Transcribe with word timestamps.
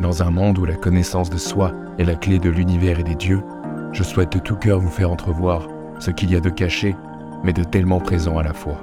Dans 0.00 0.22
un 0.22 0.30
monde 0.30 0.58
où 0.58 0.64
la 0.64 0.76
connaissance 0.76 1.28
de 1.28 1.36
soi 1.36 1.72
est 1.98 2.04
la 2.04 2.14
clé 2.14 2.38
de 2.38 2.48
l'univers 2.48 2.98
et 2.98 3.02
des 3.02 3.14
dieux, 3.14 3.42
je 3.92 4.02
souhaite 4.02 4.32
de 4.32 4.38
tout 4.38 4.56
cœur 4.56 4.80
vous 4.80 4.88
faire 4.88 5.10
entrevoir 5.10 5.68
ce 5.98 6.10
qu'il 6.10 6.30
y 6.30 6.36
a 6.36 6.40
de 6.40 6.48
caché, 6.48 6.96
mais 7.44 7.52
de 7.52 7.64
tellement 7.64 8.00
présent 8.00 8.38
à 8.38 8.42
la 8.42 8.54
fois. 8.54 8.78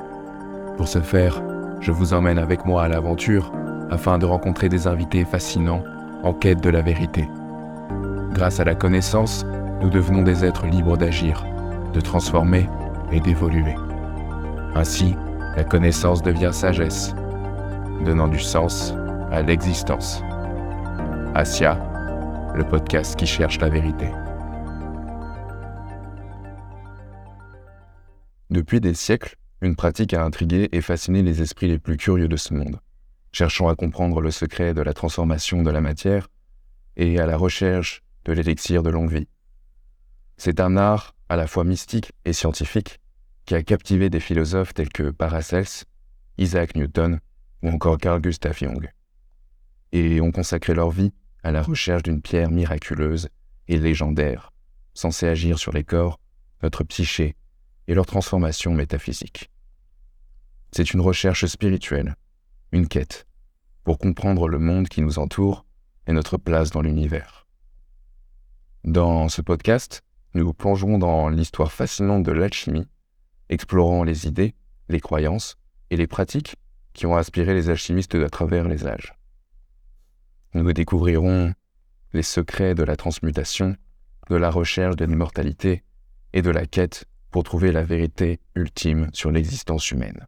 Pour 0.78 0.88
ce 0.88 1.00
faire, 1.00 1.42
je 1.80 1.92
vous 1.92 2.14
emmène 2.14 2.38
avec 2.38 2.66
moi 2.66 2.84
à 2.84 2.88
l'aventure 2.88 3.52
afin 3.90 4.20
de 4.20 4.28
rencontrer 4.28 4.70
des 4.70 4.86
invités 4.86 5.26
fascinants 5.26 5.84
en 6.22 6.34
quête 6.34 6.62
de 6.62 6.70
la 6.70 6.84
vérité. 6.84 7.28
Grâce 8.34 8.60
à 8.60 8.64
la 8.64 8.76
connaissance, 8.76 9.44
nous 9.82 9.90
devenons 9.90 10.22
des 10.22 10.46
êtres 10.46 10.68
libres 10.68 10.98
d'agir, 10.98 11.44
de 11.94 12.00
transformer 12.00 12.70
et 13.12 13.20
d'évoluer. 13.20 13.76
Ainsi, 14.76 15.16
la 15.56 15.64
connaissance 15.64 16.22
devient 16.22 16.52
sagesse, 16.52 17.16
donnant 18.06 18.28
du 18.28 18.40
sens 18.40 18.94
à 19.32 19.42
l'existence. 19.42 20.22
Asia, 21.40 21.76
le 22.56 22.68
podcast 22.68 23.16
qui 23.16 23.28
cherche 23.28 23.60
la 23.60 23.70
vérité. 23.70 24.08
Depuis 28.50 28.82
des 28.82 28.96
siècles, 28.96 29.36
une 29.62 29.76
pratique 29.76 30.16
a 30.16 30.24
intrigué 30.24 30.68
et 30.72 30.82
fasciné 30.82 31.22
les 31.22 31.44
esprits 31.44 31.68
les 31.68 31.78
plus 31.78 31.96
curieux 31.96 32.28
de 32.28 32.38
ce 32.38 32.56
monde, 32.56 32.80
cherchant 33.32 33.70
à 33.70 33.76
comprendre 33.76 34.20
le 34.20 34.32
secret 34.32 34.74
de 34.74 34.82
la 34.82 34.96
transformation 34.96 35.62
de 35.62 35.70
la 35.70 35.80
matière 35.80 36.28
et 36.96 37.20
à 37.20 37.28
la 37.28 37.38
recherche 37.38 38.02
de 38.26 38.34
l'élixir 38.34 38.82
de 38.82 38.90
longue 38.90 39.12
vie. 39.12 39.28
C'est 40.38 40.60
un 40.60 40.76
art 40.76 41.14
à 41.30 41.36
la 41.36 41.46
fois 41.46 41.66
mystique 41.66 42.14
et 42.26 42.34
scientifique 42.34 43.00
qui 43.46 43.54
a 43.54 43.62
captivé 43.62 44.10
des 44.10 44.22
philosophes 44.22 44.74
tels 44.74 44.90
que 44.90 45.12
Paracels, 45.12 45.86
Isaac 46.40 46.76
Newton 46.76 47.20
ou 47.62 47.70
encore 47.70 48.00
Carl 48.00 48.22
Gustav 48.22 48.58
Jung. 48.58 48.90
Et 49.92 50.20
ont 50.20 50.32
consacré 50.32 50.74
leur 50.74 50.90
vie 50.90 51.14
à 51.48 51.52
la 51.52 51.62
recherche 51.62 52.04
d'une 52.04 52.22
pierre 52.22 52.52
miraculeuse 52.52 53.30
et 53.70 53.78
légendaire, 53.78 54.52
censée 54.94 55.30
agir 55.30 55.58
sur 55.58 55.72
les 55.72 55.86
corps, 55.86 56.20
notre 56.62 56.84
psyché 56.84 57.38
et 57.88 57.94
leur 57.94 58.06
transformation 58.06 58.74
métaphysique. 58.74 59.50
C'est 60.74 60.92
une 60.92 61.00
recherche 61.00 61.46
spirituelle, 61.46 62.18
une 62.74 62.90
quête, 62.90 63.28
pour 63.86 63.98
comprendre 63.98 64.50
le 64.50 64.60
monde 64.60 64.90
qui 64.90 65.02
nous 65.02 65.20
entoure 65.20 65.66
et 66.06 66.12
notre 66.12 66.36
place 66.36 66.72
dans 66.72 66.82
l'univers. 66.82 67.48
Dans 68.84 69.30
ce 69.30 69.42
podcast, 69.42 70.04
nous 70.34 70.54
plongerons 70.54 70.98
dans 70.98 71.30
l'histoire 71.30 71.72
fascinante 71.72 72.24
de 72.24 72.34
l'alchimie, 72.34 72.90
explorant 73.48 74.04
les 74.04 74.28
idées, 74.28 74.54
les 74.90 75.00
croyances 75.00 75.56
et 75.92 75.96
les 75.96 76.08
pratiques 76.08 76.58
qui 76.92 77.06
ont 77.06 77.16
inspiré 77.16 77.54
les 77.54 77.70
alchimistes 77.70 78.16
à 78.16 78.30
travers 78.30 78.68
les 78.68 78.86
âges. 78.86 79.17
Nous 80.58 80.74
découvrirons 80.74 81.54
les 82.14 82.24
secrets 82.24 82.74
de 82.74 82.82
la 82.82 82.96
transmutation, 82.96 83.76
de 84.28 84.36
la 84.36 84.50
recherche 84.50 84.96
de 84.96 85.06
l'immortalité 85.06 85.84
et 86.34 86.42
de 86.42 86.50
la 86.50 86.66
quête 86.66 87.06
pour 87.30 87.44
trouver 87.44 87.72
la 87.72 87.84
vérité 87.84 88.40
ultime 88.56 89.08
sur 89.14 89.30
l'existence 89.30 89.92
humaine. 89.92 90.26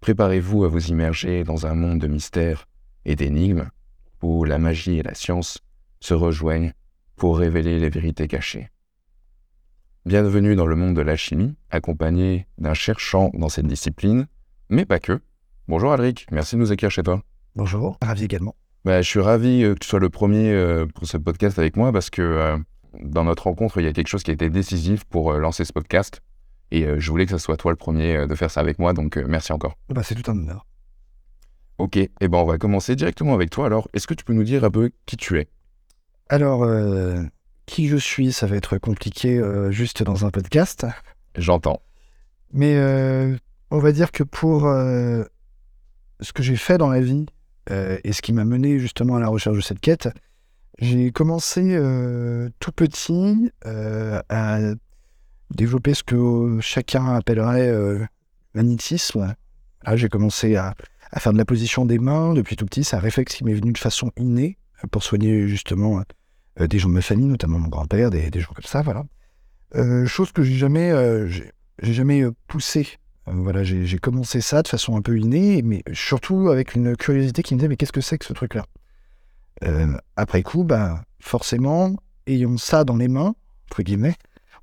Préparez-vous 0.00 0.64
à 0.64 0.68
vous 0.68 0.86
immerger 0.86 1.44
dans 1.44 1.66
un 1.66 1.74
monde 1.74 1.98
de 1.98 2.06
mystères 2.06 2.68
et 3.04 3.16
d'énigmes 3.16 3.68
où 4.22 4.44
la 4.44 4.58
magie 4.58 4.98
et 4.98 5.02
la 5.02 5.14
science 5.14 5.58
se 6.00 6.14
rejoignent 6.14 6.72
pour 7.14 7.36
révéler 7.36 7.78
les 7.78 7.90
vérités 7.90 8.28
cachées. 8.28 8.70
Bienvenue 10.06 10.56
dans 10.56 10.66
le 10.66 10.76
monde 10.76 10.96
de 10.96 11.02
l'alchimie, 11.02 11.54
accompagné 11.68 12.46
d'un 12.56 12.74
cherchant 12.74 13.30
dans 13.34 13.50
cette 13.50 13.66
discipline, 13.66 14.26
mais 14.70 14.86
pas 14.86 15.00
que. 15.00 15.20
Bonjour 15.66 15.92
Alric, 15.92 16.26
merci 16.30 16.56
de 16.56 16.60
nous 16.60 16.72
accueillir 16.72 16.92
chez 16.92 17.02
toi. 17.02 17.22
Bonjour, 17.54 17.98
ravi 18.00 18.24
également. 18.24 18.54
Bah, 18.88 19.02
je 19.02 19.06
suis 19.06 19.20
ravi 19.20 19.64
euh, 19.64 19.74
que 19.74 19.80
tu 19.80 19.86
sois 19.86 20.00
le 20.00 20.08
premier 20.08 20.50
euh, 20.50 20.86
pour 20.86 21.06
ce 21.06 21.18
podcast 21.18 21.58
avec 21.58 21.76
moi 21.76 21.92
parce 21.92 22.08
que 22.08 22.22
euh, 22.22 22.56
dans 22.98 23.22
notre 23.22 23.42
rencontre, 23.42 23.76
il 23.82 23.84
y 23.84 23.86
a 23.86 23.92
quelque 23.92 24.08
chose 24.08 24.22
qui 24.22 24.30
a 24.30 24.32
été 24.32 24.48
décisif 24.48 25.04
pour 25.04 25.34
lancer 25.34 25.66
ce 25.66 25.74
podcast. 25.74 26.22
Et 26.70 26.86
je 26.98 27.10
voulais 27.10 27.26
que 27.26 27.32
ce 27.32 27.36
soit 27.36 27.58
toi 27.58 27.70
le 27.70 27.76
premier 27.76 28.26
de 28.26 28.34
faire 28.34 28.50
ça 28.50 28.60
avec 28.60 28.78
moi, 28.78 28.94
donc 28.94 29.18
merci 29.18 29.52
encore. 29.52 29.74
Bah, 29.90 30.02
c'est 30.02 30.14
tout 30.14 30.30
un 30.30 30.38
honneur. 30.38 30.64
Ok, 31.76 31.98
et 31.98 32.10
eh 32.22 32.28
ben 32.28 32.38
on 32.38 32.46
va 32.46 32.56
commencer 32.56 32.96
directement 32.96 33.34
avec 33.34 33.50
toi. 33.50 33.66
Alors, 33.66 33.88
est-ce 33.92 34.06
que 34.06 34.14
tu 34.14 34.24
peux 34.24 34.32
nous 34.32 34.42
dire 34.42 34.64
un 34.64 34.70
peu 34.70 34.90
qui 35.04 35.18
tu 35.18 35.38
es? 35.38 35.48
Alors, 36.30 36.66
qui 37.66 37.88
je 37.88 37.96
suis, 37.98 38.32
ça 38.32 38.46
va 38.46 38.56
être 38.56 38.78
compliqué 38.78 39.38
juste 39.68 40.02
dans 40.02 40.24
un 40.24 40.30
podcast. 40.30 40.86
J'entends. 41.34 41.82
Mais 42.54 42.78
on 43.70 43.78
va 43.80 43.92
dire 43.92 44.12
que 44.12 44.22
pour 44.22 44.62
ce 44.62 46.32
que 46.32 46.42
j'ai 46.42 46.56
fait 46.56 46.78
dans 46.78 46.88
la 46.88 47.02
vie, 47.02 47.26
euh, 47.70 47.98
et 48.04 48.12
ce 48.12 48.22
qui 48.22 48.32
m'a 48.32 48.44
mené 48.44 48.78
justement 48.78 49.16
à 49.16 49.20
la 49.20 49.28
recherche 49.28 49.56
de 49.56 49.62
cette 49.62 49.80
quête, 49.80 50.08
j'ai 50.78 51.10
commencé 51.10 51.74
euh, 51.74 52.48
tout 52.60 52.72
petit 52.72 53.50
euh, 53.66 54.22
à 54.28 54.58
développer 55.50 55.94
ce 55.94 56.02
que 56.02 56.58
chacun 56.60 57.14
appellerait 57.14 57.72
magnétisme. 58.54 59.34
Là, 59.84 59.96
j'ai 59.96 60.08
commencé 60.08 60.56
à, 60.56 60.74
faire 61.18 61.32
de 61.32 61.38
la 61.38 61.44
position 61.44 61.84
des 61.84 61.98
mains 61.98 62.34
depuis 62.34 62.56
tout 62.56 62.66
petit. 62.66 62.84
C'est 62.84 62.96
un 62.96 63.00
réflexe 63.00 63.34
qui 63.34 63.44
m'est 63.44 63.54
venu 63.54 63.72
de 63.72 63.78
façon 63.78 64.12
innée 64.16 64.58
pour 64.90 65.02
soigner 65.02 65.48
justement 65.48 66.02
des 66.60 66.78
gens 66.78 66.88
de 66.88 66.94
ma 66.94 67.00
famille, 67.00 67.26
notamment 67.26 67.58
mon 67.58 67.68
grand-père, 67.68 68.10
des, 68.10 68.30
gens 68.40 68.52
comme 68.54 68.64
ça, 68.64 68.82
voilà. 68.82 69.04
chose 70.06 70.32
que 70.32 70.42
j'ai 70.42 70.56
jamais, 70.56 70.92
j'ai 71.28 71.94
jamais 71.94 72.24
poussé 72.46 72.98
voilà, 73.32 73.62
j'ai 73.64 73.98
commencé 73.98 74.40
ça 74.40 74.62
de 74.62 74.68
façon 74.68 74.96
un 74.96 75.02
peu 75.02 75.18
innée, 75.18 75.62
mais 75.62 75.82
surtout 75.92 76.50
avec 76.50 76.74
une 76.74 76.96
curiosité 76.96 77.42
qui 77.42 77.54
me 77.54 77.58
disait 77.58 77.68
mais 77.68 77.76
qu'est-ce 77.76 77.92
que 77.92 78.00
c'est 78.00 78.18
que 78.18 78.24
ce 78.24 78.32
truc-là? 78.32 78.64
Euh, 79.64 79.96
Après 80.16 80.42
coup, 80.42 80.64
bah, 80.64 81.02
forcément, 81.20 81.94
ayant 82.26 82.56
ça 82.58 82.84
dans 82.84 82.96
les 82.96 83.08
mains, 83.08 83.34
entre 83.70 83.82
guillemets, 83.82 84.14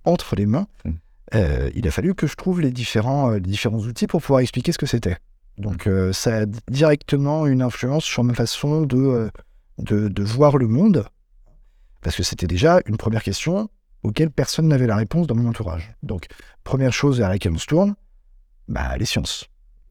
entre 0.03 0.35
les 0.35 0.45
mains, 0.45 0.67
mmh. 0.85 0.91
euh, 1.35 1.69
il 1.75 1.87
a 1.87 1.91
fallu 1.91 2.15
que 2.15 2.27
je 2.27 2.35
trouve 2.35 2.61
les 2.61 2.71
différents, 2.71 3.37
différents 3.39 3.79
outils 3.79 4.07
pour 4.07 4.21
pouvoir 4.21 4.39
expliquer 4.41 4.71
ce 4.71 4.77
que 4.77 4.85
c'était. 4.85 5.17
Donc 5.57 5.87
mmh. 5.87 6.13
ça 6.13 6.41
a 6.41 6.45
directement 6.69 7.47
une 7.47 7.61
influence 7.61 8.03
sur 8.03 8.23
ma 8.23 8.33
façon 8.33 8.81
de, 8.81 9.29
de, 9.79 10.07
de 10.07 10.23
voir 10.23 10.57
le 10.57 10.67
monde, 10.67 11.05
parce 12.01 12.15
que 12.15 12.23
c'était 12.23 12.47
déjà 12.47 12.81
une 12.85 12.97
première 12.97 13.23
question 13.23 13.69
auquel 14.03 14.29
personne 14.29 14.67
n'avait 14.67 14.85
la 14.85 14.95
réponse 14.95 15.25
dans 15.25 15.35
mon 15.35 15.49
entourage. 15.49 15.93
Donc, 16.03 16.27
première 16.63 16.93
chose 16.93 17.17
vers 17.17 17.29
laquelle 17.29 17.53
on 17.53 17.57
se 17.57 17.65
tourne, 17.65 17.95
bah, 18.67 18.97
les 18.97 19.05
sciences. 19.05 19.45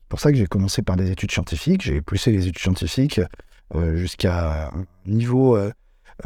C'est 0.04 0.08
pour 0.08 0.20
ça 0.20 0.30
que 0.30 0.38
j'ai 0.38 0.46
commencé 0.46 0.82
par 0.82 0.96
des 0.96 1.10
études 1.10 1.30
scientifiques. 1.30 1.82
J'ai 1.82 2.00
poussé 2.00 2.30
les 2.30 2.46
études 2.46 2.62
scientifiques 2.62 3.20
euh, 3.74 3.96
jusqu'à 3.96 4.68
un 4.68 4.84
niveau 5.06 5.56
euh, 5.56 5.72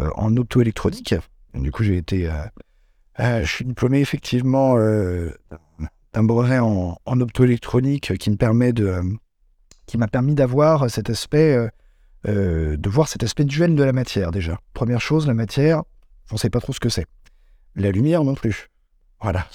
euh, 0.00 0.10
en 0.16 0.36
optoélectronique. 0.36 1.14
Du 1.54 1.70
coup, 1.70 1.82
j'ai 1.82 1.97
été. 1.97 2.31
je 3.19 3.44
suis 3.47 3.64
diplômé 3.64 4.00
effectivement 4.00 4.76
d'un 4.76 6.22
brevet 6.22 6.59
en, 6.59 6.97
optoélectronique 7.06 8.16
qui 8.19 8.31
me 8.31 8.36
permet 8.36 8.72
de. 8.72 9.00
qui 9.86 9.97
m'a 9.97 10.09
permis 10.09 10.34
d'avoir 10.34 10.91
cet 10.91 11.09
aspect. 11.09 11.56
de 12.25 12.88
voir 12.88 13.09
cet 13.09 13.22
aspect 13.22 13.44
duel 13.44 13.75
de 13.75 13.82
la 13.82 13.92
matière 13.92 14.30
déjà. 14.30 14.59
Première 14.75 15.00
chose, 15.00 15.26
la 15.26 15.34
matière, 15.34 15.82
on 16.30 16.34
ne 16.34 16.38
sait 16.38 16.50
pas 16.50 16.60
trop 16.60 16.72
ce 16.72 16.80
que 16.80 16.91
c'est. 16.91 17.06
La 17.75 17.91
lumière 17.91 18.25
non 18.25 18.34
plus. 18.34 18.69
Voilà. 19.20 19.47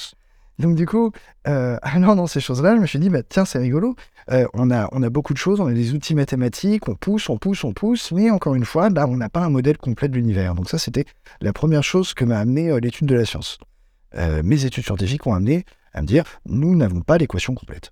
Donc 0.59 0.75
du 0.75 0.85
coup, 0.85 1.11
euh, 1.47 1.77
dans 1.99 2.27
ces 2.27 2.39
choses-là, 2.39 2.75
je 2.75 2.81
me 2.81 2.85
suis 2.85 2.99
dit, 2.99 3.09
bah, 3.09 3.23
tiens, 3.23 3.45
c'est 3.45 3.59
rigolo. 3.59 3.95
Euh, 4.31 4.47
on, 4.53 4.71
a, 4.71 4.87
on 4.91 5.03
a 5.03 5.09
beaucoup 5.09 5.33
de 5.33 5.37
choses, 5.37 5.59
on 5.59 5.67
a 5.67 5.73
des 5.73 5.93
outils 5.93 6.15
mathématiques, 6.15 6.87
on 6.87 6.95
pousse, 6.95 7.29
on 7.29 7.37
pousse, 7.37 7.63
on 7.63 7.73
pousse, 7.73 8.11
mais 8.11 8.29
encore 8.29 8.55
une 8.55 8.65
fois, 8.65 8.89
bah, 8.89 9.05
on 9.07 9.17
n'a 9.17 9.29
pas 9.29 9.41
un 9.41 9.49
modèle 9.49 9.77
complet 9.77 10.07
de 10.07 10.15
l'univers. 10.15 10.55
Donc 10.55 10.69
ça, 10.69 10.77
c'était 10.77 11.05
la 11.41 11.53
première 11.53 11.83
chose 11.83 12.13
que 12.13 12.23
m'a 12.23 12.39
amené 12.39 12.69
euh, 12.69 12.79
l'étude 12.79 13.07
de 13.07 13.15
la 13.15 13.25
science. 13.25 13.57
Euh, 14.15 14.41
mes 14.43 14.65
études 14.65 14.85
scientifiques 14.85 15.25
ont 15.27 15.33
amené 15.33 15.65
à 15.93 16.01
me 16.01 16.07
dire, 16.07 16.23
nous 16.45 16.75
n'avons 16.75 17.01
pas 17.01 17.17
l'équation 17.17 17.55
complète. 17.55 17.91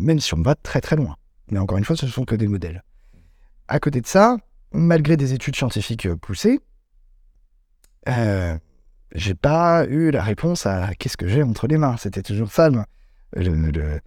même 0.00 0.20
si 0.20 0.34
on 0.34 0.42
va 0.42 0.54
très 0.54 0.80
très 0.80 0.96
loin. 0.96 1.16
Mais 1.50 1.58
encore 1.58 1.78
une 1.78 1.84
fois, 1.84 1.96
ce 1.96 2.06
ne 2.06 2.10
sont 2.10 2.24
que 2.24 2.34
des 2.34 2.48
modèles. 2.48 2.82
À 3.68 3.78
côté 3.78 4.00
de 4.00 4.06
ça, 4.06 4.36
malgré 4.72 5.16
des 5.16 5.32
études 5.32 5.56
scientifiques 5.56 6.12
poussées, 6.14 6.60
j'ai 9.14 9.34
pas 9.34 9.86
eu 9.86 10.10
la 10.10 10.22
réponse 10.22 10.66
à 10.66 10.94
qu'est-ce 10.94 11.16
que 11.16 11.28
j'ai 11.28 11.42
entre 11.42 11.66
les 11.66 11.78
mains. 11.78 11.96
C'était 11.96 12.22
toujours 12.22 12.50
ça, 12.50 12.70
le, 13.34 14.00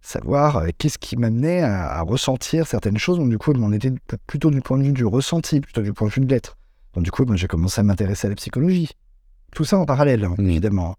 savoir 0.00 0.56
euh, 0.56 0.68
qu'est-ce 0.76 0.98
qui 0.98 1.16
m'amenait 1.16 1.62
à, 1.62 2.00
ressentir 2.02 2.66
certaines 2.66 2.98
choses. 2.98 3.18
Donc, 3.18 3.30
du 3.30 3.38
coup, 3.38 3.52
on 3.54 3.72
était 3.72 3.92
plutôt 4.26 4.50
du 4.50 4.60
point 4.60 4.78
de 4.78 4.84
vue 4.84 4.92
du 4.92 5.04
ressenti, 5.04 5.60
plutôt 5.60 5.82
du 5.82 5.92
point 5.92 6.08
de 6.08 6.12
vue 6.12 6.20
de 6.22 6.30
l'être. 6.30 6.56
Donc, 6.94 7.04
du 7.04 7.10
coup, 7.10 7.24
j'ai 7.36 7.46
commencé 7.46 7.80
à 7.80 7.84
m'intéresser 7.84 8.26
à 8.26 8.30
la 8.30 8.36
psychologie. 8.36 8.90
Tout 9.52 9.64
ça 9.64 9.78
en 9.78 9.86
parallèle, 9.86 10.24
hein, 10.24 10.34
mmh. 10.38 10.48
évidemment. 10.48 10.96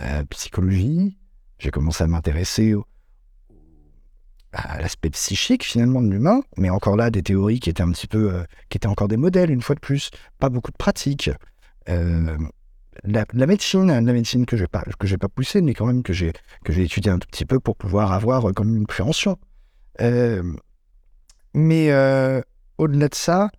Euh, 0.00 0.24
psychologie, 0.30 1.16
j'ai 1.58 1.70
commencé 1.70 2.02
à 2.02 2.06
m'intéresser 2.06 2.74
à 4.52 4.80
l'aspect 4.80 5.10
psychique 5.10 5.64
finalement 5.64 6.00
de 6.00 6.08
l'humain, 6.08 6.42
mais 6.56 6.70
encore 6.70 6.96
là 6.96 7.10
des 7.10 7.22
théories 7.22 7.60
qui 7.60 7.70
étaient 7.70 7.82
un 7.82 7.90
petit 7.90 8.06
peu, 8.06 8.32
euh, 8.32 8.44
qui 8.68 8.76
étaient 8.76 8.86
encore 8.86 9.08
des 9.08 9.16
modèles 9.16 9.50
une 9.50 9.62
fois 9.62 9.74
de 9.74 9.80
plus, 9.80 10.10
pas 10.38 10.48
beaucoup 10.48 10.70
de 10.70 10.76
pratiques. 10.76 11.30
Euh, 11.88 12.38
la, 13.02 13.46
médecine, 13.46 13.86
la 13.86 14.00
médecine 14.00 14.46
que 14.46 14.56
je 14.56 14.62
n'ai 14.62 14.68
pas, 14.68 14.82
pas 14.82 15.28
poussée, 15.28 15.62
mais 15.62 15.74
quand 15.74 15.86
même 15.86 16.02
que 16.02 16.12
j'ai, 16.12 16.32
étudié 16.68 17.10
un 17.10 17.18
tout 17.18 17.28
petit 17.28 17.44
peu 17.44 17.60
pour 17.60 17.76
pouvoir 17.76 18.12
avoir 18.12 18.48
euh, 18.48 18.52
comme 18.52 18.76
une 18.76 18.86
préhension. 18.86 19.38
Euh, 20.00 20.42
mais 21.54 21.90
euh, 21.90 22.40
au-delà 22.78 23.08
de 23.08 23.14
ça, 23.14 23.50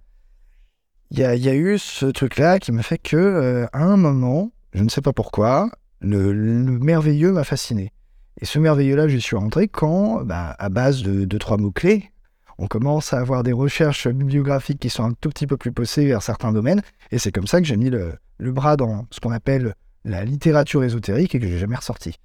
il 1.12 1.20
y 1.20 1.24
a, 1.24 1.36
y 1.36 1.50
a 1.50 1.56
eu 1.56 1.78
ce 1.78 2.06
truc-là 2.06 2.60
qui 2.60 2.72
m'a 2.72 2.84
fait 2.84 2.98
que, 2.98 3.68
à 3.72 3.84
un 3.84 3.98
moment, 3.98 4.52
je 4.74 4.84
ne 4.84 4.90
sais 4.90 5.02
pas 5.02 5.14
pourquoi, 5.14 5.70
le, 6.02 6.34
le 6.34 6.80
merveilleux 6.80 7.32
m'a 7.32 7.44
fasciné. 7.44 7.94
Et 8.42 8.46
ce 8.46 8.60
merveilleux-là, 8.60 9.08
je 9.08 9.18
suis 9.18 9.36
rentré 9.36 9.68
quand, 9.68 10.24
bah, 10.24 10.56
à 10.60 10.70
base 10.70 11.04
de, 11.04 11.26
de 11.26 11.38
trois 11.38 11.58
mots-clés, 11.58 12.12
on 12.58 12.68
commence 12.68 13.14
à 13.14 13.20
avoir 13.20 13.44
des 13.44 13.54
recherches 13.54 14.08
bibliographiques 14.08 14.80
qui 14.80 14.90
sont 14.90 15.04
un 15.04 15.14
tout 15.14 15.30
petit 15.30 15.48
peu 15.48 15.58
plus 15.58 15.72
poussées 15.72 16.06
vers 16.06 16.22
certains 16.22 16.52
domaines. 16.52 16.82
Et 17.12 17.20
c'est 17.20 17.32
comme 17.32 17.48
ça 17.48 17.60
que 17.60 17.68
j'ai 17.68 17.78
mis 17.78 17.90
le, 17.90 18.14
le 18.38 18.52
bras 18.52 18.78
dans 18.78 19.06
ce 19.12 19.20
qu'on 19.20 19.32
appelle 19.32 19.76
la 20.04 20.24
littérature 20.24 20.84
ésotérique 20.84 21.36
et 21.36 21.40
que 21.40 21.48
j'ai 21.48 21.58
jamais 21.58 21.76
ressorti. 21.76 22.20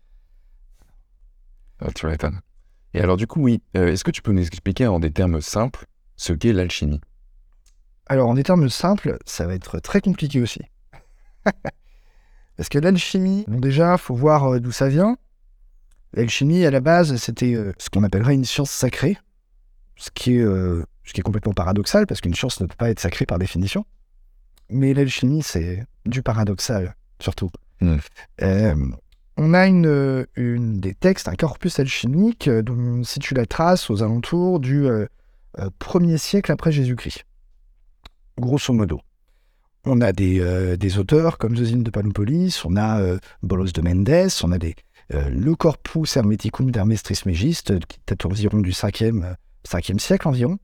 Ah, 1.80 1.90
tu 1.94 2.06
m'étonnes. 2.06 2.40
Et 2.92 3.00
alors, 3.00 3.16
du 3.16 3.26
coup, 3.26 3.42
oui, 3.42 3.62
euh, 3.76 3.92
est-ce 3.92 4.04
que 4.04 4.10
tu 4.10 4.22
peux 4.22 4.32
nous 4.32 4.46
expliquer 4.46 4.86
en 4.86 5.00
des 5.00 5.10
termes 5.10 5.40
simples 5.40 5.86
ce 6.16 6.32
qu'est 6.32 6.52
l'alchimie? 6.52 7.00
Alors, 8.06 8.28
en 8.28 8.34
des 8.34 8.42
termes 8.42 8.68
simples, 8.68 9.18
ça 9.24 9.46
va 9.46 9.54
être 9.54 9.78
très 9.80 10.00
compliqué 10.00 10.40
aussi. 10.40 10.60
Parce 12.56 12.68
que 12.68 12.78
l'alchimie, 12.78 13.44
bon, 13.48 13.60
déjà, 13.60 13.96
faut 13.96 14.14
voir 14.14 14.54
euh, 14.54 14.60
d'où 14.60 14.72
ça 14.72 14.88
vient. 14.88 15.16
L'alchimie, 16.12 16.64
à 16.64 16.70
la 16.70 16.80
base, 16.80 17.16
c'était 17.16 17.54
euh, 17.54 17.72
ce 17.78 17.88
qu'on 17.88 18.02
appellerait 18.02 18.34
une 18.34 18.44
science 18.44 18.70
sacrée, 18.70 19.16
ce 20.00 20.10
qui 20.12 20.36
est, 20.36 20.42
euh, 20.42 20.82
ce 21.04 21.12
qui 21.12 21.20
est 21.20 21.22
complètement 21.22 21.52
paradoxal, 21.52 22.06
parce 22.06 22.20
qu'une 22.20 22.34
science 22.34 22.60
ne 22.60 22.66
peut 22.66 22.76
pas 22.76 22.90
être 22.90 23.00
sacrée 23.00 23.26
par 23.26 23.38
définition. 23.38 23.84
Mais 24.70 24.94
l'alchimie, 24.94 25.42
c'est 25.42 25.84
du 26.06 26.22
paradoxal, 26.22 26.94
surtout. 27.20 27.50
Mm. 27.80 27.96
Euh, 28.42 28.74
on 29.36 29.54
a 29.54 29.66
une, 29.66 29.86
euh, 29.86 30.26
une, 30.36 30.80
des 30.80 30.94
textes, 30.94 31.28
un 31.28 31.34
corpus 31.34 31.78
alchimique, 31.78 32.48
dont 32.48 32.76
on 32.76 33.04
situe 33.04 33.34
la 33.34 33.46
trace 33.46 33.90
aux 33.90 34.02
alentours 34.02 34.60
du 34.60 34.86
euh, 34.86 35.06
euh, 35.58 35.70
1er 35.80 36.16
siècle 36.16 36.52
après 36.52 36.72
Jésus-Christ. 36.72 37.24
Grosso 38.38 38.72
modo. 38.72 39.00
On 39.84 40.00
a 40.02 40.12
des, 40.12 40.76
des 40.76 40.98
auteurs 40.98 41.38
comme 41.38 41.56
Zosime 41.56 41.82
de 41.82 41.90
Panopolis, 41.90 42.66
on 42.66 42.76
a 42.76 43.00
Bolos 43.42 43.72
de 43.72 43.80
Mendes, 43.80 44.28
on 44.42 44.52
a 44.52 44.58
des, 44.58 44.74
le 45.08 45.54
Corpus 45.54 46.18
Hermeticum 46.18 46.70
d'Hermès 46.70 47.02
Trismégiste, 47.02 47.78
qui 47.86 47.98
date 48.06 48.26
environ 48.26 48.58
du 48.58 48.72
5e, 48.72 49.24
euh, 49.24 49.34
5e 49.68 49.98
siècle 49.98 50.28
environ. 50.28 50.58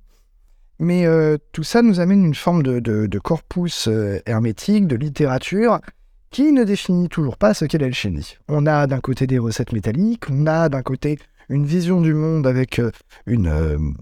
Mais 0.79 1.07
euh, 1.07 1.39
tout 1.53 1.63
ça 1.63 1.81
nous 1.83 2.01
amène 2.01 2.25
une 2.25 2.35
forme 2.35 2.63
de, 2.63 2.81
de- 2.81 3.07
de 3.07 3.19
corpus 3.19 3.89
euh, 3.89 4.21
hermétique, 4.27 4.87
de 4.87 4.97
littérature, 4.97 5.81
qui 6.31 6.53
ne 6.53 6.65
définit 6.65 7.09
toujours 7.09 7.39
pas 7.39 7.55
ce 7.55 7.65
qu'est 7.65 7.79
l'alchimie. 7.79 8.37
On 8.49 8.67
a 8.67 8.87
d'un 8.87 9.01
côté 9.01 9.27
des 9.27 9.39
recettes 9.39 9.73
métalliques, 9.73 10.25
on 10.31 10.47
a 10.47 10.69
d'un 10.69 10.83
côté 10.83 11.19
une 11.49 11.65
vision 11.65 12.01
du 12.03 12.13
monde 12.13 12.47
avec 12.47 12.79
euh, 12.79 12.91
une... 13.27 13.95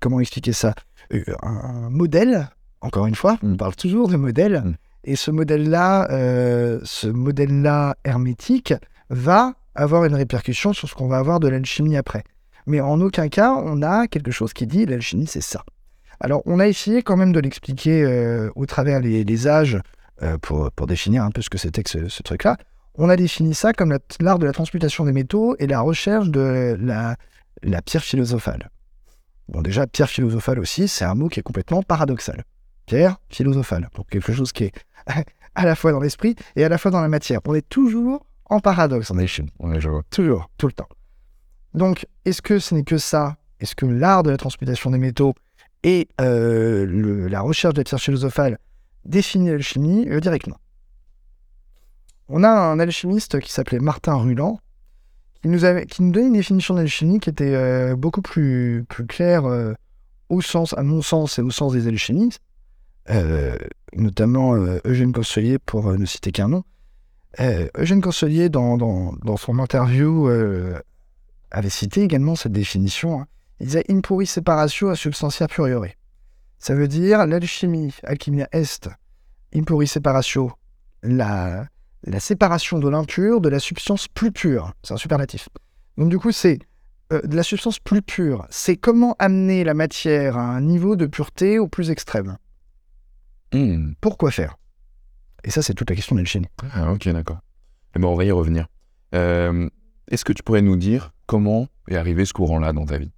comment 0.00 0.20
expliquer 0.20 0.52
ça? 0.52 0.74
Un, 1.10 1.34
un 1.42 1.90
modèle, 1.90 2.48
encore 2.80 3.06
une 3.06 3.14
fois, 3.14 3.38
on 3.42 3.48
Mm. 3.48 3.56
parle 3.56 3.76
toujours 3.76 4.08
de 4.08 4.16
modèle, 4.16 4.62
Mm. 4.64 4.74
et 5.04 5.16
ce 5.16 5.30
modèle-là, 5.30 6.08
ce 6.84 7.06
modèle-là 7.08 7.96
hermétique 8.04 8.72
va 9.10 9.54
avoir 9.74 10.04
une 10.04 10.14
répercussion 10.14 10.72
sur 10.72 10.88
ce 10.88 10.94
qu'on 10.94 11.08
va 11.08 11.18
avoir 11.18 11.40
de 11.40 11.48
l'alchimie 11.48 11.96
après. 11.96 12.24
Mais 12.66 12.80
en 12.80 13.00
aucun 13.00 13.28
cas, 13.28 13.52
on 13.52 13.82
a 13.82 14.06
quelque 14.06 14.30
chose 14.30 14.52
qui 14.52 14.66
dit 14.66 14.86
l'alchimie, 14.86 15.26
c'est 15.26 15.42
ça. 15.42 15.64
Alors, 16.20 16.42
on 16.46 16.58
a 16.58 16.66
essayé 16.66 17.02
quand 17.02 17.16
même 17.16 17.32
de 17.32 17.40
l'expliquer 17.40 18.02
euh, 18.02 18.50
au 18.54 18.66
travers 18.66 19.00
les, 19.00 19.48
âges 19.48 19.78
euh, 20.22 20.38
pour, 20.38 20.70
pour 20.72 20.86
définir 20.86 21.24
un 21.24 21.30
peu 21.30 21.42
ce 21.42 21.50
que 21.50 21.58
c'était 21.58 21.82
que 21.82 22.08
ce, 22.08 22.22
truc-là. 22.22 22.56
On 22.96 23.08
a 23.08 23.16
défini 23.16 23.54
ça 23.54 23.72
comme 23.72 23.90
la- 23.90 23.98
l'art 24.20 24.38
de 24.38 24.46
la 24.46 24.52
transmutation 24.52 25.04
des 25.04 25.12
métaux 25.12 25.56
et 25.58 25.66
la 25.66 25.80
recherche 25.80 26.28
de 26.28 26.78
la, 26.80 27.16
pierre 27.82 28.02
philosophale. 28.02 28.70
Bon, 29.48 29.60
déjà, 29.60 29.86
pierre 29.86 30.08
philosophale 30.08 30.58
aussi, 30.60 30.88
c'est 30.88 31.04
un 31.04 31.14
mot 31.14 31.28
qui 31.28 31.40
est 31.40 31.42
complètement 31.42 31.82
paradoxal. 31.82 32.44
Pierre 32.86 33.18
philosophale. 33.28 33.90
Donc, 33.96 34.08
quelque 34.08 34.32
chose 34.32 34.52
qui 34.52 34.64
est 34.64 34.72
à 35.54 35.64
la 35.64 35.74
fois 35.74 35.92
dans 35.92 36.00
l'esprit 36.00 36.36
et 36.56 36.64
à 36.64 36.68
la 36.68 36.78
fois 36.78 36.90
dans 36.90 37.00
la 37.00 37.08
matière. 37.08 37.40
On 37.46 37.54
est 37.54 37.68
toujours 37.68 38.24
en 38.46 38.60
paradoxe 38.60 39.10
en 39.10 39.18
alchimie. 39.18 39.52
Toujours, 40.10 40.48
tout 40.56 40.66
le 40.66 40.72
temps. 40.72 40.88
Donc, 41.74 42.06
est-ce 42.24 42.42
que 42.42 42.58
ce 42.58 42.74
n'est 42.74 42.84
que 42.84 42.98
ça? 42.98 43.36
Est-ce 43.60 43.74
que 43.74 43.86
l'art 43.86 44.22
de 44.22 44.30
la 44.30 44.36
transmutation 44.36 44.90
des 44.90 44.98
métaux 44.98 45.34
et 45.82 46.08
euh, 46.20 47.28
la 47.28 47.40
recherche 47.40 47.74
de 47.74 47.80
la 47.80 47.84
pierre 47.84 48.00
philosophale 48.00 48.58
définit 49.04 49.50
l'alchimie? 49.50 50.06
Je 50.08 50.18
dirais 50.18 50.38
que 50.38 50.50
non. 50.50 50.56
On 52.28 52.42
a 52.42 52.48
un 52.48 52.78
alchimiste 52.78 53.40
qui 53.40 53.52
s'appelait 53.52 53.80
Martin 53.80 54.14
Ruland, 54.14 54.58
qui 55.42 55.48
nous, 55.48 55.64
avait, 55.64 55.86
donnait 55.98 56.28
une 56.28 56.32
définition 56.32 56.74
d'alchimie 56.74 57.20
qui 57.20 57.28
était 57.28 57.54
euh, 57.54 57.96
beaucoup 57.96 58.22
plus, 58.22 58.86
claire 59.08 59.44
euh, 59.44 59.74
au 60.30 60.40
sens, 60.40 60.72
à 60.78 60.82
mon 60.82 61.02
sens 61.02 61.38
et 61.38 61.42
au 61.42 61.50
sens 61.50 61.72
des 61.72 61.86
alchimistes, 61.86 62.40
euh, 63.10 63.56
notamment 63.94 64.54
euh, 64.54 64.78
Eugène 64.84 65.12
Cosselier 65.12 65.58
pour 65.58 65.90
euh, 65.90 65.96
ne 65.98 66.06
citer 66.06 66.32
qu'un 66.32 66.48
nom. 66.48 66.64
Euh, 67.40 67.68
Eugène 67.76 68.00
Cosselier, 68.00 68.48
dans, 68.48 68.78
son 69.36 69.58
interview, 69.58 70.28
euh, 70.28 70.78
avait 71.54 71.70
cité 71.70 72.02
également 72.02 72.34
cette 72.36 72.52
définition. 72.52 73.20
hein. 73.20 73.26
Il 73.60 73.66
disait 73.66 73.84
in 73.88 74.00
puri 74.00 74.26
separatio 74.26 74.88
a 74.88 74.96
substantia 74.96 75.46
puriore. 75.46 75.86
Ça 76.58 76.74
veut 76.74 76.88
dire 76.88 77.26
l'alchimie, 77.26 77.94
alchimia 78.02 78.48
est, 78.52 78.90
in 79.54 79.62
puri 79.62 79.86
separatio, 79.86 80.52
la, 81.02 81.66
la 82.02 82.20
séparation 82.20 82.78
de 82.78 82.88
l'impur 82.88 83.40
de 83.40 83.48
la 83.48 83.60
substance 83.60 84.08
plus 84.08 84.32
pure. 84.32 84.72
C'est 84.82 84.94
un 84.94 84.96
superlatif. 84.96 85.48
Donc 85.96 86.08
du 86.08 86.18
coup, 86.18 86.32
c'est 86.32 86.58
euh, 87.12 87.20
de 87.22 87.36
la 87.36 87.42
substance 87.44 87.78
plus 87.78 88.02
pure. 88.02 88.46
C'est 88.50 88.76
comment 88.76 89.14
amener 89.18 89.62
la 89.62 89.74
matière 89.74 90.36
à 90.36 90.42
un 90.42 90.60
niveau 90.60 90.96
de 90.96 91.06
pureté 91.06 91.58
au 91.58 91.68
plus 91.68 91.90
extrême. 91.90 92.36
Hmm. 93.52 93.92
Pourquoi 94.00 94.32
faire? 94.32 94.56
Et 95.44 95.50
ça, 95.50 95.62
c'est 95.62 95.74
toute 95.74 95.90
la 95.90 95.94
question 95.94 96.16
de 96.16 96.20
l'alchimie. 96.20 96.48
Ah, 96.72 96.90
ok, 96.92 97.08
d'accord. 97.10 97.38
Eh 97.94 98.00
ben, 98.00 98.08
on 98.08 98.16
va 98.16 98.24
y 98.24 98.32
revenir. 98.32 98.66
Euh, 99.14 99.68
Est-ce 100.08 100.24
que 100.24 100.32
tu 100.32 100.42
pourrais 100.42 100.62
nous 100.62 100.76
dire 100.76 101.12
comment 101.26 101.68
est 101.88 101.96
arrivé 101.96 102.24
ce 102.24 102.32
courant-là 102.32 102.72
dans 102.72 102.86
ta 102.86 102.98
vie? 102.98 103.12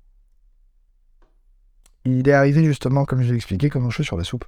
Il 2.04 2.28
est 2.28 2.32
arrivé 2.32 2.64
justement, 2.64 3.04
comme 3.04 3.22
je 3.22 3.30
l'ai 3.30 3.36
expliqué, 3.36 3.68
comme 3.68 3.84
un 3.84 3.90
cheveu 3.90 4.04
sur 4.04 4.16
la 4.16 4.24
soupe. 4.24 4.44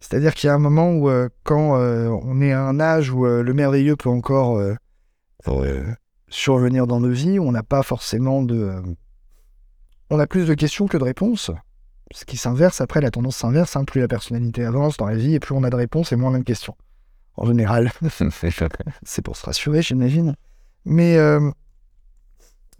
C'est-à-dire 0.00 0.34
qu'il 0.34 0.48
y 0.48 0.50
a 0.50 0.54
un 0.54 0.58
moment 0.58 0.90
où, 0.92 1.10
euh, 1.10 1.28
quand 1.44 1.76
euh, 1.76 2.08
on 2.08 2.40
est 2.40 2.52
à 2.52 2.62
un 2.62 2.80
âge 2.80 3.10
où 3.10 3.26
euh, 3.26 3.42
le 3.42 3.52
merveilleux 3.52 3.96
peut 3.96 4.08
encore 4.08 4.60
survenir 6.28 6.86
dans 6.86 7.00
nos 7.00 7.10
vies, 7.10 7.38
on 7.38 7.52
n'a 7.52 7.62
pas 7.62 7.82
forcément 7.82 8.42
de... 8.42 8.72
on 10.10 10.18
a 10.18 10.26
plus 10.26 10.46
de 10.46 10.54
questions 10.54 10.86
que 10.86 10.96
de 10.96 11.04
réponses. 11.04 11.50
Ce 12.12 12.24
qui 12.24 12.36
s'inverse, 12.36 12.80
après, 12.80 13.00
la 13.00 13.10
tendance 13.10 13.36
s'inverse. 13.36 13.76
hein, 13.76 13.84
plus 13.84 14.00
la 14.00 14.08
personnalité 14.08 14.64
avance 14.64 14.96
dans 14.96 15.06
la 15.06 15.16
vie, 15.16 15.34
et 15.34 15.40
plus 15.40 15.54
on 15.54 15.62
a 15.64 15.70
de 15.70 15.76
réponses 15.76 16.12
et 16.12 16.16
moins 16.16 16.30
on 16.30 16.34
a 16.34 16.38
de 16.38 16.44
questions. 16.44 16.76
En 17.36 17.46
général. 17.46 17.92
C'est 19.02 19.22
pour 19.22 19.36
se 19.36 19.46
rassurer, 19.46 19.82
j'imagine. 19.82 20.34
Mais 20.84 21.16
euh, 21.16 21.50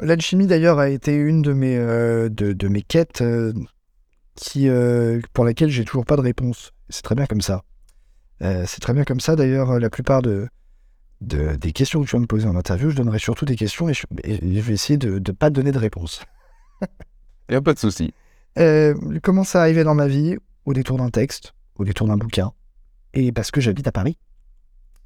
l'alchimie, 0.00 0.46
d'ailleurs, 0.46 0.78
a 0.78 0.88
été 0.88 1.14
une 1.14 1.42
de 1.42 1.52
mes, 1.52 1.76
euh, 1.76 2.28
de, 2.28 2.52
de 2.52 2.68
mes 2.68 2.82
quêtes 2.82 3.20
euh, 3.20 3.52
qui, 4.34 4.68
pour 5.32 5.44
laquelle 5.44 5.70
j'ai 5.70 5.84
toujours 5.84 6.06
pas 6.06 6.16
de 6.16 6.22
réponse. 6.22 6.72
C'est 6.88 7.02
très 7.02 7.14
bien 7.14 7.26
comme 7.26 7.42
ça. 7.42 7.62
C'est 8.40 8.80
très 8.80 8.94
bien 8.94 9.04
comme 9.04 9.20
ça. 9.20 9.36
D'ailleurs, 9.36 9.78
la 9.78 9.90
plupart 9.90 10.22
de, 10.22 10.48
de- 11.20 11.56
des 11.56 11.72
questions 11.72 12.00
que 12.02 12.08
tu 12.08 12.16
vas 12.16 12.20
me 12.20 12.26
poser 12.26 12.46
en 12.48 12.56
interview, 12.56 12.88
je 12.88 12.96
donnerai 12.96 13.18
surtout 13.18 13.44
des 13.44 13.56
questions 13.56 13.90
et 13.90 13.94
je, 13.94 14.04
et 14.24 14.36
je 14.36 14.60
vais 14.60 14.72
essayer 14.72 14.96
de 14.96 15.18
ne 15.18 15.32
pas 15.32 15.50
donner 15.50 15.72
de 15.72 15.78
réponse. 15.78 16.22
Il 16.80 17.52
n'y 17.52 17.56
a 17.56 17.60
pas 17.60 17.74
de 17.74 17.78
souci. 17.78 18.14
Euh, 18.58 18.94
comment 19.22 19.44
ça 19.44 19.60
arrivé 19.60 19.84
dans 19.84 19.94
ma 19.94 20.08
vie? 20.08 20.36
Au 20.64 20.72
détour 20.72 20.96
d'un 20.96 21.10
texte, 21.10 21.52
au 21.76 21.84
détour 21.84 22.06
d'un 22.06 22.16
bouquin. 22.16 22.52
Et 23.12 23.30
parce 23.32 23.50
que 23.50 23.60
j'habite 23.60 23.86
à 23.86 23.92
Paris. 23.92 24.16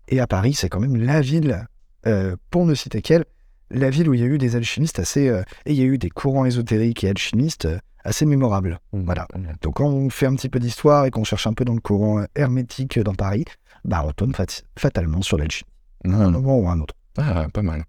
Et 0.06 0.20
à 0.20 0.26
Paris, 0.28 0.54
c'est 0.54 0.68
quand 0.68 0.80
même 0.80 0.96
la 0.96 1.20
ville, 1.20 1.66
euh, 2.06 2.37
pour 2.50 2.66
ne 2.66 2.75
citer 2.75 3.02
qu'elle, 3.02 3.25
la 3.70 3.90
ville 3.90 4.08
où 4.08 4.14
il 4.14 4.20
y 4.20 4.23
a 4.23 4.26
eu 4.26 4.38
des 4.38 4.56
alchimistes 4.56 4.99
assez. 4.99 5.28
euh, 5.28 5.42
et 5.66 5.73
il 5.73 5.78
y 5.78 5.82
a 5.82 5.87
eu 5.87 5.99
des 5.99 6.11
courants 6.11 6.44
ésotériques 6.44 7.04
et 7.04 7.08
alchimistes 7.08 7.64
euh, 7.66 7.78
assez 8.04 8.26
mémorables. 8.26 8.78
Voilà. 8.92 9.26
Donc 9.62 9.76
quand 9.76 9.88
on 9.88 10.11
fait 10.11 10.26
un 10.26 10.34
petit 10.34 10.49
peu 10.49 10.58
d'histoire 10.58 11.06
et 11.06 11.11
qu'on 11.11 11.25
cherche 11.25 11.46
un 11.46 11.54
peu 11.54 11.64
dans 11.64 11.75
le 11.75 11.80
courant 11.80 12.25
hermétique 12.34 12.99
dans 12.99 13.14
Paris, 13.14 13.44
bah 13.84 14.04
on 14.06 14.12
tombe 14.12 14.37
fat- 14.37 14.62
fatalement 14.78 15.23
sur 15.23 15.38
l'alchimie. 15.38 15.70
À 16.04 16.16
un 16.16 16.30
moment 16.30 16.58
ou 16.58 16.68
un 16.68 16.80
autre. 16.80 16.94
ah, 17.16 17.46
pas 17.52 17.62
mal. 17.62 17.84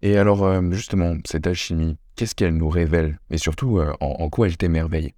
Et 0.00 0.16
alors, 0.16 0.72
justement, 0.72 1.14
cette 1.26 1.46
alchimie, 1.46 1.96
qu'est-ce 2.16 2.34
qu'elle 2.34 2.56
nous 2.56 2.70
révèle? 2.70 3.18
Et 3.30 3.38
surtout, 3.38 3.78
en, 3.78 4.06
en 4.06 4.30
quoi 4.30 4.46
elle 4.46 4.56
t'émerveille? 4.56 5.14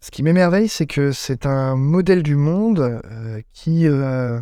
Ce 0.00 0.10
qui 0.12 0.22
m'émerveille, 0.22 0.68
c'est 0.68 0.86
que 0.86 1.10
c'est 1.10 1.44
un 1.44 1.74
modèle 1.74 2.22
du 2.22 2.36
monde 2.36 2.78
euh, 3.04 3.42
qui, 3.52 3.86
euh, 3.88 4.40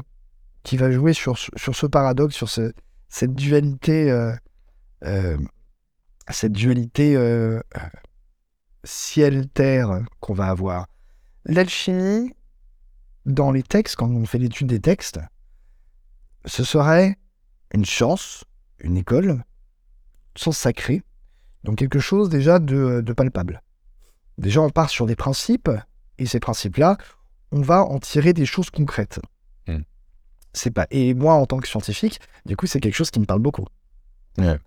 qui 0.66 0.76
va 0.76 0.90
jouer 0.90 1.12
sur, 1.12 1.38
ce- 1.38 1.86
paradoxe, 1.86 2.34
sur 2.34 2.48
ce- 2.48 2.72
cette 3.08 3.36
dualité, 3.36 4.10
euh, 4.10 4.34
euh, 5.04 5.38
cette 6.28 6.50
dualité 6.50 7.14
euh, 7.16 7.60
ciel-terre 8.82 10.00
qu'on 10.18 10.34
va 10.34 10.48
avoir. 10.48 10.88
L'alchimie, 11.44 12.32
dans 13.26 13.52
les 13.52 13.62
textes, 13.62 13.94
quand 13.94 14.10
on 14.10 14.26
fait 14.26 14.38
l'étude 14.38 14.66
des 14.66 14.80
textes, 14.80 15.20
ce 16.46 16.64
serait 16.64 17.16
une 17.72 17.84
chance, 17.84 18.42
une 18.80 18.96
école, 18.96 19.44
sens 20.34 20.58
sacré, 20.58 21.02
donc 21.62 21.78
quelque 21.78 22.00
chose 22.00 22.28
déjà 22.28 22.58
de, 22.58 23.02
de 23.02 23.12
palpable. 23.12 23.62
Déjà, 24.36 24.60
on 24.62 24.70
part 24.70 24.90
sur 24.90 25.06
des 25.06 25.16
principes, 25.16 25.70
et 26.18 26.26
ces 26.26 26.40
principes-là, 26.40 26.98
on 27.52 27.60
va 27.60 27.84
en 27.84 28.00
tirer 28.00 28.32
des 28.32 28.46
choses 28.46 28.70
concrètes. 28.70 29.20
C'est 30.56 30.70
pas. 30.70 30.86
Et 30.90 31.12
moi, 31.12 31.34
en 31.34 31.44
tant 31.44 31.58
que 31.58 31.68
scientifique, 31.68 32.18
du 32.46 32.56
coup, 32.56 32.66
c'est 32.66 32.80
quelque 32.80 32.94
chose 32.94 33.10
qui 33.10 33.20
me 33.20 33.26
parle 33.26 33.40
beaucoup. 33.40 33.66
Ouais. 34.38 34.58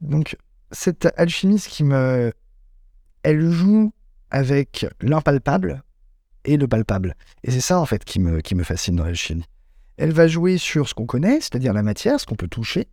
Donc, 0.00 0.36
cette 0.70 1.12
alchimiste 1.16 1.68
qui 1.68 1.82
me. 1.82 2.32
Elle 3.24 3.50
joue 3.50 3.92
avec 4.30 4.86
l'impalpable 5.00 5.82
et 6.44 6.56
le 6.56 6.68
palpable. 6.68 7.16
Et 7.42 7.50
c'est 7.50 7.60
ça, 7.60 7.80
en 7.80 7.86
fait, 7.86 8.04
qui 8.04 8.20
me, 8.20 8.40
qui 8.42 8.54
me 8.54 8.62
fascine 8.62 8.94
dans 8.94 9.04
l'alchimie. 9.04 9.44
Elle 9.96 10.12
va 10.12 10.28
jouer 10.28 10.56
sur 10.56 10.88
ce 10.88 10.94
qu'on 10.94 11.06
connaît, 11.06 11.40
c'est-à-dire 11.40 11.72
la 11.72 11.82
matière, 11.82 12.20
ce 12.20 12.26
qu'on 12.26 12.36
peut 12.36 12.48
toucher, 12.48 12.86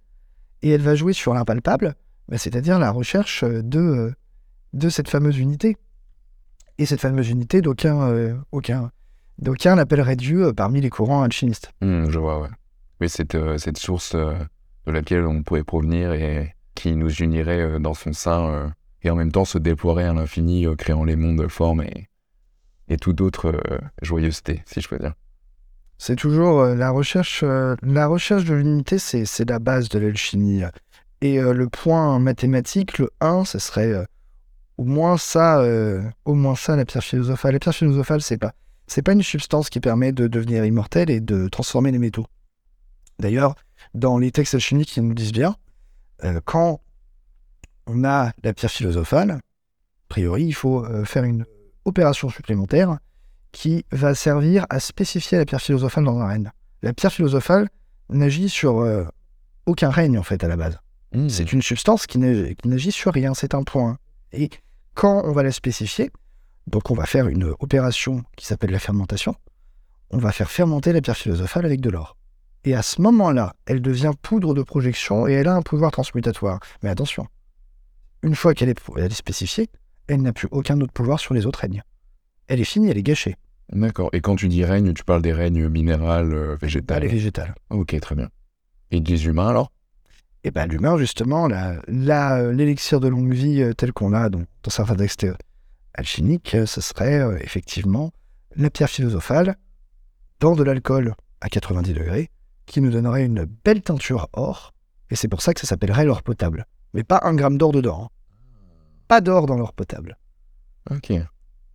et 0.63 0.69
elle 0.69 0.81
va 0.81 0.95
jouer 0.95 1.13
sur 1.13 1.33
l'impalpable, 1.33 1.95
bah, 2.27 2.37
c'est-à-dire 2.37 2.79
la 2.79 2.91
recherche 2.91 3.43
de, 3.43 4.13
de 4.73 4.89
cette 4.89 5.09
fameuse 5.09 5.37
unité. 5.37 5.77
Et 6.77 6.85
cette 6.87 7.01
fameuse 7.01 7.29
unité, 7.29 7.61
d'aucuns 7.61 8.09
euh, 8.09 8.35
aucun, 8.51 8.91
d'aucuns 9.41 9.75
l'appelleraient 9.75 10.15
Dieu 10.15 10.53
parmi 10.53 10.81
les 10.81 10.89
courants 10.89 11.23
alchimistes. 11.23 11.71
Hmm, 11.81 12.09
je 12.09 12.19
vois, 12.19 12.39
ouais. 12.39 12.49
Mais 12.99 13.07
cette, 13.07 13.35
euh, 13.35 13.57
cette 13.57 13.77
source 13.77 14.13
euh, 14.13 14.35
de 14.85 14.91
laquelle 14.91 15.25
on 15.25 15.41
pourrait 15.41 15.63
provenir 15.63 16.13
et 16.13 16.55
qui 16.75 16.95
nous 16.95 17.11
unirait 17.11 17.61
euh, 17.61 17.79
dans 17.79 17.95
son 17.95 18.13
sein 18.13 18.71
et 19.01 19.09
en 19.09 19.15
même 19.15 19.31
temps 19.31 19.45
se 19.45 19.57
déploierait 19.57 20.05
à 20.05 20.13
l'infini, 20.13 20.67
créant 20.77 21.03
les 21.03 21.15
mondes, 21.15 21.47
formes 21.47 21.81
et, 21.81 22.07
et 22.87 22.97
toute 22.97 23.19
autre 23.19 23.59
joyeuseté, 24.03 24.61
si 24.67 24.79
je 24.79 24.87
peux 24.87 24.99
dire. 24.99 25.13
C'est 25.97 26.15
toujours 26.15 26.63
la 26.63 26.91
recherche, 26.91 27.43
la 27.43 28.07
recherche 28.07 28.45
de 28.45 28.53
l'unité, 28.53 28.99
c'est, 28.99 29.49
la 29.49 29.57
base 29.57 29.89
de 29.89 29.97
l'alchimie. 29.97 30.61
Et 31.21 31.39
le 31.41 31.67
point 31.67 32.19
mathématique, 32.19 32.99
le 32.99 33.09
1, 33.21 33.45
ce 33.45 33.57
serait 33.57 34.05
au 34.77 34.83
moins 34.83 35.17
ça, 35.17 35.63
au 36.25 36.35
moins 36.35 36.55
ça 36.55 36.75
la 36.75 36.85
pierre 36.85 37.03
philosophale. 37.03 37.53
La 37.53 37.59
pierre 37.59 37.75
philosophale, 37.75 38.21
c'est 38.21 38.37
pas, 38.37 38.53
c'est 38.91 39.01
pas 39.01 39.13
une 39.13 39.23
substance 39.23 39.69
qui 39.69 39.79
permet 39.79 40.11
de 40.11 40.27
devenir 40.27 40.65
immortel 40.65 41.09
et 41.09 41.21
de 41.21 41.47
transformer 41.47 41.91
les 41.91 41.97
métaux. 41.97 42.25
D'ailleurs, 43.19 43.55
dans 43.93 44.17
les 44.17 44.31
textes 44.31 44.53
alchimiques, 44.53 44.97
ils 44.97 45.03
nous 45.03 45.13
disent 45.13 45.31
bien, 45.31 45.55
euh, 46.25 46.41
quand 46.43 46.81
on 47.87 48.03
a 48.03 48.33
la 48.43 48.53
pierre 48.53 48.69
philosophale, 48.69 49.31
a 49.31 49.39
priori, 50.09 50.43
il 50.43 50.53
faut 50.53 50.83
euh, 50.83 51.05
faire 51.05 51.23
une 51.23 51.45
opération 51.85 52.29
supplémentaire 52.29 52.97
qui 53.53 53.85
va 53.93 54.13
servir 54.13 54.65
à 54.69 54.81
spécifier 54.81 55.37
la 55.37 55.45
pierre 55.45 55.61
philosophale 55.61 56.03
dans 56.03 56.19
un 56.19 56.27
règne. 56.27 56.51
La 56.81 56.91
pierre 56.91 57.13
philosophale 57.13 57.69
n'agit 58.09 58.49
sur 58.49 58.79
euh, 58.79 59.05
aucun 59.67 59.89
règne, 59.89 60.19
en 60.19 60.23
fait, 60.23 60.43
à 60.43 60.49
la 60.49 60.57
base. 60.57 60.77
Hmm. 61.13 61.29
C'est 61.29 61.53
une 61.53 61.61
substance 61.61 62.07
qui 62.07 62.17
n'agit 62.17 62.91
sur 62.91 63.13
rien, 63.13 63.33
c'est 63.35 63.55
un 63.55 63.63
point. 63.63 63.97
Et 64.33 64.49
quand 64.95 65.23
on 65.23 65.31
va 65.31 65.43
la 65.43 65.53
spécifier, 65.53 66.11
donc 66.67 66.91
on 66.91 66.93
va 66.95 67.05
faire 67.05 67.27
une 67.27 67.53
opération 67.59 68.23
qui 68.37 68.45
s'appelle 68.45 68.71
la 68.71 68.79
fermentation, 68.79 69.35
on 70.11 70.17
va 70.17 70.31
faire 70.31 70.49
fermenter 70.51 70.93
la 70.93 71.01
pierre 71.01 71.17
philosophale 71.17 71.65
avec 71.65 71.81
de 71.81 71.89
l'or. 71.89 72.17
Et 72.63 72.75
à 72.75 72.81
ce 72.83 73.01
moment-là, 73.01 73.53
elle 73.65 73.81
devient 73.81 74.11
poudre 74.21 74.53
de 74.53 74.61
projection 74.61 75.27
et 75.27 75.33
elle 75.33 75.47
a 75.47 75.55
un 75.55 75.61
pouvoir 75.63 75.91
transmutatoire. 75.91 76.59
Mais 76.83 76.89
attention, 76.89 77.25
une 78.23 78.35
fois 78.35 78.53
qu'elle 78.53 78.69
est, 78.69 78.79
elle 78.97 79.05
est 79.11 79.15
spécifiée, 79.15 79.67
elle 80.07 80.21
n'a 80.21 80.33
plus 80.33 80.47
aucun 80.51 80.79
autre 80.81 80.93
pouvoir 80.93 81.19
sur 81.19 81.33
les 81.33 81.45
autres 81.45 81.59
règnes. 81.59 81.81
Elle 82.47 82.59
est 82.61 82.65
finie, 82.65 82.89
elle 82.89 82.97
est 82.97 83.03
gâchée. 83.03 83.35
D'accord. 83.71 84.09
Et 84.13 84.21
quand 84.21 84.35
tu 84.35 84.47
dis 84.49 84.63
règne, 84.65 84.93
tu 84.93 85.03
parles 85.03 85.21
des 85.21 85.31
règnes 85.33 85.67
minéral, 85.69 86.33
euh, 86.33 86.51
Elle 86.53 86.57
végétal. 86.59 87.03
est 87.03 87.07
végétale. 87.07 87.55
Ok, 87.69 87.97
très 87.99 88.15
bien. 88.15 88.29
Et 88.91 88.99
des 88.99 89.25
humains 89.25 89.47
alors? 89.47 89.71
Et 90.43 90.51
ben 90.51 90.65
l'humain, 90.67 90.97
justement, 90.97 91.47
la- 91.47 91.81
la- 91.87 92.37
euh, 92.39 92.51
l'élixir 92.51 92.99
de 92.99 93.07
longue 93.07 93.31
vie 93.33 93.61
euh, 93.61 93.73
tel 93.73 93.93
qu'on 93.93 94.09
l'a 94.09 94.29
dans, 94.29 94.39
dans 94.63 94.69
certains 94.71 94.95
textes 94.95 95.25
alchimiques, 95.93 96.55
euh, 96.55 96.65
ce 96.65 96.81
serait 96.81 97.19
euh, 97.19 97.37
effectivement 97.41 98.11
la 98.55 98.69
pierre 98.69 98.89
philosophale 98.89 99.55
dans 100.39 100.55
de 100.55 100.63
l'alcool 100.63 101.15
à 101.41 101.49
90 101.49 101.93
degrés 101.93 102.29
qui 102.65 102.81
nous 102.81 102.91
donnerait 102.91 103.25
une 103.25 103.45
belle 103.45 103.81
teinture 103.81 104.29
or. 104.33 104.73
Et 105.09 105.15
c'est 105.15 105.27
pour 105.27 105.41
ça 105.41 105.53
que 105.53 105.59
ça 105.59 105.67
s'appellerait 105.67 106.05
l'or 106.05 106.23
potable. 106.23 106.65
Mais 106.93 107.03
pas 107.03 107.21
un 107.23 107.33
gramme 107.33 107.57
d'or 107.57 107.71
dedans. 107.71 108.05
hein. 108.05 108.09
Pas 109.07 109.21
d'or 109.21 109.45
dans 109.45 109.57
l'or 109.57 109.73
potable. 109.73 110.17
Ok. 110.89 111.11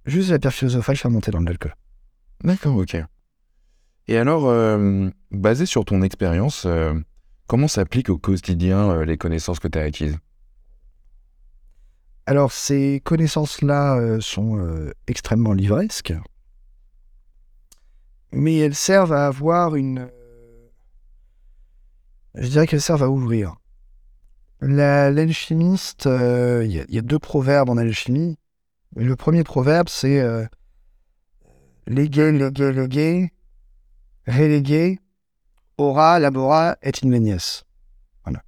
Juste 0.06 0.30
la 0.30 0.38
pierre 0.38 0.52
philosophale 0.52 0.96
fermentée 0.96 1.30
dans 1.30 1.40
de 1.40 1.46
l'alcool. 1.46 1.75
D'accord, 2.44 2.76
ok. 2.76 2.96
Et 4.08 4.16
alors, 4.16 4.46
euh, 4.46 5.11
basé 5.30 5.66
sur 5.66 5.85
ton 5.85 6.02
expérience, 6.02 6.64
euh, 6.66 6.94
comment 7.46 7.68
s'appliquent 7.68 8.11
au 8.11 8.18
quotidien 8.18 8.90
euh, 8.90 9.04
les 9.04 9.18
connaissances 9.18 9.58
que 9.58 9.68
tu 9.68 9.78
as 9.78 9.82
acquises? 9.82 10.16
Alors, 12.26 12.50
ces 12.52 13.00
connaissances-là 13.04 13.97
euh, 13.99 14.21
sont 14.21 14.59
euh, 14.59 14.92
extrêmement 15.06 15.52
livresques, 15.52 16.12
mais 18.33 18.56
elles 18.59 18.75
servent 18.75 19.12
à 19.12 19.26
avoir 19.26 19.76
une. 19.76 19.99
euh, 20.00 20.68
Je 22.35 22.49
dirais 22.49 22.66
qu'elles 22.66 22.80
servent 22.83 23.04
à 23.04 23.11
ouvrir. 23.11 23.54
La- 24.61 25.11
L'alchimiste, 25.11 26.06
il 26.06 26.71
y, 26.73 26.80
a- 26.80 26.85
il 26.88 26.95
y 26.95 26.99
a 26.99 27.02
deux 27.02 27.18
proverbes 27.18 27.71
en 27.71 27.76
alchimie. 27.76 28.38
Le 28.97 29.14
premier 29.14 29.45
proverbe, 29.45 29.88
c'est 29.88 30.21
euh, 30.21 30.45
légué, 31.87 32.33
légué, 32.33 32.73
légué, 32.73 33.33
relégué, 34.26 34.99
ora, 35.78 36.18
labora 36.18 36.76
et 36.83 36.90
invenies. 37.04 37.62
Voilà. 38.25 38.42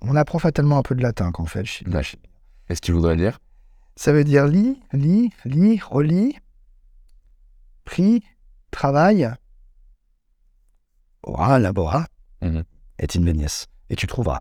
On 0.00 0.16
apprend 0.16 0.38
fatalement 0.38 0.78
un 0.78 0.82
peu 0.82 0.94
de 0.94 1.02
latin 1.02 1.30
quand 1.32 1.44
on 1.44 1.46
fait 1.46 1.60
alchimie. 1.60 1.92
Est-ce 2.70 2.80
que 2.80 2.86
tu 2.86 2.92
voudrais 2.92 3.16
dire 3.16 3.38
Ça 3.96 4.12
veut 4.12 4.22
dire 4.24 4.46
lis, 4.46 4.80
lis, 4.92 5.32
lis, 5.44 5.80
relis, 5.80 6.36
prie, 7.84 8.22
travaille, 8.70 9.28
aura, 11.24 11.58
labora, 11.58 12.06
Mhm. 12.40 12.62
et 13.00 13.06
invenies. 13.16 13.66
Et 13.90 13.96
tu 13.96 14.06
trouveras. 14.06 14.40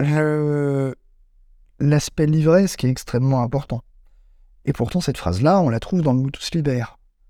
Euh, 0.00 0.92
L'aspect 1.80 2.26
livresque 2.26 2.84
est 2.84 2.88
extrêmement 2.90 3.42
important. 3.42 3.82
Et 4.64 4.72
pourtant, 4.72 5.00
cette 5.00 5.18
phrase-là, 5.18 5.60
on 5.60 5.70
la 5.70 5.80
trouve 5.80 6.02
dans 6.02 6.12
le 6.12 6.20
Mutus 6.20 6.54
Liber. 6.54 6.84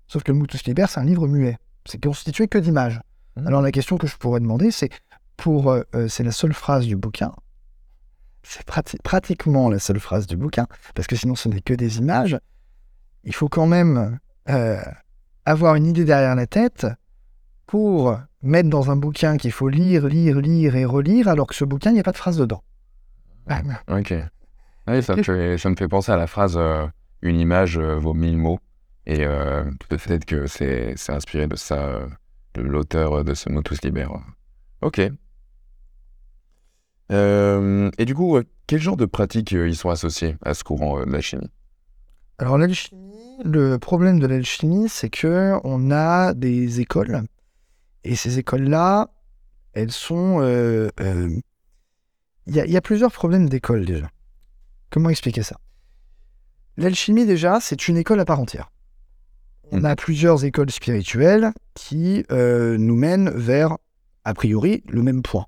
Sauf 0.07 0.21
que 0.23 0.31
le 0.31 0.37
Mutus 0.37 0.63
Liber, 0.65 0.85
c'est 0.87 0.99
un 0.99 1.03
livre 1.05 1.27
muet. 1.27 1.57
C'est 1.85 2.01
constitué 2.03 2.47
que 2.47 2.57
d'images. 2.59 2.99
Mhm. 3.37 3.47
Alors 3.47 3.61
la 3.61 3.71
question 3.71 3.97
que 3.97 4.07
je 4.07 4.15
pourrais 4.17 4.39
demander, 4.41 4.71
c'est 4.71 4.89
pour, 5.37 5.71
euh, 5.71 5.83
euh, 5.95 6.07
c'est 6.07 6.23
la 6.23 6.31
seule 6.31 6.53
phrase 6.53 6.85
du 6.85 6.95
bouquin. 6.95 7.33
C'est 8.47 8.65
prati- 8.65 8.97
pratiquement 9.03 9.69
la 9.69 9.79
seule 9.79 9.99
phrase 9.99 10.27
du 10.27 10.37
bouquin, 10.37 10.67
parce 10.93 11.07
que 11.07 11.15
sinon 11.15 11.35
ce 11.35 11.49
n'est 11.49 11.61
que 11.61 11.73
des 11.73 11.97
images. 11.97 12.37
Il 13.23 13.33
faut 13.33 13.49
quand 13.49 13.65
même 13.65 14.19
euh, 14.49 14.79
avoir 15.45 15.75
une 15.75 15.85
idée 15.87 16.05
derrière 16.05 16.35
la 16.35 16.45
tête 16.47 16.85
pour 17.65 18.17
mettre 18.43 18.69
dans 18.69 18.91
un 18.91 18.95
bouquin 18.95 19.37
qu'il 19.37 19.51
faut 19.51 19.67
lire, 19.69 20.07
lire, 20.07 20.39
lire 20.39 20.75
et 20.75 20.85
relire, 20.85 21.27
alors 21.27 21.47
que 21.47 21.55
ce 21.55 21.65
bouquin, 21.65 21.89
il 21.89 21.95
n'y 21.95 21.99
a 21.99 22.03
pas 22.03 22.11
de 22.11 22.17
phrase 22.17 22.37
dedans. 22.37 22.61
Ah, 23.47 23.61
Ok. 23.87 24.13
Oui, 24.87 25.01
ça 25.01 25.15
me, 25.15 25.23
fait, 25.23 25.57
ça 25.57 25.69
me 25.71 25.75
fait 25.75 25.87
penser 25.87 26.11
à 26.11 26.15
la 26.17 26.27
phrase 26.27 26.55
euh, 26.57 26.85
Une 27.23 27.39
image 27.39 27.79
euh, 27.79 27.95
vaut 27.95 28.13
mille 28.13 28.37
mots. 28.37 28.59
Et 29.07 29.25
peut-être 29.87 30.25
que 30.25 30.47
c'est 30.47 30.95
inspiré 31.09 31.45
de 31.47 31.55
ça, 31.55 31.99
de 32.55 32.61
l'auteur 32.61 33.23
de 33.23 33.35
ce 33.35 33.49
Motus 33.49 33.83
Liber. 33.83 34.07
Ok. 34.81 34.99
Euh, 37.11 37.91
et 37.97 38.05
du 38.05 38.15
coup, 38.15 38.35
euh, 38.37 38.43
quel 38.67 38.79
genre 38.81 38.97
de 38.97 39.05
pratiques 39.05 39.53
euh, 39.53 39.67
ils 39.67 39.75
sont 39.75 39.89
associés 39.89 40.37
à 40.43 40.53
ce 40.53 40.63
courant 40.63 41.05
de 41.05 41.11
la 41.11 41.21
chimie 41.21 41.49
Alors 42.39 42.57
l'alchimie, 42.57 43.13
le 43.43 43.77
problème 43.77 44.19
de 44.19 44.27
l'alchimie, 44.27 44.89
c'est 44.89 45.09
que 45.09 45.53
on 45.63 45.91
a 45.91 46.33
des 46.33 46.79
écoles 46.81 47.23
et 48.03 48.15
ces 48.15 48.39
écoles-là, 48.39 49.09
elles 49.73 49.91
sont. 49.91 50.39
Il 52.47 52.55
y, 52.55 52.59
a- 52.59 52.65
il 52.65 52.71
y 52.71 52.77
a 52.77 52.81
plusieurs 52.81 53.11
problèmes 53.11 53.49
d'école 53.49 53.85
déjà. 53.85 54.07
Comment 54.91 55.09
expliquer 55.09 55.41
ça? 55.43 55.57
L'alchimie 56.77 57.25
déjà, 57.25 57.59
c'est 57.59 57.87
une 57.87 57.97
école 57.97 58.19
à 58.19 58.25
part 58.25 58.39
entière. 58.39 58.71
On 59.71 59.83
a 59.83 59.95
plusieurs 59.95 60.45
écoles 60.45 60.69
spirituelles 60.69 61.51
qui 61.73 62.23
euh, 62.31 62.77
nous 62.77 62.95
mènent 62.95 63.31
vers, 63.31 63.77
a 64.23 64.33
priori, 64.35 64.83
le 64.87 65.01
même 65.01 65.23
point. 65.23 65.45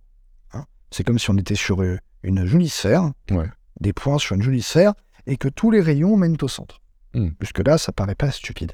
C'est 0.92 1.04
comme 1.04 1.20
si 1.20 1.30
on 1.30 1.38
était 1.38 1.56
sur 1.56 1.82
euh, 1.82 1.98
une 2.24 2.46
jolie 2.46 2.70
sphère, 2.70 3.12
Ouais. 3.32 3.50
des 3.80 3.94
points 3.94 4.18
sur 4.18 4.36
une 4.36 4.42
jolie 4.42 4.62
sphère, 4.62 4.94
et 5.26 5.38
que 5.38 5.48
tous 5.50 5.72
les 5.72 5.82
rayons 5.82 6.16
mènent 6.18 6.38
au 6.42 6.48
centre. 6.48 6.82
Hmm. 7.14 7.30
Jusque-là, 7.42 7.78
ça 7.78 7.92
paraît 7.92 8.16
pas 8.16 8.32
stupide. 8.32 8.74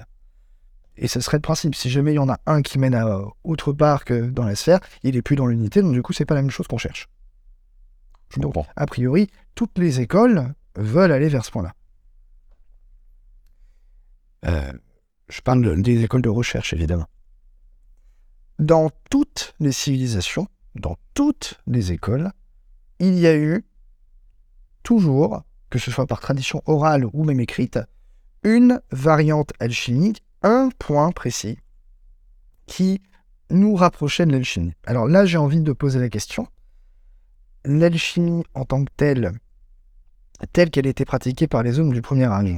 Et 0.96 1.08
ce 1.08 1.20
serait 1.20 1.38
le 1.38 1.42
principe. 1.42 1.74
Si 1.74 1.90
jamais 1.90 2.12
il 2.12 2.16
y 2.16 2.20
en 2.20 2.30
a 2.30 2.40
un 2.46 2.62
qui 2.62 2.78
mène 2.78 2.94
à 2.94 3.20
autre 3.44 3.74
part 3.74 4.06
que 4.06 4.30
dans 4.30 4.46
la 4.46 4.56
sphère, 4.56 4.80
il 5.02 5.16
est 5.16 5.22
plus 5.24 5.36
dans 5.36 5.48
l'unité, 5.48 5.82
donc 5.82 5.94
du 5.94 6.02
coup, 6.04 6.14
c'est 6.14 6.26
pas 6.26 6.36
la 6.36 6.42
même 6.44 6.52
chose 6.52 6.68
qu'on 6.68 6.78
cherche. 6.78 7.08
Je 8.30 8.40
Donc, 8.40 8.54
comprends. 8.54 8.72
a 8.76 8.86
priori, 8.86 9.28
toutes 9.56 9.78
les 9.80 10.02
écoles 10.02 10.54
veulent 10.76 11.12
aller 11.12 11.30
vers 11.30 11.44
ce 11.46 11.52
point-là. 11.52 11.74
Euh, 14.46 14.72
je 15.30 15.42
parle 15.42 15.62
de- 15.64 15.76
des 15.82 16.04
écoles 16.04 16.22
de 16.22 16.30
recherche, 16.30 16.74
évidemment. 16.74 17.08
Dans 18.60 18.92
toutes 19.10 19.56
les 19.60 19.72
civilisations, 19.72 20.48
dans 20.76 20.98
toutes 21.14 21.62
les 21.68 21.92
écoles, 21.92 22.32
il 23.00 23.18
y 23.20 23.28
a 23.28 23.36
eu 23.36 23.64
toujours, 24.84 25.44
que 25.70 25.80
ce 25.80 25.92
soit 25.92 26.08
par 26.08 26.20
tradition 26.20 26.62
orale 26.66 27.06
ou 27.14 27.24
même 27.24 27.40
écrite, 27.40 27.80
une 28.44 28.82
variante 28.92 29.54
alchimique, 29.60 30.24
un 30.42 30.70
point 30.78 31.12
précis 31.12 31.58
qui 32.66 33.02
nous 33.50 33.76
rapprochait 33.76 34.26
de 34.26 34.32
l'alchimie. 34.32 34.74
Alors 34.86 35.08
là, 35.08 35.26
j'ai 35.26 35.38
envie 35.38 35.62
de 35.62 35.72
poser 35.74 36.00
la 36.00 36.10
question. 36.10 36.48
L'alchimie 37.66 38.44
en 38.54 38.66
tant 38.66 38.84
que 38.84 38.92
telle, 38.98 39.32
telle 40.52 40.70
qu'elle 40.70 40.88
était 40.88 41.06
pratiquée 41.06 41.48
par 41.48 41.64
les 41.64 41.80
hommes 41.80 41.94
du 41.94 42.02
premier 42.02 42.26
âge, 42.26 42.58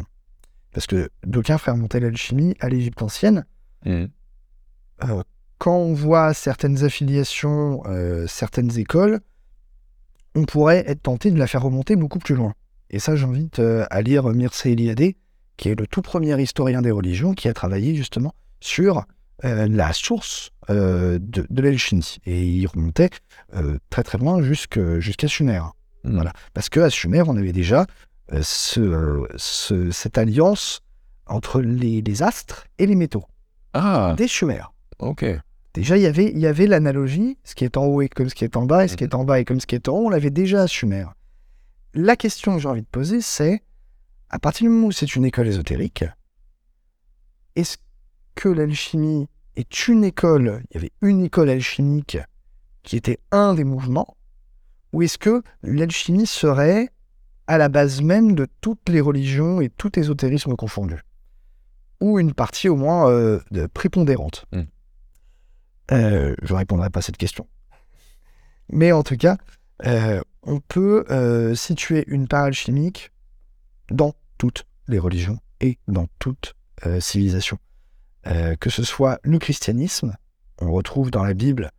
parce 0.72 0.88
que 0.88 1.10
d'aucuns 1.24 1.58
font 1.58 1.74
remonter 1.74 2.00
l'alchimie 2.00 2.56
à 2.60 2.70
l'Égypte 2.70 3.02
ancienne, 3.02 3.46
Mhm. 3.86 4.10
euh, 5.04 5.24
quand 5.66 5.78
on 5.78 5.94
voit 5.96 6.36
certaines 6.36 6.84
affiliations, 6.84 7.82
euh, 7.88 8.28
certaines 8.28 8.78
écoles, 8.78 9.20
on 10.36 10.46
pourrait 10.46 10.84
être 10.86 11.02
tenté 11.02 11.32
de 11.32 11.40
la 11.40 11.48
faire 11.48 11.64
remonter 11.64 11.96
beaucoup 11.96 12.20
plus 12.20 12.36
loin. 12.36 12.54
Et 12.92 13.00
ça, 13.00 13.16
j'invite 13.16 13.58
euh, 13.58 13.84
à 13.90 14.04
lire 14.04 14.26
Mircea 14.30 14.70
Eliade, 14.70 15.14
qui 15.58 15.70
est 15.70 15.80
le 15.80 15.88
tout 15.88 16.04
premier 16.04 16.40
historien 16.40 16.84
des 16.84 16.92
religions, 16.92 17.34
qui 17.34 17.48
a 17.48 17.54
travaillé 17.56 17.96
justement 17.96 18.36
sur 18.60 19.06
euh, 19.44 19.68
la 19.68 19.92
source 19.92 20.52
de, 20.70 21.20
de 21.20 21.62
l'alchimie. 21.64 22.18
Et 22.28 22.46
il 22.46 22.68
remontait 22.68 23.10
très 23.90 24.04
très 24.04 24.20
loin 24.20 24.44
jusqu'à 24.44 25.28
Sumer. 25.28 25.62
Mhm. 26.04 26.14
Voilà. 26.14 26.32
Parce 26.54 26.70
qu'à 26.70 26.92
Sumer, 26.92 27.24
on 27.26 27.38
avait 27.38 27.54
déjà 27.54 27.88
ce, 28.42 29.26
ce- 29.36 29.90
cette 29.90 30.20
alliance 30.20 30.82
entre 31.26 31.60
les, 31.62 32.02
les 32.02 32.22
astres 32.22 32.66
et 32.78 32.86
les 32.86 32.96
métaux, 32.96 33.26
Ah, 33.74 34.14
des 34.16 34.28
Sumériens. 34.28 34.70
ok. 35.00 35.26
Déjà, 35.76 35.98
il 35.98 36.04
y 36.04 36.06
avait, 36.06 36.32
il 36.32 36.40
y 36.40 36.48
avait 36.48 36.68
l'analogie, 36.68 37.38
ce 37.44 37.54
qui 37.54 37.66
est 37.66 37.76
en 37.76 37.86
haut 37.86 38.02
est 38.02 38.08
comme 38.08 38.30
ce 38.30 38.36
qui 38.36 38.46
est 38.46 38.56
en 38.56 38.66
bas, 38.66 38.86
et 38.86 38.88
ce 38.88 38.96
qui 38.96 39.04
est 39.04 39.14
en 39.14 39.26
bas 39.26 39.42
est 39.42 39.46
comme 39.46 39.60
ce 39.60 39.68
qui 39.68 39.76
est 39.76 39.90
en 39.90 39.98
haut, 39.98 40.06
on 40.06 40.10
l'avait 40.10 40.30
déjà 40.30 40.62
à 40.62 40.68
Sumer. 40.68 41.06
La 41.94 42.16
question 42.16 42.56
que 42.56 42.62
j'ai 42.62 42.70
envie 42.70 42.82
de 42.82 42.88
poser, 42.88 43.20
c'est, 43.20 43.62
à 44.30 44.40
partir 44.40 44.68
du 44.68 44.70
moment 44.70 44.88
où 44.88 44.92
c'est 44.94 45.18
une 45.18 45.26
école 45.26 45.50
ésotérique, 45.50 46.06
est-ce 47.58 47.76
que 48.36 48.48
l'alchimie 48.48 49.28
est 49.58 49.90
une 49.90 50.06
école, 50.06 50.62
il 50.72 50.76
y 50.76 50.78
avait 50.78 50.92
une 51.02 51.26
école 51.26 51.50
alchimique 51.50 52.20
qui 52.84 52.96
était 52.96 53.20
un 53.32 53.54
des 53.54 53.66
mouvements, 53.66 54.16
ou 54.94 55.02
est-ce 55.02 55.18
que 55.18 55.44
l'alchimie 55.62 56.26
serait 56.26 56.88
à 57.48 57.58
la 57.58 57.68
base 57.68 58.02
même 58.02 58.34
de 58.34 58.48
toutes 58.62 58.88
les 58.88 59.02
religions 59.02 59.60
et 59.60 59.70
tout 59.70 60.00
ésotérisme 60.00 60.56
confondu? 60.56 61.02
Ou 62.00 62.18
une 62.18 62.34
partie 62.34 62.70
au 62.70 62.78
moins 62.78 63.10
euh, 63.10 63.42
prépondérante? 63.74 64.46
Euh, 65.92 66.36
je 66.42 66.54
ne 66.54 66.58
répondrai 66.58 66.90
pas 66.90 67.00
à 67.00 67.02
cette 67.02 67.18
question. 67.18 67.48
Mais 68.70 68.92
en 68.92 69.04
tout 69.04 69.18
cas, 69.18 69.38
euh, 69.86 70.22
on 70.44 70.60
peut 70.60 71.06
euh, 71.10 71.56
situer 71.56 72.04
une 72.08 72.28
part 72.28 72.46
alchimique 72.46 73.12
dans 73.92 74.14
toutes 74.38 74.66
les 74.88 75.00
religions 75.00 75.40
et 75.62 75.78
dans 75.88 76.08
toute 76.20 76.56
civilisation. 77.00 77.58
Que 78.60 78.70
ce 78.70 78.84
soit 78.84 79.20
le 79.24 79.40
christianisme, 79.40 80.16
on 80.60 80.72
retrouve 80.72 81.10
dans 81.10 81.24
la 81.24 81.34
Bible 81.34 81.72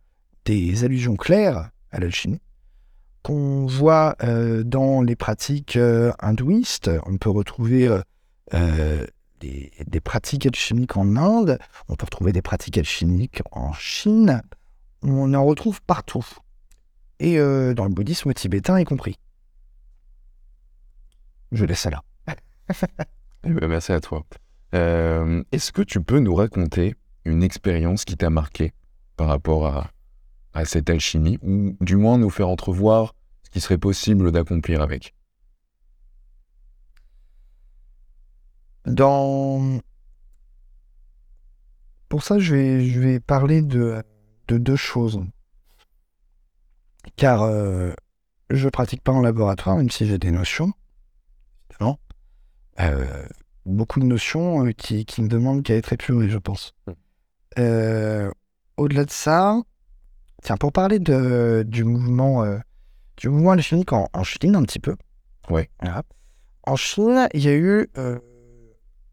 des 0.43 0.83
allusions 0.83 1.15
claires 1.15 1.69
à 1.91 1.99
l'alchimie, 1.99 2.41
qu'on 3.21 3.67
voit 3.67 4.17
dans 4.65 5.01
les 5.01 5.15
pratiques 5.15 5.77
hindouistes, 6.19 6.89
on 7.05 7.17
peut 7.17 7.29
retrouver 7.29 8.01
des, 9.39 10.01
pratiques 10.03 10.45
alchimiques 10.45 10.97
en 10.97 11.15
Inde, 11.15 11.59
on 11.87 11.95
peut 11.95 12.05
retrouver 12.05 12.31
des 12.31 12.41
pratiques 12.41 12.77
alchimiques 12.77 13.41
en 13.51 13.73
Chine, 13.73 14.41
on 15.01 15.33
en 15.33 15.45
retrouve 15.45 15.81
partout. 15.81 16.25
Et 17.19 17.39
euh, 17.39 17.73
dans 17.73 17.85
le 17.85 17.89
bouddhisme 17.89 18.33
tibétain 18.33 18.79
y 18.79 18.83
compris. 18.83 19.17
Je 21.51 21.65
laisse 21.65 21.79
ça 21.79 21.89
là. 21.89 22.03
Eh 23.43 23.51
ben, 23.51 23.67
merci 23.67 23.93
à 23.93 24.01
toi. 24.01 24.25
Euh, 24.73 25.43
Est-ce 25.51 25.71
que 25.71 25.81
tu 25.81 26.01
peux 26.01 26.19
nous 26.19 26.35
raconter 26.35 26.95
une 27.23 27.43
expérience 27.43 28.03
qui 28.03 28.17
t'a 28.17 28.29
marqué 28.29 28.73
par 29.15 29.27
rapport 29.27 29.67
à, 29.67 29.91
à 30.53 30.65
cette 30.65 30.89
alchimie, 30.89 31.37
ou 31.43 31.77
du 31.79 31.95
moins 31.95 32.17
nous 32.17 32.31
faire 32.31 32.49
entrevoir 32.49 33.13
ce 33.43 33.51
qui 33.51 33.61
serait 33.61 33.77
possible 33.77 34.31
d'accomplir 34.31 34.81
avec? 34.81 35.13
Dans... 38.87 39.79
Pour 42.09 42.23
ça, 42.23 42.39
je 42.39 42.55
vais, 42.55 42.85
je 42.85 42.99
vais 42.99 43.19
parler 43.19 43.61
de, 43.61 44.01
de 44.47 44.57
deux 44.57 44.77
choses. 44.77 45.21
Car 47.17 47.41
euh, 47.43 47.91
je 48.49 48.69
pratique 48.69 49.03
pas 49.03 49.11
en 49.11 49.21
laboratoire, 49.21 49.77
même 49.77 49.89
si 49.89 50.07
j'ai 50.07 50.17
des 50.17 50.31
notions. 50.31 50.71
évidemment. 51.69 51.99
Euh, 52.79 53.25
beaucoup 53.65 53.99
de 53.99 54.05
notions 54.05 54.65
euh, 54.65 54.71
qui, 54.71 55.05
qui 55.05 55.21
me 55.21 55.27
demandent 55.27 55.63
qu'à 55.63 55.75
être 55.75 55.91
épurées, 55.91 56.29
je 56.29 56.37
pense. 56.37 56.73
Mm. 56.87 56.91
Euh, 57.59 58.31
Au-delà 58.77 59.03
de 59.03 59.11
ça, 59.11 59.61
tiens, 60.43 60.57
pour 60.57 60.71
parler 60.71 60.99
de, 60.99 61.65
du 61.67 61.83
mouvement, 61.83 62.45
du 63.17 63.27
mouvement 63.29 63.51
alchimique 63.51 63.91
en, 63.91 64.07
en 64.13 64.23
Chine 64.23 64.55
un 64.55 64.63
petit 64.63 64.79
peu. 64.79 64.95
Ouais. 65.49 65.69
Voilà. 65.81 66.03
En 66.63 66.75
Chine, 66.75 67.27
il 67.33 67.43
y 67.43 67.49
a 67.49 67.55
eu 67.55 67.89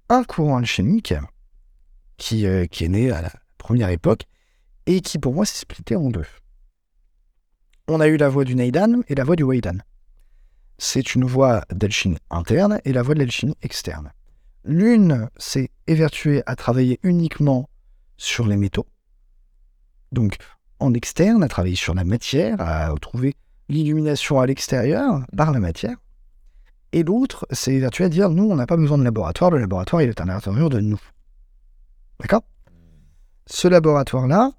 un 0.09 0.25
courant 0.25 0.59
alchimique 0.59 1.15
qui, 2.17 2.47
euh, 2.47 2.67
qui 2.67 2.85
est 2.85 2.89
né 2.89 3.11
à 3.11 3.23
la 3.23 3.33
première 3.59 3.89
époque 3.89 4.25
et 4.87 5.01
qui, 5.01 5.19
pour 5.19 5.35
moi, 5.35 5.45
s'est 5.45 5.61
splitté 5.61 5.97
en 5.97 6.11
deux. 6.11 6.27
On 7.89 8.01
a 8.01 8.09
eu 8.09 8.17
la 8.17 8.29
voie 8.29 8.45
du 8.45 8.55
Neidan 8.55 9.03
et 9.09 9.15
la 9.15 9.25
voie 9.25 9.37
du 9.37 9.45
Weidan. 9.45 9.79
C'est 10.79 11.15
une 11.15 11.25
voie 11.25 11.65
d'alchimie 11.71 12.19
interne 12.31 12.81
et 12.85 12.93
la 12.93 13.03
voie 13.03 13.15
de 13.15 13.21
l'alchimie 13.21 13.57
externe. 13.63 14.13
L'une 14.65 15.29
s'est 15.37 15.71
évertuée 15.87 16.43
à 16.47 16.57
travailler 16.57 16.99
uniquement 17.03 17.69
sur 18.17 18.47
les 18.47 18.57
métaux. 18.57 18.87
Donc, 20.13 20.37
en 20.81 20.95
externe, 20.95 21.43
à 21.43 21.49
travailler 21.49 21.77
sur 21.77 21.95
la 21.95 22.05
matière, 22.05 22.61
à 22.61 22.95
trouver 23.01 23.35
l'illumination 23.69 24.41
à 24.41 24.47
l'extérieur 24.47 25.25
par 25.37 25.53
la 25.53 25.61
matière. 25.61 25.97
Et 26.95 27.03
l'autre 27.03 27.45
s'est 27.51 27.75
évertuée 27.75 28.05
à 28.05 28.09
dire 28.09 28.31
nous, 28.31 28.45
on 28.49 28.55
n'a 28.55 28.69
pas 28.69 28.77
besoin 28.77 28.97
de 28.99 29.03
laboratoire, 29.03 29.51
le 29.51 29.59
laboratoire, 29.59 30.01
il 30.03 30.09
est 30.11 30.21
à 30.21 30.25
l'intérieur 30.25 30.71
de 30.71 30.79
nous. 30.79 31.01
D'accord? 32.21 32.43
Ce 33.47 33.67
laboratoire-là, 33.67 34.53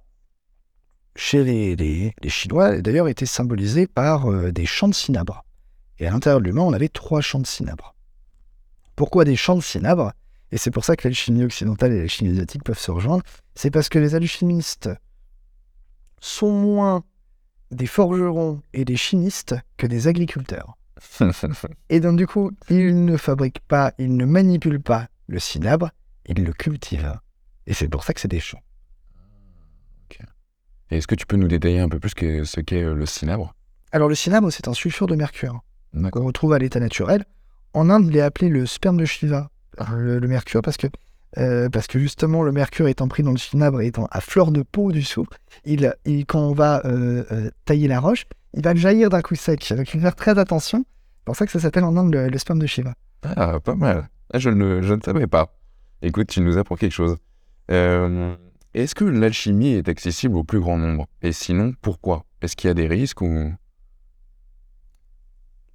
chez 1.16 1.46
les, 1.46 1.78
les- 1.78 2.14
les 2.22 2.30
Chinois, 2.30 2.82
d'ailleurs, 2.82 3.08
était 3.08 3.26
symbolisé 3.26 3.88
par 3.88 4.30
euh, 4.30 4.52
des 4.52 4.66
champs 4.66 4.90
de 4.90 4.94
cinabre. 4.94 5.46
Et 5.98 6.08
à 6.08 6.12
l'intérieur 6.12 6.42
de 6.42 6.46
l'humain, 6.46 6.64
on 6.64 6.74
avait 6.74 6.90
trois 6.90 7.22
champs 7.22 7.40
de 7.40 7.48
cinabre. 7.48 7.96
Pourquoi 8.98 9.24
des 9.24 9.38
champs 9.38 9.56
de 9.56 9.62
cinabre 9.62 10.12
Et 10.52 10.58
c'est 10.58 10.72
pour 10.72 10.84
ça 10.84 10.98
que 10.98 11.08
l'alchimie 11.08 11.46
occidentale 11.46 11.94
et 11.94 12.00
l'alchimie 12.00 12.32
asiatique 12.32 12.66
peuvent 12.66 12.78
se 12.78 12.92
rejoindre. 12.92 13.24
C'est 13.56 13.72
parce 13.72 13.88
que 13.88 13.98
les 13.98 14.14
alchimistes 14.14 14.90
sont 16.20 16.52
moins 16.52 17.06
des 17.72 17.88
forgerons 17.88 18.62
et 18.74 18.84
des 18.84 18.98
chimistes 18.98 19.56
que 19.78 19.88
des 19.88 20.10
agriculteurs. 20.10 20.76
Et 21.90 22.00
donc, 22.00 22.18
du 22.18 22.28
coup, 22.28 22.52
ils 22.70 23.04
ne 23.06 23.18
fabriquent 23.18 23.60
pas, 23.68 23.94
ils 23.98 24.16
ne 24.16 24.26
manipulent 24.26 24.82
pas 24.82 25.08
le 25.28 25.40
cinabre, 25.40 25.90
ils 26.28 26.44
le 26.44 26.54
cultivent. 26.54 27.20
Et 27.68 27.74
c'est 27.74 27.88
pour 27.88 28.04
ça 28.04 28.14
que 28.14 28.20
c'est 28.22 28.28
des 28.28 28.40
champs. 28.40 28.62
Et 30.92 30.98
Est-ce 30.98 31.08
que 31.08 31.16
tu 31.16 31.26
peux 31.26 31.36
nous 31.36 31.48
détailler 31.48 31.80
un 31.80 31.90
peu 31.90 32.00
plus 32.00 32.14
que- 32.14 32.44
ce 32.44 32.60
qu'est 32.62 32.84
euh, 32.84 32.94
le 32.94 33.08
cinabre? 33.08 33.56
Alors, 33.92 34.08
le 34.08 34.14
cinabre, 34.14 34.52
c'est 34.52 34.68
un 34.68 34.74
sulfure 34.74 35.08
de 35.08 35.16
mercure 35.16 35.64
D'accord. 35.94 36.22
qu'on 36.22 36.28
retrouve 36.28 36.54
à 36.54 36.60
l'état 36.60 36.80
naturel. 36.80 37.26
En 37.74 37.90
Inde, 37.90 38.06
il 38.08 38.16
est 38.18 38.22
appelé 38.22 38.50
le 38.50 38.68
sperme 38.68 38.98
de 38.98 39.06
Shiva, 39.06 39.50
le, 39.96 40.20
le 40.20 40.28
mercure, 40.28 40.62
parce 40.62 40.78
que, 40.78 40.86
euh, 41.40 41.70
parce 41.70 41.88
que 41.88 41.98
justement, 41.98 42.44
le 42.44 42.52
mercure 42.52 42.88
étant 42.88 43.08
pris 43.08 43.24
dans 43.24 43.32
le 43.32 43.38
cinabre 43.40 43.82
et 43.82 43.88
étant 43.88 44.08
à 44.12 44.22
fleur 44.22 44.52
de 44.52 44.62
peau 44.62 44.92
du 44.92 45.00
dessous, 45.00 45.26
il, 45.66 45.92
il- 46.06 46.28
quand 46.28 46.40
on 46.42 46.54
va 46.54 46.86
euh, 46.86 47.24
euh, 47.32 47.50
tailler 47.66 47.88
la 47.88 48.00
roche, 48.00 48.28
il 48.56 48.64
va 48.64 48.74
jaillir 48.74 49.10
d'un 49.10 49.22
coup 49.22 49.36
sec. 49.36 49.74
Donc, 49.76 49.88
il 49.90 49.92
faut 49.92 50.00
faire 50.00 50.16
très 50.16 50.40
attention. 50.40 50.80
C'est 50.80 51.26
pour 51.26 51.36
ça 51.36 51.46
que 51.46 51.52
ça 51.52 51.60
s'appelle 51.60 51.84
en 51.84 51.96
Inde 51.96 52.14
le, 52.14 52.30
le 52.30 52.38
sperme 52.38 52.60
de 52.60 52.66
Shiva. 52.66 52.94
Ah, 53.24 53.60
pas 53.60 53.76
mal. 53.76 54.10
Ah, 54.34 54.40
je, 54.40 54.50
ne, 54.50 54.82
je 54.82 54.94
ne 54.94 55.02
savais 55.02 55.28
pas. 55.28 55.56
Écoute, 56.02 56.28
tu 56.28 56.42
nous 56.42 56.58
apprends 56.58 56.76
quelque 56.76 56.92
chose. 56.92 57.18
Euh, 57.72 58.36
Est-ce 58.74 58.96
que 58.96 59.06
l'alchimie 59.06 59.74
est 59.74 59.90
accessible 59.90 60.36
au 60.36 60.44
plus 60.44 60.60
grand 60.60 60.78
nombre? 60.78 61.08
Et 61.22 61.32
sinon, 61.32 61.74
pourquoi? 61.82 62.26
Est-ce 62.42 62.56
qu'il 62.56 62.68
y 62.68 62.72
a 62.72 62.74
des 62.74 62.88
risques 62.88 63.22
ou... 63.22 63.54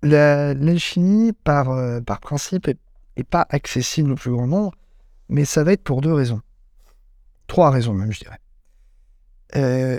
La- 0.02 0.54
L'alchimie, 0.54 1.32
par, 1.32 1.70
euh, 1.70 2.00
par 2.00 2.20
principe, 2.20 2.68
est, 2.68 2.78
est 3.16 3.24
pas 3.24 3.46
accessible 3.50 4.12
au 4.12 4.14
plus 4.14 4.30
grand 4.30 4.46
nombre, 4.46 4.72
mais 5.28 5.44
ça 5.44 5.64
va 5.64 5.72
être 5.72 5.82
pour 5.82 6.00
deux 6.00 6.14
raisons. 6.14 6.40
Trois 7.46 7.70
raisons 7.70 7.92
même, 7.92 8.12
je 8.12 8.20
dirais. 8.20 8.38
Euh, 9.56 9.98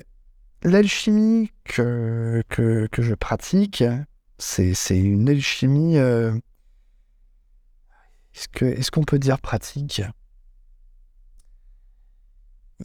L'alchimie 0.63 1.52
que, 1.63 2.43
que, 2.50 2.88
que 2.91 3.02
je 3.02 3.13
pratique, 3.15 3.84
c'est 4.38 4.74
une 4.91 5.28
alchimie... 5.30 5.97
euh, 5.97 6.34
Est-ce 8.62 8.91
qu'on 8.91 9.04
peut 9.04 9.19
dire 9.19 9.39
pratique? 9.39 10.02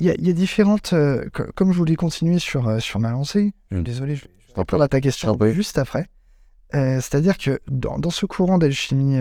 Il 0.01 0.07
y, 0.07 0.11
a, 0.11 0.15
il 0.15 0.27
y 0.27 0.31
a 0.31 0.33
différentes... 0.33 0.93
euh, 0.93 1.29
co- 1.33 1.51
comme 1.55 1.73
je 1.73 1.79
voulais 1.79 1.97
continuer 1.97 2.39
sur, 2.39 2.69
euh, 2.69 2.79
sur 2.81 2.99
ma 3.01 3.11
lancée, 3.11 3.53
Mm. 3.71 3.83
désolé, 3.83 4.17
je, 4.17 4.25
vais 4.27 4.31
répondre 4.55 4.83
à 4.83 4.89
ta 4.89 5.01
question 5.01 5.37
juste 5.53 5.79
après. 5.79 6.09
Euh, 6.75 6.97
C'est-à-dire 7.01 7.37
que 7.39 7.61
dans, 7.69 7.99
dans 7.99 8.11
ce 8.11 8.27
courant 8.27 8.59
d'alchimie 8.59 9.19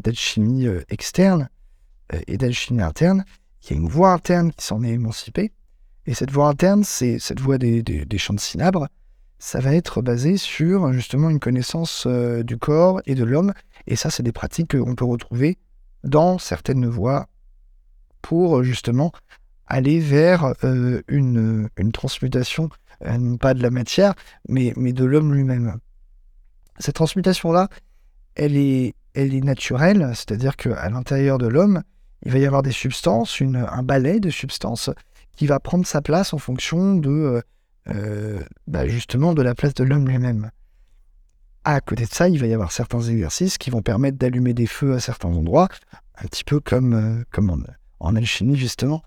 d'alchimie 0.00 0.66
externe 0.88 1.48
et 2.26 2.36
d'alchimie 2.38 2.82
interne, 2.82 3.24
il 3.62 3.70
y 3.70 3.72
a 3.74 3.76
une 3.76 3.88
voie 3.88 4.12
interne 4.12 4.52
qui 4.52 4.64
s'en 4.66 4.82
est 4.82 4.90
émancipée. 4.90 5.52
Et 6.06 6.14
cette 6.14 6.30
voie 6.30 6.48
interne, 6.48 6.82
c'est 6.82 7.18
cette 7.18 7.40
voie 7.40 7.58
des, 7.58 8.06
champs 8.18 8.34
de 8.34 8.40
cinabre, 8.40 8.88
ça 9.38 9.60
va 9.60 9.74
être 9.74 10.02
basé 10.02 10.36
sur 10.36 10.92
justement 10.92 11.30
une 11.30 11.40
connaissance 11.40 12.04
euh, 12.06 12.42
du 12.42 12.56
corps 12.58 13.00
et 13.06 13.14
de 13.14 13.24
l'homme. 13.24 13.52
Et 13.86 13.96
ça, 13.96 14.10
c'est 14.10 14.22
des 14.22 14.32
pratiques 14.32 14.76
qu'on 14.76 14.94
peut 14.94 15.04
retrouver 15.04 15.58
dans 16.04 16.38
certaines 16.38 16.86
voies 16.86 17.26
pour 18.20 18.58
euh, 18.58 18.62
justement 18.62 19.12
aller 19.66 20.00
vers 20.00 20.54
euh, 20.64 21.02
une, 21.08 21.68
transmutation, 21.92 22.68
non 23.06 23.36
pas 23.36 23.54
de 23.54 23.62
la 23.62 23.70
matière, 23.70 24.14
mais, 24.48 24.72
mais 24.76 24.92
de 24.92 25.04
l'homme 25.04 25.32
lui-même. 25.32 25.78
Cette 26.78 26.96
transmutation-là, 26.96 27.68
elle 28.34 28.56
est, 28.56 28.94
elle 29.14 29.34
est 29.34 29.40
naturelle, 29.40 30.10
c'est-à-dire 30.14 30.56
qu'à 30.56 30.88
l'intérieur 30.90 31.38
de 31.38 31.46
l'homme, 31.46 31.82
il 32.24 32.32
va 32.32 32.38
y 32.38 32.46
avoir 32.46 32.62
des 32.62 32.72
substances, 32.72 33.40
un 33.40 33.82
balai 33.82 34.20
de 34.20 34.30
substances 34.30 34.90
qui 35.36 35.46
va 35.46 35.60
prendre 35.60 35.86
sa 35.86 36.02
place 36.02 36.32
en 36.34 36.38
fonction 36.38 36.96
de 36.96 37.10
euh, 37.10 37.42
euh, 37.88 38.40
bah, 38.66 38.86
justement 38.86 39.34
de 39.34 39.42
la 39.42 39.54
place 39.54 39.74
de 39.74 39.84
l'homme 39.84 40.08
lui-même. 40.08 40.50
À 41.64 41.80
côté 41.80 42.04
de 42.04 42.10
ça, 42.10 42.28
il 42.28 42.40
va 42.40 42.46
y 42.46 42.54
avoir 42.54 42.72
certains 42.72 43.00
exercices 43.00 43.56
qui 43.56 43.70
vont 43.70 43.82
permettre 43.82 44.18
d'allumer 44.18 44.52
des 44.52 44.66
feux 44.66 44.94
à 44.94 45.00
certains 45.00 45.28
endroits, 45.28 45.68
un 46.16 46.26
petit 46.26 46.44
peu 46.44 46.60
comme, 46.60 46.94
euh, 46.94 47.24
comme 47.30 47.64
en, 48.00 48.16
alchimie 48.16 48.56
justement. 48.56 49.02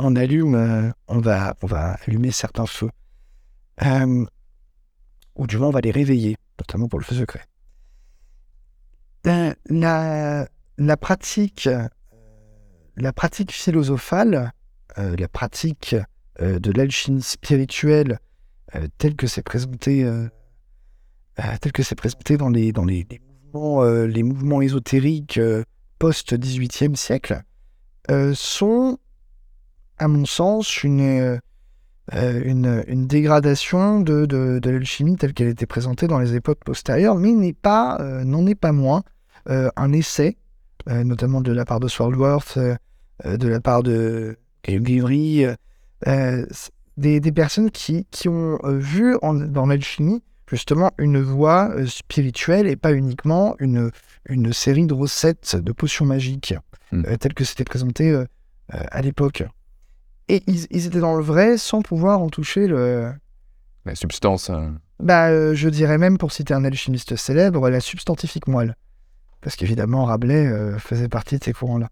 On 0.00 0.16
allume, 0.16 0.92
on, 1.06 1.18
va, 1.20 1.54
on 1.62 1.66
va 1.66 1.96
allumer 2.04 2.32
certains 2.32 2.66
feux. 2.66 2.90
Ou 3.80 5.46
du 5.46 5.58
moins 5.58 5.68
on 5.68 5.72
va 5.72 5.80
les 5.80 5.92
réveiller, 5.92 6.36
notamment 6.58 6.88
pour 6.88 6.98
le 6.98 7.04
feu 7.04 7.14
secret. 7.14 7.44
La, 9.24 10.48
la 10.76 10.96
pratique, 10.96 11.68
la 12.96 13.12
pratique 13.12 13.52
philosophale, 13.52 14.52
la 15.18 15.28
pratique 15.28 15.96
euh, 16.40 16.58
de 16.58 16.72
l'alchimie 16.72 17.22
spirituelle, 17.22 18.18
euh, 18.74 18.86
telle 18.98 19.16
que 19.16 19.26
c'est 19.26 19.42
présenté, 19.42 20.04
euh, 20.04 20.28
euh, 21.38 21.42
telle 21.60 21.72
que 21.72 21.82
c'est 21.82 21.94
présenté 21.94 22.36
dans 22.36 22.48
les 22.48 22.72
dans 22.72 22.84
les, 22.84 23.06
mouvements, 23.52 23.82
euh, 23.82 24.06
les 24.06 24.22
mouvements 24.22 24.62
ésotériques 24.62 25.38
euh, 25.38 25.64
post 25.98 26.32
18e 26.32 26.94
siècle, 26.96 27.42
euh, 28.10 28.32
sont, 28.34 28.98
à 29.98 30.08
mon 30.08 30.24
sens, 30.24 30.82
une 30.82 31.00
euh, 31.00 31.38
euh, 32.14 32.42
une, 32.44 33.06
dégradation 33.06 34.00
de, 34.00 34.26
de, 34.26 34.58
de 34.60 34.70
l'alchimie 34.70 35.16
telle 35.16 35.32
qu'elle 35.32 35.46
était 35.46 35.66
présentée 35.66 36.08
dans 36.08 36.18
les 36.18 36.34
époques 36.34 36.64
postérieures, 36.64 37.14
mais 37.14 37.30
n'est 37.30 37.52
pas, 37.52 37.98
euh, 38.00 38.24
n'en 38.24 38.46
est 38.46 38.56
pas 38.56 38.72
moins 38.72 39.04
euh, 39.48 39.70
un 39.76 39.92
essai, 39.92 40.36
euh, 40.88 41.04
notamment 41.04 41.40
de 41.40 41.52
la 41.52 41.64
part 41.64 41.78
de 41.78 41.86
Swordworth, 41.86 42.56
euh, 42.56 42.74
euh, 43.26 43.36
de 43.36 43.46
la 43.46 43.60
part 43.60 43.84
de 43.84 44.38
Guivry, 44.66 45.44
euh, 45.44 45.54
euh, 46.06 46.46
des, 46.96 47.20
des 47.20 47.32
personnes 47.32 47.70
qui, 47.70 48.06
qui 48.10 48.28
ont 48.28 48.58
euh, 48.64 48.78
vu 48.78 49.16
en- 49.22 49.34
dans 49.34 49.66
l'alchimie 49.66 50.22
justement 50.48 50.90
une 50.98 51.20
voie 51.20 51.70
euh, 51.70 51.86
spirituelle 51.86 52.66
et 52.66 52.76
pas 52.76 52.92
uniquement 52.92 53.54
une, 53.60 53.90
une 54.28 54.52
série 54.52 54.86
de 54.86 54.94
recettes 54.94 55.56
de 55.56 55.72
potions 55.72 56.04
magiques 56.06 56.54
Mm. 56.92 57.04
euh, 57.06 57.16
telles 57.16 57.34
que 57.34 57.44
c'était 57.44 57.62
présenté 57.62 58.10
euh, 58.10 58.24
à 58.72 59.00
l'époque. 59.00 59.44
Et 60.28 60.42
ils, 60.48 60.66
ils 60.70 60.86
étaient 60.86 60.98
dans 60.98 61.14
le 61.16 61.22
vrai 61.22 61.56
sans 61.56 61.82
pouvoir 61.82 62.20
en 62.20 62.28
toucher 62.28 62.66
le, 62.66 63.12
La 63.84 63.94
substance. 63.94 64.50
euh, 64.50 64.68
bah, 64.98 65.54
je 65.54 65.68
dirais 65.68 65.98
même, 65.98 66.18
pour 66.18 66.32
citer 66.32 66.52
un 66.52 66.64
alchimiste 66.64 67.14
célèbre, 67.14 67.70
la 67.70 67.78
substantifique 67.78 68.48
moelle. 68.48 68.74
Parce 69.40 69.54
qu'évidemment, 69.54 70.04
Rabelais 70.04 70.50
faisait 70.80 71.08
partie 71.08 71.38
de 71.38 71.44
ces 71.44 71.52
courants-là. 71.52 71.88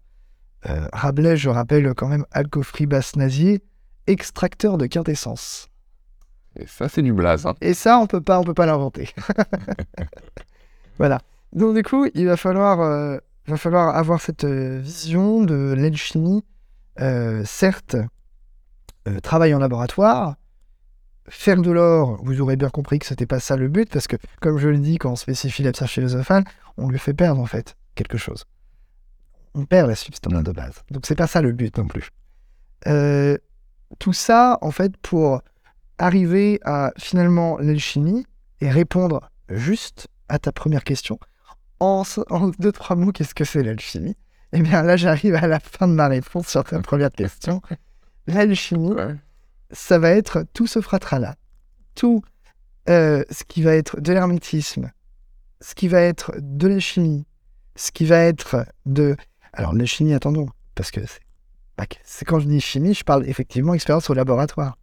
Euh, 0.67 0.87
Rabelais, 0.91 1.37
je 1.37 1.49
rappelle 1.49 1.93
quand 1.93 2.07
même, 2.07 2.25
alcofri 2.31 2.85
basse-nazier, 2.85 3.63
extracteur 4.07 4.77
de 4.77 4.87
quintessence. 4.87 5.69
Et 6.55 6.65
ça, 6.65 6.89
c'est 6.89 7.01
du 7.01 7.13
blaze. 7.13 7.45
Hein. 7.45 7.55
Et 7.61 7.73
ça, 7.73 7.99
on 7.99 8.07
peut 8.07 8.21
pas, 8.21 8.39
on 8.39 8.43
peut 8.43 8.53
pas 8.53 8.65
l'inventer. 8.65 9.09
voilà. 10.97 11.19
Donc 11.53 11.75
du 11.75 11.83
coup, 11.83 12.07
il 12.13 12.25
va 12.25 12.37
falloir, 12.37 12.81
euh, 12.81 13.17
va 13.47 13.57
falloir 13.57 13.95
avoir 13.95 14.21
cette 14.21 14.43
euh, 14.43 14.79
vision 14.79 15.43
de 15.43 15.73
l'alchimie. 15.77 16.43
Euh, 16.99 17.43
certes, 17.45 17.95
euh, 19.07 19.19
travail 19.21 19.53
en 19.53 19.59
laboratoire, 19.59 20.35
faire 21.29 21.61
de 21.61 21.71
l'or. 21.71 22.19
Vous 22.23 22.41
aurez 22.41 22.57
bien 22.57 22.69
compris 22.69 22.99
que 22.99 23.05
c'était 23.05 23.25
pas 23.25 23.39
ça 23.39 23.55
le 23.55 23.69
but, 23.69 23.89
parce 23.89 24.07
que 24.07 24.17
comme 24.41 24.57
je 24.57 24.67
le 24.67 24.77
dis, 24.77 24.97
quand 24.97 25.11
on 25.11 25.15
spécifie 25.15 25.63
la 25.63 25.71
pierre 25.71 25.89
philosophale, 25.89 26.43
on 26.77 26.89
lui 26.89 26.99
fait 26.99 27.13
perdre 27.13 27.41
en 27.41 27.45
fait 27.45 27.75
quelque 27.95 28.17
chose. 28.17 28.45
On 29.55 29.65
perd 29.65 29.89
la 29.89 29.95
substance 29.95 30.43
de 30.43 30.51
base. 30.51 30.75
Donc 30.91 31.05
c'est 31.05 31.15
pas 31.15 31.27
ça 31.27 31.41
le 31.41 31.51
but 31.51 31.77
non 31.77 31.87
plus. 31.87 32.09
Euh, 32.87 33.37
tout 33.97 34.13
ça, 34.13 34.57
en 34.61 34.71
fait, 34.71 34.95
pour 34.97 35.41
arriver 35.97 36.59
à 36.63 36.91
finalement 36.97 37.57
l'alchimie 37.57 38.25
et 38.61 38.69
répondre 38.69 39.29
juste 39.49 40.07
à 40.29 40.39
ta 40.39 40.51
première 40.51 40.83
question. 40.83 41.19
En, 41.79 42.03
deux, 42.59 42.71
trois 42.71 42.95
mots, 42.95 43.11
qu'est-ce 43.11 43.33
que 43.33 43.45
c'est 43.45 43.63
l'alchimie? 43.63 44.15
Eh 44.51 44.61
bien 44.61 44.83
là, 44.83 44.97
j'arrive 44.97 45.35
à 45.35 45.47
la 45.47 45.59
fin 45.59 45.87
de 45.87 45.93
ma 45.93 46.07
réponse 46.07 46.47
sur 46.47 46.63
ta 46.63 46.79
première 46.81 47.11
question. 47.11 47.61
L'alchimie, 48.27 48.91
Ouais. 48.93 49.15
ça 49.71 49.97
va 49.99 50.11
être 50.11 50.45
tout 50.53 50.67
ce 50.67 50.81
fratras-là. 50.81 51.35
Tout 51.95 52.21
euh, 52.89 53.23
ce 53.29 53.43
qui 53.43 53.61
va 53.61 53.75
être 53.75 53.99
de 53.99 54.13
l'hermétisme, 54.13 54.91
ce 55.61 55.75
qui 55.75 55.87
va 55.87 56.01
être 56.01 56.33
de 56.39 56.67
la 56.67 56.79
chimie, 56.79 57.25
ce 57.75 57.91
qui 57.91 58.05
va 58.05 58.17
être 58.19 58.65
de... 58.85 59.15
Alors, 59.53 59.73
la 59.73 59.85
chimie, 59.85 60.13
attendons, 60.13 60.47
parce 60.75 60.91
que 60.91 61.01
c'est 62.03 62.25
quand 62.25 62.39
je 62.39 62.47
dis 62.47 62.59
chimie, 62.59 62.93
je 62.93 63.03
parle 63.03 63.27
effectivement 63.27 63.73
expérience 63.73 64.09
au 64.09 64.13
laboratoire. 64.13 64.77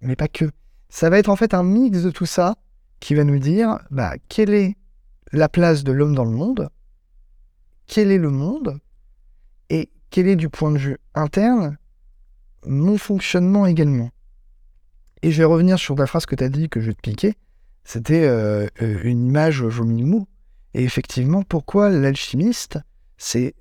Mais 0.00 0.16
pas 0.16 0.28
que. 0.28 0.50
Ça 0.88 1.10
va 1.10 1.18
être 1.18 1.28
en 1.28 1.36
fait 1.36 1.54
un 1.54 1.62
mix 1.62 2.02
de 2.02 2.10
tout 2.10 2.26
ça 2.26 2.56
qui 2.98 3.14
va 3.14 3.24
nous 3.24 3.38
dire 3.38 3.78
bah, 3.90 4.14
quelle 4.28 4.52
est 4.52 4.76
la 5.32 5.48
place 5.48 5.84
de 5.84 5.92
l'homme 5.92 6.14
dans 6.14 6.24
le 6.24 6.32
monde, 6.32 6.68
quel 7.86 8.10
est 8.10 8.18
le 8.18 8.30
monde, 8.30 8.80
et 9.68 9.90
quel 10.10 10.26
est 10.26 10.36
du 10.36 10.48
point 10.48 10.72
de 10.72 10.78
vue 10.78 10.98
interne 11.14 11.76
mon 12.66 12.98
fonctionnement 12.98 13.64
également. 13.66 14.10
Et 15.22 15.30
je 15.30 15.38
vais 15.38 15.44
revenir 15.44 15.78
sur 15.78 15.94
la 15.96 16.06
phrase 16.06 16.26
que 16.26 16.34
tu 16.34 16.44
as 16.44 16.48
dit 16.48 16.68
que 16.68 16.80
je 16.80 16.86
vais 16.86 16.94
te 16.94 17.00
piquer. 17.00 17.34
C'était 17.84 18.24
euh, 18.24 18.66
euh, 18.82 19.00
une 19.02 19.26
image 19.26 19.62
mille 19.62 20.06
mou. 20.06 20.26
Et 20.74 20.84
effectivement, 20.84 21.42
pourquoi 21.42 21.88
l'alchimiste 21.88 22.78
c'est, 23.16 23.54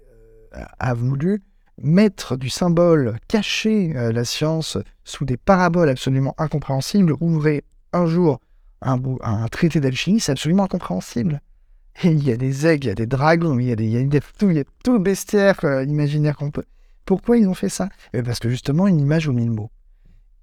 a 0.51 0.93
voulu 0.93 1.43
mettre 1.81 2.35
du 2.35 2.49
symbole, 2.49 3.17
cacher 3.27 3.95
euh, 3.95 4.11
la 4.11 4.25
science 4.25 4.77
sous 5.03 5.25
des 5.25 5.37
paraboles 5.37 5.89
absolument 5.89 6.35
incompréhensibles, 6.37 7.13
ouvrez 7.19 7.63
un 7.93 8.05
jour 8.05 8.39
un, 8.81 8.99
un 9.21 9.47
traité 9.47 9.79
d'alchimie, 9.79 10.19
c'est 10.19 10.31
absolument 10.31 10.63
incompréhensible. 10.63 11.41
Il 12.03 12.23
y 12.23 12.31
a 12.31 12.37
des 12.37 12.65
aigles, 12.65 12.85
il 12.85 12.89
y 12.89 12.91
a 12.91 12.95
des 12.95 13.07
dragons, 13.07 13.59
il 13.59 13.65
y 13.67 13.71
a, 13.71 13.75
il 13.77 14.13
y 14.13 14.17
a, 14.17 14.21
tout, 14.37 14.49
il 14.49 14.55
y 14.55 14.59
a 14.59 14.63
tout 14.85 14.99
bestiaire 14.99 15.59
euh, 15.65 15.83
imaginaire 15.83 16.37
qu'on 16.37 16.51
peut. 16.51 16.63
Pourquoi 17.03 17.37
ils 17.37 17.47
ont 17.47 17.53
fait 17.53 17.67
ça? 17.67 17.89
Eh 18.13 18.23
Parce 18.23 18.39
que 18.39 18.49
justement, 18.49 18.87
une 18.87 19.01
image 19.01 19.27
aux 19.27 19.33
mille 19.33 19.51
mots. 19.51 19.69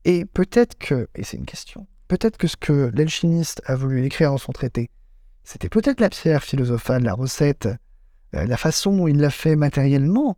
Et 0.05 0.27
peut-être 0.27 0.77
que, 0.77 1.09
et 1.15 1.25
c'est 1.25 1.39
une 1.39 1.47
question, 1.47 1.87
peut-être 2.09 2.37
que 2.37 2.47
ce 2.47 2.57
que 2.57 2.91
l'alchimiste 2.95 3.63
a 3.65 3.75
voulu 3.75 4.05
écrire 4.05 4.33
dans 4.33 4.39
son 4.39 4.53
traité, 4.53 4.91
c'était 5.45 5.71
peut-être 5.71 6.01
la 6.01 6.11
pierre 6.11 6.43
philosophale, 6.43 7.05
la 7.05 7.15
recette, 7.15 7.69
la 8.45 8.57
façon 8.57 8.97
dont 8.97 9.07
il 9.07 9.19
l'a 9.19 9.31
fait 9.31 9.57
matériellement. 9.57 10.37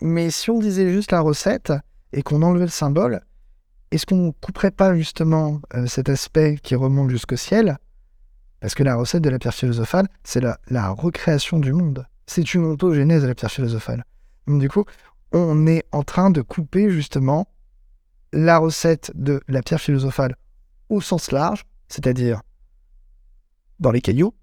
Mais 0.00 0.30
si 0.30 0.50
on 0.50 0.58
disait 0.58 0.90
juste 0.92 1.12
la 1.12 1.20
recette 1.20 1.72
et 2.12 2.22
qu'on 2.22 2.42
enlevait 2.42 2.64
le 2.64 2.70
symbole, 2.70 3.20
est-ce 3.90 4.06
qu'on 4.06 4.32
couperait 4.32 4.70
pas 4.70 4.94
justement 4.96 5.60
euh, 5.74 5.86
cet 5.86 6.08
aspect 6.08 6.58
qui 6.62 6.74
remonte 6.74 7.10
jusqu'au 7.10 7.36
ciel? 7.36 7.78
Parce 8.60 8.74
que 8.74 8.82
la 8.82 8.96
recette 8.96 9.22
de 9.22 9.30
la 9.30 9.38
pierre 9.38 9.54
philosophale, 9.54 10.08
c'est 10.24 10.40
la, 10.40 10.58
la 10.68 10.90
recréation 10.90 11.58
du 11.58 11.72
monde. 11.72 12.06
C'est 12.26 12.54
une 12.54 12.64
ontogénèse 12.64 13.22
de 13.22 13.28
la 13.28 13.34
pierre 13.34 13.50
philosophale. 13.50 14.04
Donc 14.46 14.60
du 14.60 14.68
coup, 14.68 14.84
on 15.32 15.66
est 15.66 15.84
en 15.92 16.02
train 16.02 16.30
de 16.30 16.42
couper 16.42 16.90
justement 16.90 17.48
la 18.32 18.58
recette 18.58 19.12
de 19.14 19.40
la 19.48 19.62
pierre 19.62 19.80
philosophale 19.80 20.36
au 20.88 21.00
sens 21.00 21.30
large, 21.30 21.64
c'est-à-dire 21.88 22.42
dans 23.78 23.90
les 23.90 24.00
cailloux, 24.00 24.34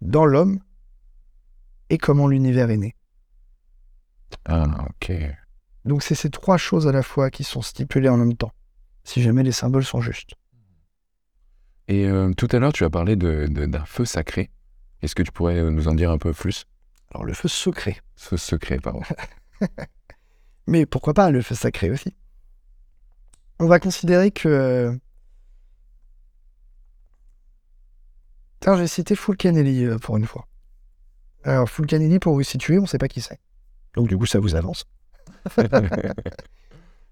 dans 0.00 0.24
l'homme, 0.24 0.60
et 1.90 1.98
comment 1.98 2.28
l'univers 2.28 2.70
est 2.70 2.76
né. 2.76 2.94
Ah, 4.44 4.86
ok. 4.88 5.12
Donc 5.84 6.02
c'est 6.02 6.14
ces 6.14 6.30
trois 6.30 6.56
choses 6.56 6.86
à 6.88 6.92
la 6.92 7.02
fois 7.02 7.30
qui 7.30 7.44
sont 7.44 7.62
stipulées 7.62 8.08
en 8.08 8.16
même 8.16 8.34
temps, 8.36 8.52
si 9.04 9.22
jamais 9.22 9.42
les 9.42 9.52
symboles 9.52 9.84
sont 9.84 10.00
justes. 10.00 10.34
Et 11.88 12.06
euh, 12.06 12.32
tout 12.32 12.48
à 12.50 12.58
l'heure, 12.58 12.72
tu 12.72 12.84
as 12.84 12.90
parlé 12.90 13.14
de- 13.14 13.46
de- 13.48 13.66
d'un 13.66 13.84
feu 13.84 14.04
sacré. 14.04 14.50
Est-ce 15.02 15.14
que 15.14 15.22
tu 15.22 15.30
pourrais 15.30 15.58
euh, 15.58 15.70
nous 15.70 15.86
en 15.88 15.94
dire 15.94 16.10
un 16.10 16.18
peu 16.18 16.32
plus? 16.32 16.64
Alors 17.12 17.24
le 17.24 17.32
feu 17.32 17.48
secret, 17.48 17.98
Feu 18.16 18.36
secret, 18.36 18.78
pardon. 18.80 19.02
mais 20.66 20.86
pourquoi 20.86 21.14
pas 21.14 21.30
le 21.30 21.40
feu 21.42 21.54
sacré 21.54 21.90
aussi? 21.90 22.16
On 23.60 23.66
va 23.66 23.78
considérer 23.78 24.32
que 24.32 24.48
euh, 24.48 24.92
Tiens, 28.60 28.76
j'ai 28.76 28.86
cité 28.88 29.14
Fulcanelli 29.14 29.86
pour 30.00 30.16
une 30.16 30.26
fois. 30.26 30.46
Alors, 31.46 31.70
Fulcanelli, 31.70 32.18
pour 32.18 32.34
vous 32.34 32.42
situer, 32.42 32.78
on 32.78 32.82
ne 32.82 32.86
sait 32.86 32.98
pas 32.98 33.06
qui 33.06 33.20
c'est. 33.20 33.38
Donc, 33.94 34.08
du 34.08 34.18
coup, 34.18 34.26
ça 34.26 34.40
vous 34.40 34.56
avance. 34.56 34.84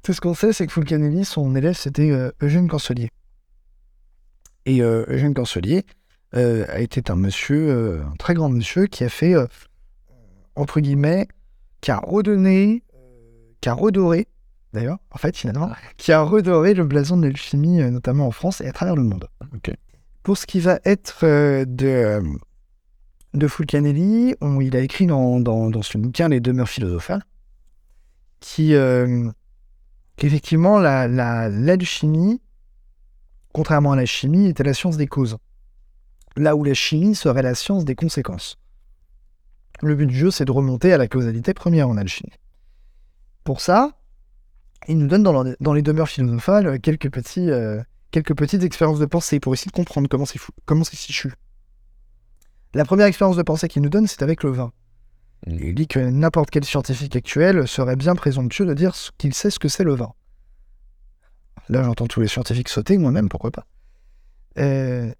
Tout 0.02 0.12
ce 0.12 0.20
qu'on 0.20 0.34
sait, 0.34 0.52
c'est 0.52 0.66
que 0.66 0.72
Fulcanelli, 0.72 1.24
son 1.24 1.54
élève, 1.54 1.76
c'était 1.76 2.10
euh, 2.10 2.32
Eugène 2.42 2.68
Cancelier. 2.68 3.10
Et 4.66 4.82
euh, 4.82 5.04
Eugène 5.08 5.34
Cancelier 5.34 5.86
euh, 6.34 6.66
a 6.68 6.80
été 6.80 7.00
un 7.12 7.14
monsieur, 7.14 8.02
un 8.02 8.16
très 8.16 8.34
grand 8.34 8.48
monsieur, 8.48 8.86
qui 8.86 9.04
a 9.04 9.08
fait, 9.08 9.34
entre 10.56 10.80
guillemets, 10.80 11.28
qui 11.80 11.92
a 11.92 11.98
redonné, 11.98 12.82
qui 13.60 13.68
a 13.68 13.74
redoré, 13.74 14.26
d'ailleurs, 14.72 14.98
en 15.12 15.18
fait, 15.18 15.36
finalement, 15.36 15.70
qui 15.96 16.10
a 16.10 16.22
redoré 16.22 16.74
le 16.74 16.84
blason 16.84 17.16
de 17.16 17.28
l'alchimie, 17.28 17.78
notamment 17.88 18.26
en 18.26 18.32
France 18.32 18.60
et 18.62 18.66
à 18.66 18.72
travers 18.72 18.96
le 18.96 19.04
monde. 19.04 19.28
Pour 20.24 20.36
ce 20.36 20.46
qui 20.46 20.58
va 20.58 20.80
être 20.84 21.24
de, 21.64 22.20
de 23.34 23.48
Fulcanelli, 23.48 24.34
il 24.60 24.76
a 24.76 24.80
écrit 24.80 25.06
dans, 25.06 25.40
dans, 25.40 25.82
ce 25.82 25.98
bouquin 25.98 26.28
Les 26.28 26.40
demeures 26.40 26.68
philosophales, 26.68 27.24
qui, 28.40 28.74
euh, 28.74 29.30
l'alchimie, 31.08 32.40
contrairement 33.52 33.92
à 33.92 33.96
la 33.96 34.06
chimie, 34.06 34.46
était 34.46 34.62
la 34.62 34.74
science 34.74 34.96
des 34.96 35.06
causes. 35.06 35.36
Là 36.36 36.56
où 36.56 36.64
la 36.64 36.74
chimie 36.74 37.14
serait 37.14 37.42
la 37.42 37.54
science 37.54 37.84
des 37.84 37.94
conséquences. 37.94 38.58
Le 39.82 39.94
but 39.94 40.06
du 40.06 40.16
jeu, 40.16 40.30
c'est 40.30 40.44
de 40.44 40.52
remonter 40.52 40.92
à 40.92 40.98
la 40.98 41.08
causalité 41.08 41.54
première 41.54 41.88
en 41.88 41.96
alchimie. 41.96 42.32
Pour 43.42 43.60
ça, 43.60 43.98
il 44.88 44.98
nous 44.98 45.06
donne 45.08 45.22
dans, 45.22 45.42
le- 45.42 45.56
dans 45.60 45.72
les 45.72 45.82
demeures 45.82 46.08
philosophales 46.08 46.80
quelques, 46.80 47.10
euh, 47.38 47.82
quelques 48.10 48.36
petites 48.36 48.62
expériences 48.62 49.00
de 49.00 49.06
pensée 49.06 49.40
pour 49.40 49.54
essayer 49.54 49.70
de 49.70 49.76
comprendre 49.76 50.08
comment 50.08 50.24
c'est, 50.24 50.38
c'est 50.84 50.96
fichu. 50.96 51.32
La 52.74 52.84
première 52.84 53.06
expérience 53.06 53.36
de 53.36 53.42
pensée 53.42 53.68
qu'il 53.68 53.82
nous 53.82 53.88
donne, 53.88 54.08
c'est 54.08 54.22
avec 54.22 54.42
le 54.42 54.50
vin. 54.50 54.72
Mm. 55.46 55.58
Il 55.60 55.74
dit 55.74 55.86
que 55.86 56.00
n'importe 56.00 56.50
quel 56.50 56.64
scientifique 56.64 57.14
actuel 57.14 57.68
serait 57.68 57.96
bien 57.96 58.14
présomptueux 58.16 58.66
de 58.66 58.74
dire 58.74 58.94
qu'il 59.16 59.32
sait 59.32 59.50
ce 59.50 59.58
que 59.58 59.68
c'est 59.68 59.84
le 59.84 59.94
vin. 59.94 60.12
Là, 61.68 61.82
j'entends 61.82 62.06
tous 62.06 62.20
les 62.20 62.28
scientifiques 62.28 62.68
sauter, 62.68 62.98
moi-même, 62.98 63.28
pourquoi 63.28 63.50
pas. 63.50 63.66
Euh, 64.58 65.12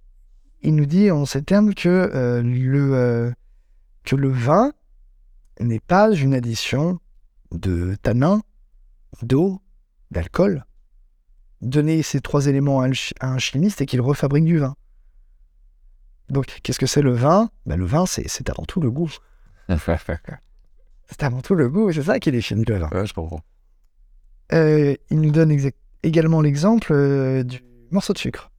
il 0.63 0.75
nous 0.75 0.87
dit 0.87 1.11
en 1.11 1.27
ces 1.27 1.43
termes 1.43 1.75
que, 1.75 1.89
euh, 1.89 2.43
le, 2.43 2.95
euh, 2.95 3.33
que 4.05 4.17
le 4.17 4.29
vin 4.31 4.73
n'est 5.61 5.81
pas 5.81 6.13
une 6.13 6.35
addition 6.35 6.99
de 7.53 7.97
tanins, 8.03 8.43
d'eau, 9.23 9.61
d'alcool. 10.11 10.65
Donner 11.61 12.03
ces 12.03 12.21
trois 12.21 12.47
éléments 12.47 12.83
à 12.83 12.89
un 13.21 13.39
chimiste 13.39 13.81
et 13.81 13.87
qu'il 13.87 14.01
refabrique 14.01 14.45
du 14.45 14.59
vin. 14.59 14.75
Donc, 16.31 16.61
qu'est-ce 16.63 16.79
que 16.79 16.87
c'est 16.87 17.03
le 17.03 17.13
vin? 17.13 17.51
Ben, 17.67 17.77
Le 17.77 17.85
vin, 17.85 18.07
c'est 18.07 18.29
c'est 18.29 18.49
avant 18.51 18.65
tout 18.65 18.81
le 18.81 18.91
goût. 18.91 19.11
C'est 19.69 21.23
avant 21.23 21.43
tout 21.43 21.55
le 21.55 21.69
goût, 21.69 21.93
c'est 21.93 22.03
ça 22.03 22.19
qui 22.19 22.31
définit 22.33 22.65
le 22.67 22.77
vin. 22.79 22.89
ouais, 22.91 23.07
je 23.07 23.13
comprends. 23.13 23.43
Euh, 24.53 24.95
il 25.11 25.21
nous 25.21 25.31
donne 25.31 25.55
également 26.03 26.41
l'exemple 26.41 26.93
euh, 26.93 27.43
du 27.43 27.63
morceau 27.91 28.13
de 28.15 28.19
sucre. 28.19 28.51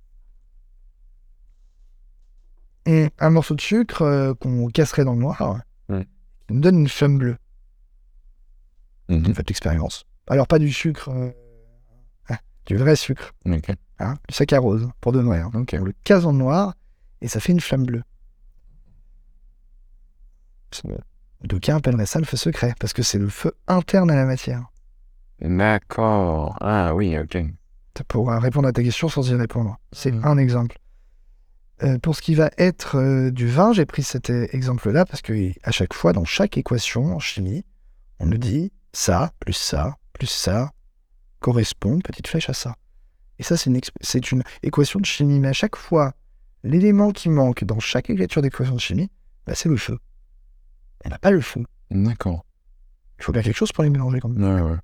Et 2.86 3.10
un 3.20 3.30
morceau 3.32 3.56
de 3.56 3.62
sucre 3.62 4.04
euh, 4.04 4.34
qu'on 4.36 4.68
casserait 4.68 5.06
dans 5.06 5.14
le 5.14 5.20
noir, 5.20 5.60
Mm. 5.90 6.02
il 6.50 6.56
nous 6.56 6.62
donne 6.62 6.80
une 6.80 6.88
flamme 6.90 7.18
bleue. 7.18 7.38
Mhm. 9.10 9.34
Faites 9.36 9.50
l'expérience. 9.50 10.06
Alors, 10.28 10.48
pas 10.48 10.58
du 10.60 10.72
sucre, 10.74 11.10
ah, 12.30 12.40
du 12.66 12.76
vrai 12.78 12.96
sucre, 12.96 13.34
Ok. 13.48 13.70
hein, 14.00 14.16
du 14.28 14.34
saccharose, 14.36 14.88
pour 15.02 15.12
de 15.12 15.20
hein. 15.20 15.52
On 15.54 15.84
le 15.84 15.94
casse 16.04 16.24
dans 16.24 16.32
le 16.32 16.38
noir 16.40 16.74
et 17.26 17.28
ça 17.28 17.40
fait 17.40 17.52
une 17.52 17.60
flamme 17.60 17.86
bleue. 17.86 18.04
D'aucuns 21.44 21.78
appelleraient 21.78 22.06
ça 22.06 22.20
le 22.20 22.26
feu 22.26 22.38
secret, 22.38 22.74
parce 22.80 22.94
que 22.94 23.04
c'est 23.04 23.18
le 23.20 23.30
feu 23.30 23.54
interne 23.68 24.10
à 24.12 24.16
la 24.16 24.26
matière. 24.26 24.66
D'accord. 25.42 26.56
Ah 26.62 26.94
oui, 26.96 27.18
ok. 27.18 27.38
pour 28.10 28.30
répondre 28.30 28.68
à 28.68 28.74
ta 28.74 28.84
question 28.84 29.08
sans 29.08 29.30
y 29.30 29.36
répondre. 29.36 29.78
C'est 29.94 30.12
Mhm. 30.12 30.26
un 30.26 30.38
exemple. 30.38 30.78
Euh, 31.84 31.98
pour 31.98 32.14
ce 32.16 32.22
qui 32.22 32.36
va 32.36 32.50
être 32.58 32.98
euh, 32.98 33.32
du 33.32 33.48
vin, 33.48 33.72
j'ai 33.74 33.86
pris 33.86 34.04
cet 34.04 34.30
euh, 34.30 34.48
exemple-là 34.52 35.06
parce 35.06 35.22
que 35.22 35.52
à 35.64 35.72
chaque 35.72 35.94
fois, 35.94 36.12
dans 36.12 36.26
chaque 36.26 36.58
équation 36.58 37.16
en 37.16 37.20
chimie, 37.20 37.64
on 38.20 38.26
nous 38.26 38.38
dit 38.38 38.74
ça, 38.92 39.32
plus 39.40 39.54
ça, 39.54 39.96
plus 40.14 40.28
ça, 40.28 40.72
correspond, 41.40 42.00
petite 42.00 42.28
flèche 42.28 42.50
à 42.50 42.54
ça. 42.54 42.76
Et 43.40 43.44
ça, 43.44 43.56
c'est 43.58 43.70
une, 43.70 43.78
exp- 43.78 43.92
c'est 44.02 44.30
une 44.32 44.44
équation 44.62 45.00
de 45.00 45.06
chimie. 45.06 45.40
Mais 45.40 45.50
à 45.50 45.54
chaque 45.54 45.76
fois, 45.78 46.14
l'élément 46.66 47.12
qui 47.12 47.30
manque 47.30 47.64
dans 47.64 47.80
chaque 47.80 48.10
écriture 48.10 48.42
d'équation 48.42 48.76
de 48.76 48.80
chimie, 48.80 49.10
bah, 49.46 49.54
c'est 49.56 49.70
le 49.70 49.78
feu. 49.78 49.98
On 51.06 51.10
n'a 51.10 51.20
pas 51.20 51.32
le 51.32 51.42
feu. 51.42 51.64
D'accord. 51.92 52.44
Il 53.20 53.24
faut 53.24 53.32
bien 53.32 53.44
quelque 53.44 53.56
chose 53.56 53.72
pour 53.72 53.84
les 53.84 53.90
mélanger 53.90 54.20
quand 54.20 54.30
même. 54.30 54.44
Ouais, 54.44 54.62
ouais. 54.62 54.78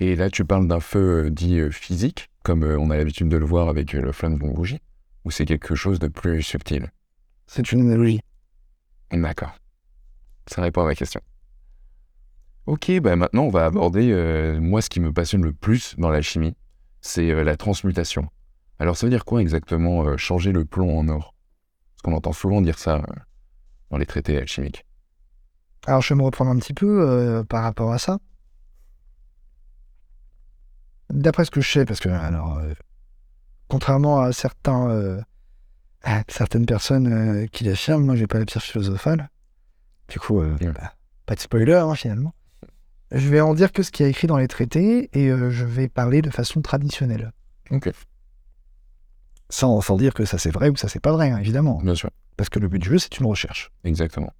Et 0.00 0.16
là, 0.16 0.28
tu 0.28 0.44
parles 0.44 0.68
d'un 0.68 0.80
feu 0.80 1.26
euh, 1.26 1.30
dit 1.30 1.58
euh, 1.58 1.70
physique, 1.70 2.30
comme 2.42 2.62
euh, 2.62 2.78
on 2.78 2.90
a 2.90 2.96
l'habitude 2.96 3.28
de 3.28 3.36
le 3.36 3.46
voir 3.46 3.68
avec 3.68 3.92
le 3.92 4.12
flamme 4.12 4.38
d'une 4.38 4.52
bougie, 4.52 4.80
ou 5.24 5.30
c'est 5.30 5.46
quelque 5.46 5.74
chose 5.74 5.98
de 5.98 6.08
plus 6.08 6.42
subtil? 6.42 6.90
C'est 7.46 7.72
une 7.72 7.80
analogie. 7.80 8.20
D'accord. 9.10 9.56
Ça 10.46 10.60
répond 10.60 10.82
à 10.82 10.86
ma 10.86 10.94
question. 10.94 11.20
Ok, 12.66 12.90
bah 13.00 13.14
maintenant 13.16 13.44
on 13.44 13.50
va 13.50 13.66
aborder, 13.66 14.58
moi, 14.60 14.80
ce 14.80 14.88
qui 14.88 14.98
me 14.98 15.12
passionne 15.12 15.42
le 15.42 15.52
plus 15.52 15.94
dans 15.98 16.10
la 16.10 16.22
chimie, 16.22 16.56
c'est 17.02 17.44
la 17.44 17.56
transmutation. 17.56 18.28
Alors 18.78 18.96
ça 18.96 19.06
veut 19.06 19.10
dire 19.10 19.24
quoi 19.24 19.40
exactement 19.40 20.04
euh, 20.04 20.16
changer 20.16 20.52
le 20.52 20.64
plomb 20.64 20.98
en 20.98 21.08
or? 21.08 21.34
Parce 21.94 22.02
qu'on 22.02 22.16
entend 22.16 22.32
souvent 22.32 22.60
dire 22.60 22.78
ça 22.78 22.96
euh, 22.96 23.14
dans 23.90 23.98
les 23.98 24.06
traités 24.06 24.36
alchimiques. 24.36 24.84
Alors, 25.86 26.00
je 26.00 26.14
vais 26.14 26.18
me 26.18 26.24
reprendre 26.24 26.50
un 26.50 26.58
petit 26.58 26.72
peu 26.72 27.02
euh, 27.02 27.44
par 27.44 27.62
rapport 27.62 27.92
à 27.92 27.98
ça. 27.98 28.18
D'après 31.10 31.44
ce 31.44 31.50
que 31.50 31.60
je 31.60 31.70
sais, 31.70 31.84
parce 31.84 32.00
que, 32.00 32.08
alors, 32.08 32.60
contrairement 33.68 34.20
à 34.20 34.32
certains, 34.32 35.22
à 36.02 36.22
certaines 36.28 36.64
personnes 36.64 37.46
qui 37.50 37.64
l'affirment, 37.64 38.06
moi, 38.06 38.16
j'ai 38.16 38.26
pas 38.26 38.38
la 38.38 38.46
pierre 38.46 38.62
philosophale. 38.62 39.28
Du 40.08 40.18
coup, 40.18 40.40
bah, 40.40 40.94
pas 41.26 41.34
de 41.34 41.40
spoiler, 41.40 41.74
hein, 41.74 41.94
finalement. 41.94 42.34
Je 43.10 43.28
vais 43.28 43.42
en 43.42 43.54
dire 43.54 43.70
que 43.70 43.82
ce 43.82 43.90
qui 43.90 44.02
est 44.02 44.10
écrit 44.10 44.26
dans 44.26 44.38
les 44.38 44.48
traités 44.48 45.10
et 45.12 45.28
je 45.28 45.64
vais 45.64 45.88
parler 45.88 46.22
de 46.22 46.30
façon 46.30 46.62
traditionnelle. 46.62 47.32
Ok, 47.70 47.90
Sans, 49.50 49.80
sans 49.80 49.96
dire 49.96 50.14
que 50.14 50.24
ça 50.24 50.38
c'est 50.38 50.50
vrai 50.50 50.70
ou 50.70 50.76
ça 50.76 50.88
c'est 50.88 51.00
pas 51.00 51.12
vrai, 51.12 51.30
hein, 51.30 51.38
évidemment. 51.38 51.80
bien 51.82 51.94
sûr, 51.94 52.10
Parce 52.36 52.48
que 52.48 52.58
le 52.58 52.68
but 52.68 52.78
du 52.78 52.88
jeu, 52.88 52.98
c'est 52.98 53.18
une 53.18 53.26
recherche. 53.26 53.70
exactement. 53.84 54.32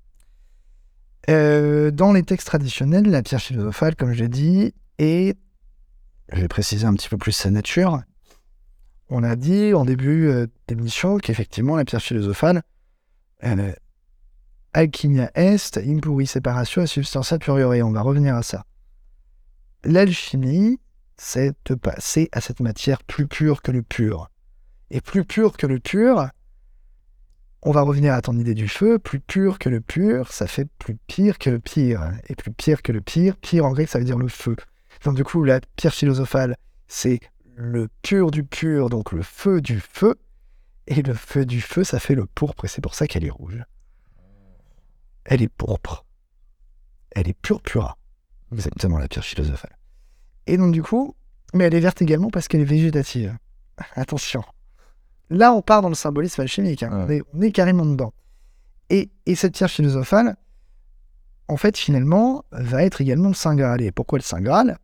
Euh, 1.30 1.90
dans 1.90 2.12
les 2.12 2.22
textes 2.22 2.46
traditionnels, 2.48 3.06
la 3.10 3.22
pierre 3.22 3.40
philosophale, 3.40 3.96
comme 3.96 4.12
je 4.12 4.22
l'ai 4.22 4.28
dit, 4.28 4.74
est, 4.98 5.38
je 6.32 6.40
vais 6.40 6.48
préciser 6.48 6.86
un 6.86 6.94
petit 6.94 7.08
peu 7.08 7.16
plus 7.16 7.32
sa 7.32 7.50
nature. 7.50 8.02
On 9.08 9.22
a 9.22 9.36
dit 9.36 9.72
en 9.74 9.84
début 9.84 10.28
euh, 10.28 10.46
d'émission 10.68 11.18
qu'effectivement 11.18 11.76
la 11.76 11.84
pierre 11.84 12.02
philosophale, 12.02 12.62
euh, 13.44 13.72
alchimia 14.72 15.30
est, 15.34 15.78
impuri 15.78 16.26
separatio 16.26 16.86
substantia 16.86 17.38
puriore. 17.38 17.86
On 17.86 17.92
va 17.92 18.02
revenir 18.02 18.34
à 18.34 18.42
ça. 18.42 18.64
L'alchimie, 19.84 20.78
c'est 21.16 21.54
de 21.66 21.74
passer 21.74 22.28
à 22.32 22.40
cette 22.40 22.60
matière 22.60 23.02
plus 23.02 23.26
pure 23.26 23.62
que 23.62 23.70
le 23.70 23.82
pur. 23.82 24.30
Et 24.90 25.00
plus 25.00 25.24
pur 25.24 25.56
que 25.56 25.66
le 25.66 25.80
pur, 25.80 26.28
on 27.62 27.70
va 27.70 27.82
revenir 27.82 28.12
à 28.12 28.20
ton 28.20 28.36
idée 28.38 28.54
du 28.54 28.68
feu, 28.68 28.98
plus 28.98 29.20
pur 29.20 29.58
que 29.58 29.68
le 29.68 29.80
pur, 29.80 30.30
ça 30.30 30.46
fait 30.46 30.66
plus 30.78 30.96
pire 31.06 31.38
que 31.38 31.50
le 31.50 31.58
pire. 31.58 32.12
Et 32.28 32.34
plus 32.34 32.52
pire 32.52 32.82
que 32.82 32.92
le 32.92 33.00
pire, 33.00 33.36
pire 33.36 33.64
en 33.64 33.72
grec, 33.72 33.88
ça 33.88 33.98
veut 33.98 34.04
dire 34.04 34.18
le 34.18 34.28
feu. 34.28 34.56
Donc 35.04 35.16
du 35.16 35.24
coup, 35.24 35.42
la 35.44 35.60
pierre 35.76 35.94
philosophale, 35.94 36.56
c'est 36.86 37.20
le 37.56 37.88
pur 38.02 38.30
du 38.30 38.44
pur, 38.44 38.90
donc 38.90 39.12
le 39.12 39.22
feu 39.22 39.60
du 39.60 39.80
feu. 39.80 40.16
Et 40.86 41.00
le 41.00 41.14
feu 41.14 41.46
du 41.46 41.62
feu, 41.62 41.82
ça 41.82 41.98
fait 41.98 42.14
le 42.14 42.26
pourpre, 42.26 42.66
et 42.66 42.68
c'est 42.68 42.82
pour 42.82 42.94
ça 42.94 43.06
qu'elle 43.06 43.24
est 43.24 43.30
rouge. 43.30 43.62
Elle 45.24 45.40
est 45.40 45.48
pourpre. 45.48 46.04
Elle 47.12 47.28
est 47.28 47.40
purpura. 47.40 47.96
Exactement, 48.52 48.98
la 48.98 49.08
pierre 49.08 49.24
philosophale. 49.24 49.76
Et 50.46 50.58
donc 50.58 50.72
du 50.72 50.82
coup, 50.82 51.16
mais 51.54 51.64
elle 51.64 51.74
est 51.74 51.80
verte 51.80 52.02
également 52.02 52.30
parce 52.30 52.48
qu'elle 52.48 52.60
est 52.60 52.64
végétative. 52.64 53.34
Attention. 53.94 54.44
Là, 55.30 55.52
on 55.52 55.62
part 55.62 55.82
dans 55.82 55.88
le 55.88 55.94
symbolisme 55.94 56.40
alchimique. 56.40 56.82
hein. 56.82 56.90
Ouais. 56.90 57.04
On, 57.04 57.10
est, 57.10 57.22
on 57.34 57.42
est 57.42 57.52
carrément 57.52 57.86
dedans. 57.86 58.12
Et, 58.90 59.10
et 59.26 59.34
cette 59.34 59.54
pierre 59.54 59.70
philosophale, 59.70 60.36
en 61.48 61.56
fait, 61.56 61.76
finalement, 61.76 62.44
va 62.52 62.84
être 62.84 63.00
également 63.00 63.28
le 63.28 63.34
Saint 63.34 63.54
Graal. 63.54 63.82
Et 63.82 63.92
pourquoi 63.92 64.18
le 64.18 64.22
Saint 64.22 64.40
Graal? 64.40 64.78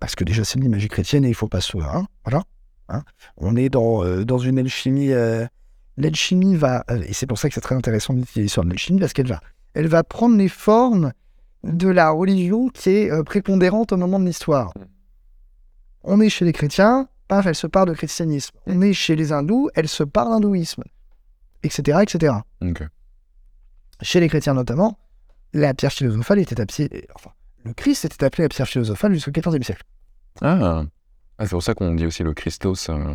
Parce 0.00 0.14
que 0.14 0.24
déjà, 0.24 0.44
c'est 0.44 0.58
une 0.58 0.68
magie 0.68 0.88
chrétienne 0.88 1.24
et 1.24 1.28
il 1.28 1.34
faut 1.34 1.48
pas 1.48 1.60
se... 1.60 1.76
Hein, 1.78 2.06
voilà. 2.24 2.44
hein. 2.88 3.02
On 3.36 3.56
est 3.56 3.68
dans, 3.68 4.04
euh, 4.04 4.24
dans 4.24 4.38
une 4.38 4.58
alchimie... 4.58 5.12
euh, 5.12 5.46
L'alchimie 5.96 6.54
va... 6.54 6.84
euh, 6.90 7.02
et 7.06 7.12
c'est 7.12 7.26
pour 7.26 7.38
ça 7.38 7.48
que 7.48 7.54
c'est 7.54 7.60
très 7.60 7.74
intéressant 7.74 8.14
d'étudier 8.14 8.42
l'histoire 8.42 8.64
de 8.64 8.70
l'alchimie, 8.70 9.00
parce 9.00 9.12
qu'elle 9.12 9.26
va, 9.26 9.40
elle 9.74 9.88
va 9.88 10.04
prendre 10.04 10.36
les 10.36 10.48
formes 10.48 11.12
de 11.64 11.88
la 11.88 12.10
religion 12.10 12.68
qui 12.68 12.90
est 12.90 13.10
euh, 13.10 13.24
prépondérante 13.24 13.92
au 13.92 13.96
moment 13.96 14.20
de 14.20 14.24
l'histoire. 14.24 14.72
On 16.04 16.20
est 16.20 16.28
chez 16.28 16.44
les 16.44 16.52
chrétiens, 16.52 17.08
paf, 17.28 17.46
elle 17.46 17.54
se 17.54 17.66
part 17.66 17.86
de 17.86 17.92
christianisme. 17.94 18.56
On 18.66 18.80
est 18.80 18.92
chez 18.94 19.14
les 19.16 19.32
hindous, 19.32 19.68
elle 19.74 19.88
se 19.88 20.02
part 20.02 20.28
d'hindouisme. 20.30 20.82
etc., 21.62 21.98
etc. 22.02 22.34
Chez 24.02 24.20
les 24.20 24.28
chrétiens 24.28 24.54
notamment, 24.54 24.98
la 25.52 25.74
pierre 25.74 25.92
philosophale 25.92 26.38
était 26.38 26.60
appelée, 26.60 27.06
enfin, 27.14 27.30
le 27.64 27.72
Christ 27.72 28.04
était 28.04 28.24
appelé 28.24 28.44
la 28.44 28.48
pierre 28.48 28.68
philosophale 28.68 29.12
jusqu'au 29.14 29.30
XIVe 29.32 29.62
siècle. 29.62 29.82
Ah, 30.40 30.84
Ah, 31.38 31.44
c'est 31.44 31.50
pour 31.50 31.62
ça 31.62 31.74
qu'on 31.74 31.94
dit 31.94 32.06
aussi 32.06 32.22
le 32.22 32.32
Christos. 32.34 32.88
euh, 32.90 33.14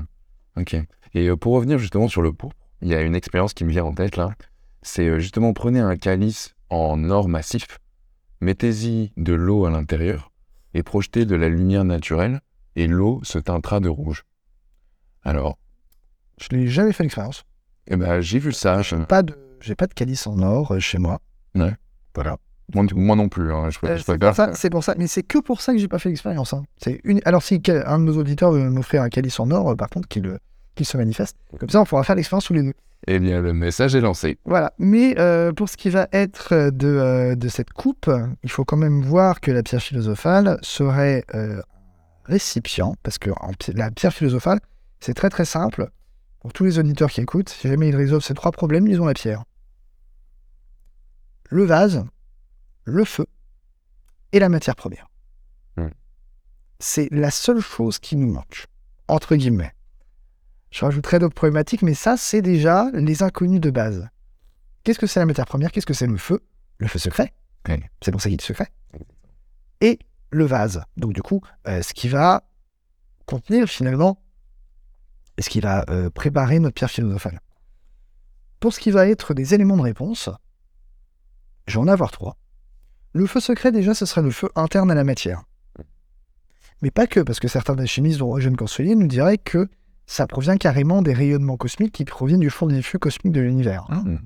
Ok. 0.58 0.76
Et 1.14 1.28
euh, 1.28 1.36
pour 1.38 1.54
revenir 1.54 1.78
justement 1.80 2.08
sur 2.08 2.22
le 2.22 2.32
pourpre, 2.34 2.56
il 2.82 2.88
y 2.90 2.96
a 2.96 3.02
une 3.02 3.16
expérience 3.16 3.54
qui 3.54 3.64
me 3.66 3.70
vient 3.72 3.84
en 3.86 3.94
tête 3.94 4.18
là. 4.18 4.34
C'est 4.82 5.08
euh, 5.08 5.20
justement 5.20 5.54
prenez 5.54 5.80
un 5.80 5.96
calice 5.98 6.54
en 6.70 7.10
or 7.10 7.28
massif, 7.30 7.66
mettez-y 8.42 9.12
de 9.18 9.34
l'eau 9.34 9.66
à 9.66 9.72
l'intérieur 9.72 10.32
et 10.74 10.84
projetez 10.84 11.26
de 11.26 11.36
la 11.36 11.48
lumière 11.50 11.84
naturelle 11.86 12.42
et 12.76 12.88
l'eau 12.88 13.20
se 13.24 13.38
teintera 13.40 13.80
de 13.80 13.90
rouge. 13.90 14.24
Alors, 15.24 15.58
Je 16.40 16.56
n'ai 16.56 16.68
jamais 16.68 16.92
fait 16.94 17.04
l'expérience. 17.04 17.44
eh 17.88 17.96
ben, 17.96 18.20
j'ai 18.20 18.40
vu 18.40 18.52
ça. 18.52 18.82
je- 18.82 18.96
Pas 18.96 19.22
de, 19.24 19.38
j'ai 19.62 19.76
pas 19.76 19.88
de 19.88 19.94
calice 19.94 20.26
en 20.28 20.40
or 20.42 20.74
euh, 20.74 20.80
chez 20.80 20.98
moi. 20.98 21.20
Ouais. 21.56 21.74
Voilà. 22.16 22.38
Moi, 22.74 22.86
moi 22.96 23.16
non 23.16 23.30
plus. 23.30 23.54
hein, 23.54 23.70
je, 23.70 23.78
Euh, 23.86 23.98
c'est 23.98 24.18
pour 24.18 24.34
ça, 24.36 24.54
c'est 24.54 24.70
pour 24.70 24.84
ça, 24.84 24.96
mais 24.98 25.08
c'est 25.08 25.22
que 25.24 25.38
pour 25.38 25.62
ça 25.62 25.74
que 25.74 25.80
j'ai 25.80 25.88
pas 25.88 26.00
fait 26.00 26.10
l'expérience. 26.10 26.54
hein. 26.54 26.64
C'est 26.78 27.00
une... 27.04 27.22
Alors 27.26 27.44
si 27.44 27.62
un 27.68 28.00
de 28.00 28.04
nos 28.04 28.18
auditeurs 28.18 28.52
veut 28.52 28.70
m'offrir 28.70 29.02
un 29.04 29.10
calice 29.10 29.40
en 29.40 29.52
or, 29.52 29.72
euh, 29.72 29.76
par 29.76 29.90
contre, 29.90 30.08
qu'il 30.08 30.26
euh, 30.28 30.38
qu'il 30.76 30.86
se 30.88 30.98
manifeste. 30.98 31.38
Comme 31.60 31.70
ça, 31.70 31.82
on 31.82 31.86
pourra 31.86 32.04
faire 32.04 32.16
l'expérience 32.16 32.46
tous 32.46 32.54
les 32.54 32.64
deux. 32.64 32.74
Eh 33.06 33.20
bien, 33.20 33.42
le 33.42 33.54
message 33.54 33.94
est 33.96 34.02
lancé. 34.02 34.40
Voilà. 34.46 34.74
Mais 34.80 35.14
euh, 35.20 35.52
pour 35.54 35.70
ce 35.70 35.78
qui 35.78 35.90
va 35.92 36.08
être 36.14 36.72
de, 36.72 36.88
euh, 36.88 37.36
de 37.36 37.48
cette 37.50 37.72
coupe, 37.74 38.10
il 38.44 38.50
faut 38.50 38.66
quand 38.66 38.78
même 38.78 39.02
voir 39.04 39.40
que 39.40 39.52
la 39.52 39.62
pierre 39.62 39.82
philosophale 39.84 40.58
serait 40.64 41.26
récipient, 42.26 42.96
parce 43.04 43.18
que 43.18 43.30
en 43.32 43.52
la 43.74 43.92
pierre 43.92 44.14
philosophale, 44.14 44.60
c'est 45.00 45.14
très 45.14 45.30
très 45.30 45.46
simple. 45.46 45.90
Pour 46.40 46.54
tous 46.54 46.64
les 46.66 46.80
auditeurs 46.80 47.10
qui 47.10 47.22
écoutent, 47.22 47.50
si 47.50 47.68
jamais 47.68 47.90
ils 47.90 47.96
résolvent 47.96 48.24
ces 48.24 48.34
trois 48.34 48.52
problèmes, 48.52 48.88
ils 48.88 49.02
ont 49.02 49.06
la 49.06 49.14
pierre. 49.14 49.44
Le 51.50 51.64
vase, 51.64 52.06
le 52.86 53.06
feu 53.06 53.26
et 54.32 54.40
la 54.40 54.50
matière 54.50 54.76
première. 54.76 55.08
Hmm. 55.78 55.90
C'est 56.80 57.10
la 57.12 57.32
seule 57.32 57.62
chose 57.62 58.00
qui 58.00 58.16
nous 58.16 58.32
manque, 58.32 58.68
entre 59.08 59.36
guillemets. 59.36 59.74
Je 60.72 60.84
rajouterai 60.84 61.20
d'autres 61.20 61.36
problématiques, 61.36 61.84
mais 61.84 61.94
ça, 61.94 62.18
c'est 62.18 62.42
déjà 62.42 62.90
les 62.94 63.22
inconnus 63.22 63.62
de 63.62 63.70
base. 63.70 64.08
Qu'est-ce 64.84 65.00
que 65.00 65.08
c'est 65.08 65.20
la 65.20 65.26
matière 65.26 65.46
première? 65.46 65.72
Qu'est-ce 65.72 65.86
que 65.86 65.94
c'est 65.94 66.08
le 66.08 66.18
feu? 66.18 66.44
Le 66.80 66.88
feu 66.88 67.00
secret. 67.00 67.34
C'est 68.02 68.12
pour 68.12 68.20
ça 68.20 68.30
qu'il 68.30 68.40
est 68.40 68.44
secret. 68.44 68.68
Et 69.80 70.00
le 70.36 70.46
vase. 70.46 70.84
Donc, 70.98 71.14
du 71.14 71.22
coup, 71.22 71.42
euh, 71.68 71.82
ce 71.82 71.94
qui 71.94 72.08
va 72.08 72.44
contenir 73.26 73.68
finalement, 73.68 74.22
ce 75.40 75.50
qui 75.50 75.60
va 75.60 75.86
euh, 75.90 76.10
préparer 76.10 76.60
notre 76.60 76.76
pierre 76.76 76.92
philosophale. 76.92 77.40
Pour 78.60 78.74
ce 78.74 78.80
qui 78.80 78.92
va 78.92 79.08
être 79.08 79.34
des 79.34 79.54
éléments 79.54 79.78
de 79.78 79.82
réponse, 79.82 80.30
je 81.68 81.74
vais 81.74 81.84
en 81.84 81.88
avoir 81.88 82.12
trois. 82.12 82.38
Le 83.14 83.26
feu 83.28 83.40
secret, 83.40 83.72
déjà, 83.72 83.94
ce 83.94 84.06
serait 84.06 84.22
le 84.22 84.32
feu 84.32 84.50
interne 84.56 84.90
à 84.92 84.96
la 84.96 85.04
matière. 85.04 85.44
Mais 86.82 86.92
pas 86.92 87.08
que, 87.08 87.20
parce 87.20 87.40
que 87.40 87.48
certains 87.48 87.78
alchimistes, 87.78 88.20
dont 88.20 88.36
Eugène 88.38 88.58
Cancelier, 88.58 88.96
nous 88.96 89.08
diraient 89.08 89.38
que 89.38 89.70
ça 90.06 90.28
provient 90.28 90.58
carrément 90.58 91.02
des 91.02 91.14
rayonnements 91.14 91.58
cosmiques 91.58 91.94
qui 91.94 92.06
proviennent 92.06 92.42
du 92.42 92.50
fond 92.50 92.68
diffus 92.68 93.00
cosmique 93.00 93.34
de 93.34 93.42
l'univers. 93.42 93.86
Hmm. 93.90 94.18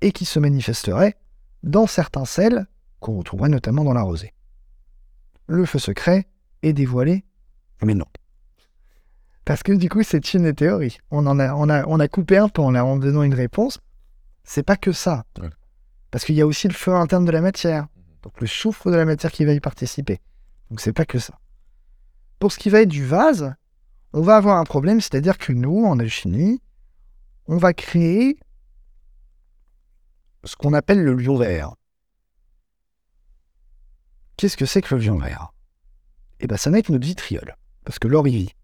Et 0.00 0.12
qui 0.12 0.24
se 0.24 0.38
manifesteraient 0.38 1.16
dans 1.62 1.86
certains 1.86 2.24
sels 2.24 2.66
qu'on 3.00 3.18
retrouverait 3.18 3.48
notamment 3.48 3.84
dans 3.84 3.92
la 3.92 4.02
rosée. 4.02 4.32
Le 5.46 5.66
feu 5.66 5.78
secret 5.78 6.26
est 6.62 6.72
dévoilé, 6.72 7.24
mais 7.82 7.94
non. 7.94 8.06
Parce 9.44 9.62
que 9.62 9.72
du 9.72 9.88
coup, 9.88 10.02
c'est 10.02 10.32
une 10.32 10.44
des 10.44 10.54
théories. 10.54 10.98
On, 11.10 11.26
en 11.26 11.38
a, 11.38 11.54
on, 11.54 11.68
a, 11.68 11.84
on 11.86 12.00
a 12.00 12.08
coupé 12.08 12.38
un 12.38 12.48
peu 12.48 12.62
en, 12.62 12.74
en 12.74 12.96
donnant 12.96 13.22
une 13.22 13.34
réponse. 13.34 13.78
C'est 14.42 14.62
pas 14.62 14.76
que 14.76 14.92
ça. 14.92 15.24
Ouais. 15.40 15.50
Parce 16.10 16.24
qu'il 16.24 16.34
y 16.34 16.40
a 16.40 16.46
aussi 16.46 16.68
le 16.68 16.74
feu 16.74 16.94
interne 16.94 17.24
de 17.24 17.30
la 17.30 17.40
matière. 17.40 17.86
Donc 18.22 18.40
le 18.40 18.46
soufre 18.46 18.90
de 18.90 18.96
la 18.96 19.04
matière 19.04 19.30
qui 19.32 19.44
va 19.44 19.52
y 19.52 19.60
participer. 19.60 20.20
Donc 20.70 20.80
c'est 20.80 20.94
pas 20.94 21.04
que 21.04 21.18
ça. 21.18 21.38
Pour 22.38 22.52
ce 22.52 22.58
qui 22.58 22.70
va 22.70 22.80
être 22.80 22.88
du 22.88 23.04
vase, 23.04 23.54
on 24.14 24.22
va 24.22 24.36
avoir 24.36 24.58
un 24.58 24.64
problème, 24.64 25.00
c'est-à-dire 25.00 25.36
que 25.36 25.52
nous, 25.52 25.84
en 25.84 25.98
alchimie, 25.98 26.62
on 27.46 27.58
va 27.58 27.74
créer 27.74 28.38
ce 30.44 30.56
qu'on 30.56 30.72
appelle 30.72 31.02
le 31.02 31.14
lion 31.14 31.36
vert. 31.36 31.74
Qu'est-ce 34.36 34.56
que 34.56 34.66
c'est 34.66 34.82
que 34.82 34.94
le 34.94 35.00
lion 35.00 35.18
vert 35.18 35.52
Eh 36.40 36.46
bien, 36.46 36.56
ça 36.56 36.70
va 36.70 36.78
être 36.78 36.88
notre 36.88 37.06
vitriol, 37.06 37.56
parce 37.84 37.98
que 37.98 38.08
l'or 38.08 38.26
y 38.26 38.32
vit. 38.32 38.54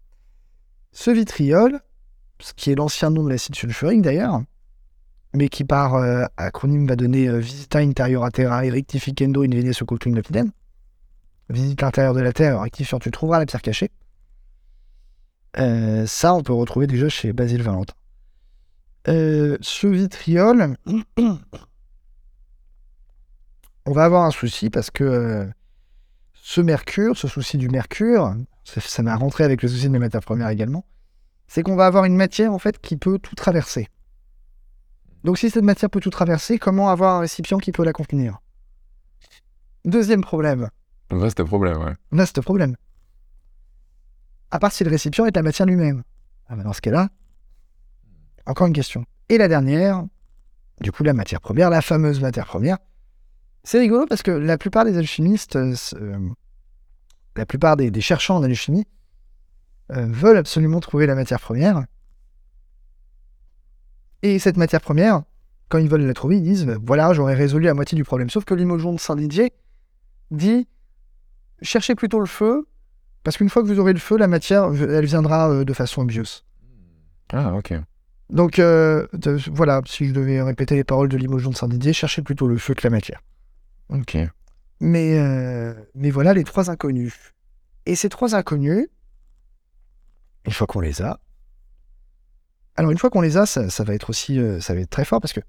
Ce 0.91 1.11
vitriol, 1.11 1.79
ce 2.39 2.53
qui 2.53 2.71
est 2.71 2.75
l'ancien 2.75 3.09
nom 3.09 3.23
de 3.23 3.29
l'acide 3.29 3.55
sulfurique 3.55 4.01
d'ailleurs, 4.01 4.41
mais 5.33 5.47
qui 5.47 5.63
par 5.63 5.95
euh, 5.95 6.25
acronyme 6.35 6.87
va 6.87 6.97
donner 6.97 7.29
euh, 7.29 7.39
Visita 7.39 7.79
Interiora 7.79 8.31
Terra 8.31 8.65
et 8.65 8.69
Rectificando 8.69 9.43
in 9.43 9.49
Vene 9.49 9.73
Cultum 9.73 10.15
Lapidem. 10.15 10.51
Visite 11.49 11.81
l'intérieur 11.81 12.13
de 12.13 12.21
la 12.21 12.33
Terre, 12.33 12.61
rectifie, 12.61 12.97
tu 12.99 13.11
trouveras 13.11 13.39
la 13.39 13.45
pierre 13.45 13.61
cachée. 13.61 13.91
Euh, 15.57 16.05
ça, 16.05 16.33
on 16.33 16.43
peut 16.43 16.53
retrouver 16.53 16.87
déjà 16.87 17.09
chez 17.09 17.33
Basile 17.33 17.61
Valentin. 17.61 17.93
Ce 19.05 19.87
vitriol, 19.87 20.77
on 21.17 21.37
va 23.91 24.03
avoir 24.03 24.25
un 24.25 24.31
souci 24.31 24.69
parce 24.69 24.91
que 24.91 25.49
ce 26.43 26.59
mercure, 26.59 27.15
ce 27.15 27.27
souci 27.27 27.57
du 27.57 27.69
mercure, 27.69 28.35
ça, 28.63 28.81
ça 28.81 29.03
m'a 29.03 29.15
rentré 29.15 29.43
avec 29.43 29.61
le 29.61 29.69
souci 29.69 29.83
de 29.83 29.89
mes 29.89 29.99
matières 29.99 30.23
premières 30.23 30.49
également, 30.49 30.85
c'est 31.47 31.61
qu'on 31.61 31.75
va 31.75 31.85
avoir 31.85 32.05
une 32.05 32.15
matière 32.15 32.51
en 32.51 32.57
fait 32.57 32.79
qui 32.81 32.97
peut 32.97 33.19
tout 33.19 33.35
traverser. 33.35 33.87
Donc 35.23 35.37
si 35.37 35.51
cette 35.51 35.63
matière 35.63 35.91
peut 35.91 35.99
tout 35.99 36.09
traverser, 36.09 36.57
comment 36.57 36.89
avoir 36.89 37.17
un 37.17 37.19
récipient 37.19 37.59
qui 37.59 37.71
peut 37.71 37.83
la 37.85 37.93
contenir? 37.93 38.39
Deuxième 39.85 40.21
problème, 40.21 40.69
Vaste 41.11 41.43
problème, 41.43 41.77
ouais. 41.77 42.25
ce 42.25 42.39
problème. 42.39 42.75
À 44.49 44.57
part 44.57 44.71
si 44.71 44.83
le 44.83 44.89
récipient 44.89 45.25
est 45.27 45.35
la 45.35 45.43
matière 45.43 45.67
lui-même. 45.67 46.03
Ah 46.47 46.55
bah 46.55 46.63
dans 46.63 46.73
ce 46.73 46.81
cas-là, 46.81 47.09
encore 48.47 48.65
une 48.65 48.73
question. 48.73 49.05
Et 49.29 49.37
la 49.37 49.47
dernière, 49.47 50.05
du 50.81 50.91
coup 50.91 51.03
la 51.03 51.13
matière 51.13 51.39
première, 51.39 51.69
la 51.69 51.81
fameuse 51.83 52.19
matière 52.19 52.47
première, 52.47 52.79
c'est 53.63 53.79
rigolo 53.79 54.05
parce 54.07 54.23
que 54.23 54.31
la 54.31 54.57
plupart 54.57 54.85
des 54.85 54.97
alchimistes, 54.97 55.55
euh, 55.55 55.75
euh, 55.95 56.17
la 57.35 57.45
plupart 57.45 57.77
des, 57.77 57.91
des 57.91 58.01
chercheurs 58.01 58.35
en 58.37 58.43
alchimie, 58.43 58.85
euh, 59.91 60.05
veulent 60.09 60.37
absolument 60.37 60.79
trouver 60.79 61.05
la 61.05 61.15
matière 61.15 61.39
première. 61.39 61.85
Et 64.23 64.39
cette 64.39 64.57
matière 64.57 64.81
première, 64.81 65.23
quand 65.69 65.77
ils 65.79 65.89
veulent 65.89 66.05
la 66.05 66.13
trouver, 66.13 66.37
ils 66.37 66.43
disent 66.43 66.65
voilà, 66.85 67.13
j'aurais 67.13 67.33
résolu 67.33 67.65
la 67.65 67.73
moitié 67.73 67.95
du 67.95 68.03
problème. 68.03 68.29
Sauf 68.29 68.45
que 68.45 68.53
l'imojon 68.53 68.93
de 68.93 68.99
Saint-Didier 68.99 69.51
dit 70.29 70.67
cherchez 71.61 71.95
plutôt 71.95 72.19
le 72.19 72.25
feu, 72.25 72.67
parce 73.23 73.37
qu'une 73.37 73.49
fois 73.49 73.61
que 73.61 73.67
vous 73.67 73.79
aurez 73.79 73.93
le 73.93 73.99
feu, 73.99 74.17
la 74.17 74.27
matière, 74.27 74.65
elle 74.73 75.05
viendra 75.05 75.63
de 75.63 75.73
façon 75.73 76.01
obvious. 76.01 76.41
Ah, 77.33 77.53
ok. 77.55 77.73
Donc 78.29 78.59
euh, 78.59 79.07
de- 79.13 79.37
voilà, 79.51 79.81
si 79.85 80.07
je 80.07 80.13
devais 80.13 80.41
répéter 80.41 80.75
les 80.75 80.83
paroles 80.83 81.09
de 81.09 81.17
l'imojon 81.17 81.49
de 81.51 81.55
Saint-Didier, 81.55 81.93
cherchez 81.93 82.21
plutôt 82.21 82.47
le 82.47 82.57
feu 82.57 82.73
que 82.73 82.81
la 82.83 82.89
matière. 82.91 83.21
Ok. 83.91 84.17
Mais, 84.79 85.19
euh, 85.19 85.73
mais 85.93 86.09
voilà 86.09 86.33
les 86.33 86.43
trois 86.43 86.69
inconnus. 86.69 87.33
Et 87.85 87.95
ces 87.95 88.09
trois 88.09 88.35
inconnus, 88.35 88.87
une 90.45 90.53
fois 90.53 90.65
qu'on 90.65 90.79
les 90.79 91.01
a, 91.01 91.19
alors 92.75 92.91
une 92.91 92.97
fois 92.97 93.09
qu'on 93.09 93.21
les 93.21 93.37
a, 93.37 93.45
ça, 93.45 93.69
ça 93.69 93.83
va 93.83 93.93
être 93.93 94.09
aussi, 94.09 94.39
euh, 94.39 94.59
ça 94.59 94.73
va 94.73 94.79
être 94.79 94.89
très 94.89 95.05
fort 95.05 95.19
parce 95.19 95.33
que 95.33 95.41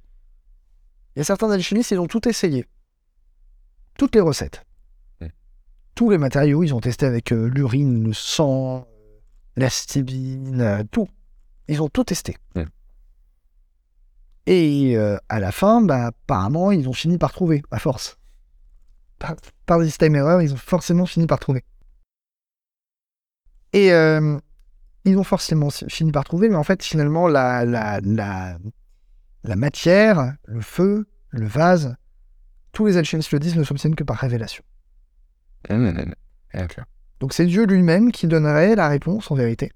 il 1.15 1.19
y 1.19 1.23
a 1.23 1.25
certains 1.25 1.51
alchimistes, 1.51 1.91
ils 1.93 2.01
ont 2.01 2.07
tout 2.07 2.27
essayé, 2.29 2.67
toutes 3.97 4.15
les 4.15 4.21
recettes, 4.21 4.65
Mm. 5.21 5.27
tous 5.95 6.11
les 6.11 6.19
matériaux, 6.19 6.63
ils 6.63 6.75
ont 6.75 6.81
testé 6.81 7.07
avec 7.07 7.33
euh, 7.33 7.47
l'urine, 7.49 8.05
le 8.05 8.13
sang, 8.13 8.87
la 9.57 9.71
stibine, 9.71 10.87
tout. 10.91 11.09
Ils 11.69 11.81
ont 11.83 11.89
tout 11.89 12.05
testé. 12.05 12.37
Mm. 12.55 12.63
Et 14.47 14.97
à 15.29 15.39
la 15.39 15.53
fin, 15.53 15.81
bah, 15.81 16.07
apparemment, 16.07 16.73
ils 16.73 16.89
ont 16.89 16.93
fini 16.93 17.17
par 17.17 17.33
trouver, 17.33 17.63
à 17.71 17.79
force 17.79 18.19
par, 19.23 19.37
par 19.67 19.79
des 19.79 19.87
système 19.87 20.17
erreur, 20.17 20.43
ils 20.43 20.53
ont 20.53 20.57
forcément 20.57 21.07
fini 21.07 21.27
par 21.27 21.39
trouver. 21.39 21.65
Et 23.73 23.93
euh, 23.93 24.39
ils 25.05 25.17
ont 25.17 25.25
forcément 25.25 25.71
fini 25.71 26.11
par 26.11 26.25
trouver, 26.25 26.49
mais 26.49 26.57
en 26.57 26.65
fait, 26.65 26.83
finalement, 26.83 27.29
la, 27.29 27.65
la, 27.65 28.01
la, 28.03 28.59
la 29.45 29.57
matière, 29.57 30.35
le 30.47 30.61
feu, 30.61 31.07
le 31.31 31.47
vase, 31.47 31.95
tous 32.73 32.87
les 32.87 32.97
alchimistes 32.97 33.33
le 33.33 33.39
disent, 33.39 33.57
ne 33.57 33.65
s'obtiennent 33.65 33.95
que 33.95 34.05
par 34.05 34.17
révélation. 34.17 34.65
Hum. 35.71 36.15
Ok. 36.55 36.77
Donc 37.21 37.33
c'est 37.33 37.47
Dieu 37.47 37.65
lui-même 37.65 38.11
qui 38.11 38.27
donnerait 38.27 38.75
la 38.75 38.89
réponse 38.89 39.31
en 39.31 39.37
vérité. 39.37 39.71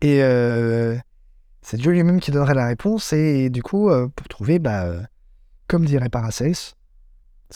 Et 0.00 0.22
euh, 0.22 0.96
c'est 1.60 1.76
Dieu 1.76 1.92
lui-même 1.92 2.20
qui 2.20 2.30
donnerait 2.30 2.54
la 2.54 2.66
réponse, 2.66 3.12
et, 3.12 3.50
du 3.50 3.62
coup, 3.62 3.90
euh, 3.90 4.08
pour 4.08 4.28
trouver, 4.28 4.58
bah, 4.58 4.88
comme 5.68 5.84
dirait 5.84 6.08
Paracelse, 6.08 6.76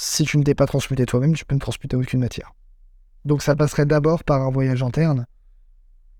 si 0.00 0.22
tu 0.22 0.38
ne 0.38 0.44
t'es 0.44 0.54
pas 0.54 0.66
transmuté 0.66 1.06
toi-même, 1.06 1.34
tu 1.34 1.44
peux 1.44 1.56
ne 1.56 1.60
transmuter 1.60 1.96
aucune 1.96 2.20
matière. 2.20 2.54
Donc 3.24 3.42
ça 3.42 3.56
passerait 3.56 3.84
d'abord 3.84 4.22
par 4.22 4.42
un 4.42 4.50
voyage 4.50 4.84
interne, 4.84 5.26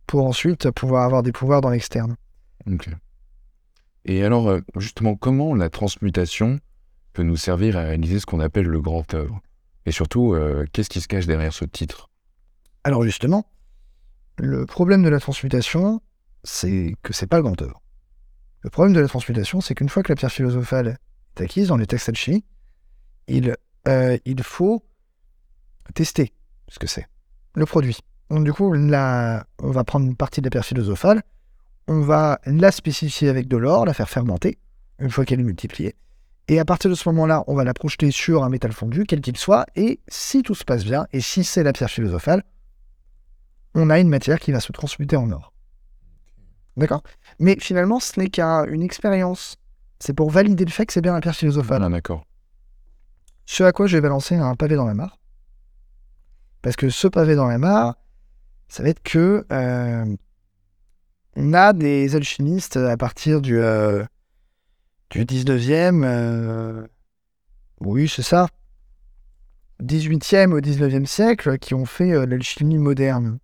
pour 0.08 0.26
ensuite 0.26 0.72
pouvoir 0.72 1.04
avoir 1.04 1.22
des 1.22 1.30
pouvoirs 1.30 1.60
dans 1.60 1.70
l'externe. 1.70 2.16
Ok. 2.66 2.88
Et 4.04 4.24
alors, 4.24 4.48
euh, 4.48 4.60
justement, 4.78 5.14
comment 5.14 5.54
la 5.54 5.70
transmutation 5.70 6.58
peut 7.12 7.22
nous 7.22 7.36
servir 7.36 7.76
à 7.76 7.82
réaliser 7.82 8.18
ce 8.18 8.26
qu'on 8.26 8.40
appelle 8.40 8.66
le 8.66 8.80
grand 8.80 9.14
œuvre? 9.14 9.40
Et 9.86 9.92
surtout, 9.92 10.34
euh, 10.34 10.64
qu'est-ce 10.72 10.90
qui 10.90 11.00
se 11.00 11.06
cache 11.06 11.26
derrière 11.26 11.52
ce 11.52 11.64
titre? 11.64 12.10
Alors 12.82 13.04
justement, 13.04 13.46
le 14.38 14.66
problème 14.66 15.04
de 15.04 15.08
la 15.08 15.20
transmutation, 15.20 16.00
c'est 16.42 16.94
que 17.02 17.12
c'est 17.12 17.28
pas 17.28 17.36
le 17.36 17.44
grand 17.44 17.62
œuvre. 17.62 17.80
Le 18.62 18.70
problème 18.70 18.92
de 18.92 19.00
la 19.00 19.06
transmutation, 19.06 19.60
c'est 19.60 19.76
qu'une 19.76 19.88
fois 19.88 20.02
que 20.02 20.10
la 20.10 20.16
pierre 20.16 20.32
philosophale 20.32 20.98
est 21.36 21.42
acquise 21.42 21.68
dans 21.68 21.76
les 21.76 21.86
textes 21.86 22.08
alchimiques, 22.08 22.46
il, 23.28 23.54
euh, 23.86 24.18
il 24.24 24.42
faut 24.42 24.84
tester 25.94 26.32
ce 26.68 26.78
que 26.78 26.86
c'est, 26.86 27.06
le 27.54 27.66
produit. 27.66 27.98
Donc 28.30 28.44
du 28.44 28.52
coup, 28.52 28.72
là, 28.72 29.46
on 29.60 29.70
va 29.70 29.84
prendre 29.84 30.06
une 30.06 30.16
partie 30.16 30.40
de 30.40 30.46
la 30.46 30.50
pierre 30.50 30.64
philosophale, 30.64 31.22
on 31.86 32.02
va 32.02 32.40
la 32.44 32.70
spécifier 32.70 33.28
avec 33.28 33.48
de 33.48 33.56
l'or, 33.56 33.86
la 33.86 33.94
faire 33.94 34.10
fermenter, 34.10 34.58
une 34.98 35.10
fois 35.10 35.24
qu'elle 35.24 35.40
est 35.40 35.44
multipliée. 35.44 35.94
Et 36.48 36.58
à 36.58 36.64
partir 36.64 36.90
de 36.90 36.94
ce 36.94 37.08
moment-là, 37.10 37.44
on 37.46 37.54
va 37.54 37.64
la 37.64 37.74
projeter 37.74 38.10
sur 38.10 38.42
un 38.42 38.48
métal 38.48 38.72
fondu, 38.72 39.04
quel 39.06 39.20
qu'il 39.20 39.36
soit, 39.36 39.66
et 39.76 40.00
si 40.08 40.42
tout 40.42 40.54
se 40.54 40.64
passe 40.64 40.84
bien, 40.84 41.06
et 41.12 41.20
si 41.20 41.44
c'est 41.44 41.62
la 41.62 41.72
pierre 41.72 41.90
philosophale, 41.90 42.42
on 43.74 43.90
a 43.90 43.98
une 43.98 44.08
matière 44.08 44.40
qui 44.40 44.52
va 44.52 44.60
se 44.60 44.72
transmuter 44.72 45.16
en 45.16 45.30
or. 45.30 45.52
D'accord? 46.76 47.02
Mais 47.38 47.56
finalement, 47.60 48.00
ce 48.00 48.18
n'est 48.18 48.30
qu'une 48.30 48.82
expérience. 48.82 49.56
C'est 50.00 50.14
pour 50.14 50.30
valider 50.30 50.64
le 50.64 50.70
fait 50.70 50.86
que 50.86 50.92
c'est 50.92 51.00
bien 51.00 51.12
la 51.12 51.20
pierre 51.20 51.34
philosophale. 51.34 51.82
Ah, 51.82 51.88
d'accord. 51.88 52.24
Ce 53.50 53.64
à 53.64 53.72
quoi 53.72 53.86
je 53.86 53.96
vais 53.96 54.02
balancer 54.02 54.34
un 54.34 54.54
pavé 54.56 54.76
dans 54.76 54.84
la 54.84 54.92
mare. 54.92 55.18
Parce 56.60 56.76
que 56.76 56.90
ce 56.90 57.08
pavé 57.08 57.34
dans 57.34 57.46
la 57.46 57.56
mare, 57.56 57.96
ça 58.68 58.82
va 58.82 58.90
être 58.90 59.02
que 59.02 59.46
euh, 59.50 60.16
on 61.34 61.54
a 61.54 61.72
des 61.72 62.14
alchimistes 62.14 62.76
à 62.76 62.98
partir 62.98 63.40
du, 63.40 63.58
euh, 63.58 64.04
du 65.08 65.24
19e. 65.24 66.04
euh, 66.04 66.86
oui, 67.80 68.06
c'est 68.06 68.22
ça. 68.22 68.48
18e 69.82 70.52
au 70.52 70.60
19e 70.60 71.06
siècle 71.06 71.56
qui 71.56 71.72
ont 71.72 71.86
fait 71.86 72.26
l'alchimie 72.26 72.76
moderne. 72.76 73.38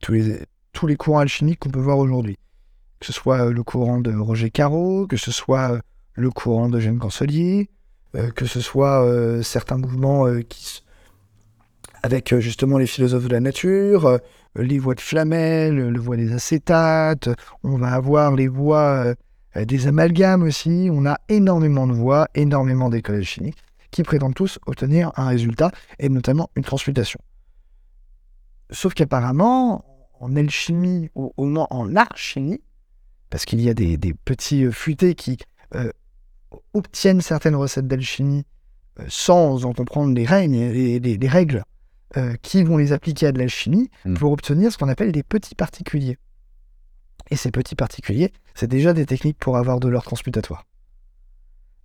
Tous, 0.00 0.12
les, 0.12 0.96
courants 0.96 1.18
alchimiques 1.18 1.58
qu'on 1.58 1.70
peut 1.70 1.80
voir 1.80 1.98
aujourd'hui. 1.98 2.38
Que 3.00 3.06
ce 3.06 3.12
soit 3.12 3.50
le 3.50 3.62
courant 3.64 3.98
de 3.98 4.14
Roger 4.14 4.50
Caro, 4.50 5.08
que 5.08 5.16
ce 5.16 5.32
soit 5.32 5.80
le 6.14 6.30
courant 6.30 6.68
de 6.68 6.78
Jeanne 6.78 7.00
Cancelier, 7.00 7.70
que 8.12 8.46
ce 8.46 8.60
soit 8.60 9.04
euh, 9.04 9.42
certains 9.42 9.78
mouvements 9.78 10.26
euh, 10.26 10.42
qui, 10.42 10.82
avec 12.02 12.32
euh, 12.32 12.40
justement 12.40 12.78
les 12.78 12.86
philosophes 12.86 13.24
de 13.24 13.32
la 13.32 13.40
nature, 13.40 14.06
euh, 14.06 14.18
les 14.56 14.78
voies 14.78 14.94
de 14.94 15.00
Flamel, 15.00 15.76
le 15.76 16.00
voie 16.00 16.16
des 16.16 16.32
acétates, 16.32 17.28
on 17.62 17.76
va 17.76 17.92
avoir 17.92 18.34
les 18.34 18.48
voies 18.48 19.14
euh, 19.56 19.64
des 19.64 19.86
amalgames 19.86 20.42
aussi, 20.42 20.88
on 20.92 21.06
a 21.06 21.18
énormément 21.28 21.86
de 21.86 21.92
voies, 21.92 22.28
énormément 22.34 22.88
d'écoles 22.88 23.16
alchimiques 23.16 23.58
qui 23.90 24.02
prétendent 24.04 24.34
tous 24.34 24.58
obtenir 24.66 25.10
un 25.16 25.26
résultat, 25.26 25.72
et 25.98 26.08
notamment 26.08 26.48
une 26.54 26.62
transmutation. 26.62 27.18
Sauf 28.70 28.94
qu'apparemment, 28.94 29.84
en 30.20 30.36
alchimie, 30.36 31.10
ou 31.16 31.32
au 31.36 31.46
moins 31.46 31.66
en 31.70 31.96
alchimie, 31.96 32.60
parce 33.30 33.44
qu'il 33.44 33.60
y 33.60 33.68
a 33.68 33.74
des, 33.74 33.98
petits 34.24 34.64
euh, 34.64 34.70
futés 34.70 35.16
qui 35.16 35.38
euh, 35.74 35.90
obtiennent 36.74 37.20
certaines 37.20 37.54
recettes 37.56 37.86
d'alchimie 37.86 38.44
euh, 38.98 39.04
sans 39.08 39.64
en 39.64 39.72
comprendre 39.72 40.14
les 40.14 40.24
règnes, 40.26 40.70
les, 40.72 40.98
les- 41.00 41.16
les 41.16 41.28
règles 41.28 41.64
euh, 42.16 42.34
qui 42.42 42.64
vont 42.64 42.76
les 42.76 42.92
appliquer 42.92 43.26
à 43.28 43.32
de 43.32 43.38
l'alchimie 43.38 43.90
Mm. 44.04 44.14
pour 44.14 44.32
obtenir 44.32 44.72
ce 44.72 44.78
qu'on 44.78 44.88
appelle 44.88 45.12
des 45.12 45.22
petits 45.22 45.54
particuliers. 45.54 46.18
Et 47.30 47.36
ces 47.36 47.50
petits 47.52 47.76
particuliers, 47.76 48.32
c'est 48.54 48.66
déjà 48.66 48.92
des 48.92 49.06
techniques 49.06 49.38
pour 49.38 49.56
avoir 49.56 49.78
de 49.78 49.88
l'or 49.88 50.02
transmutatoire. 50.02 50.66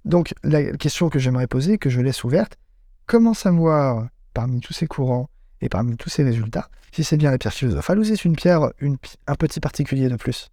Donc 0.03 0.33
la 0.43 0.63
question 0.77 1.09
que 1.09 1.19
j'aimerais 1.19 1.47
poser, 1.47 1.77
que 1.77 1.89
je 1.89 2.01
laisse 2.01 2.23
ouverte, 2.23 2.57
comment 3.05 3.33
savoir 3.35 4.07
parmi 4.33 4.59
tous 4.61 4.73
ces 4.73 4.87
courants 4.87 5.29
et 5.61 5.69
parmi 5.69 5.95
tous 5.97 6.09
ces 6.09 6.23
résultats 6.23 6.69
si 6.91 7.03
c'est 7.03 7.17
bien 7.17 7.29
la 7.31 7.37
pierre 7.37 7.53
philosophale 7.53 7.99
ou 7.99 8.03
si 8.05 8.15
c'est 8.15 8.23
une 8.25 8.35
pierre, 8.37 8.71
une 8.79 8.97
un 9.27 9.35
petit 9.35 9.59
particulier 9.59 10.07
de 10.09 10.15
plus 10.15 10.49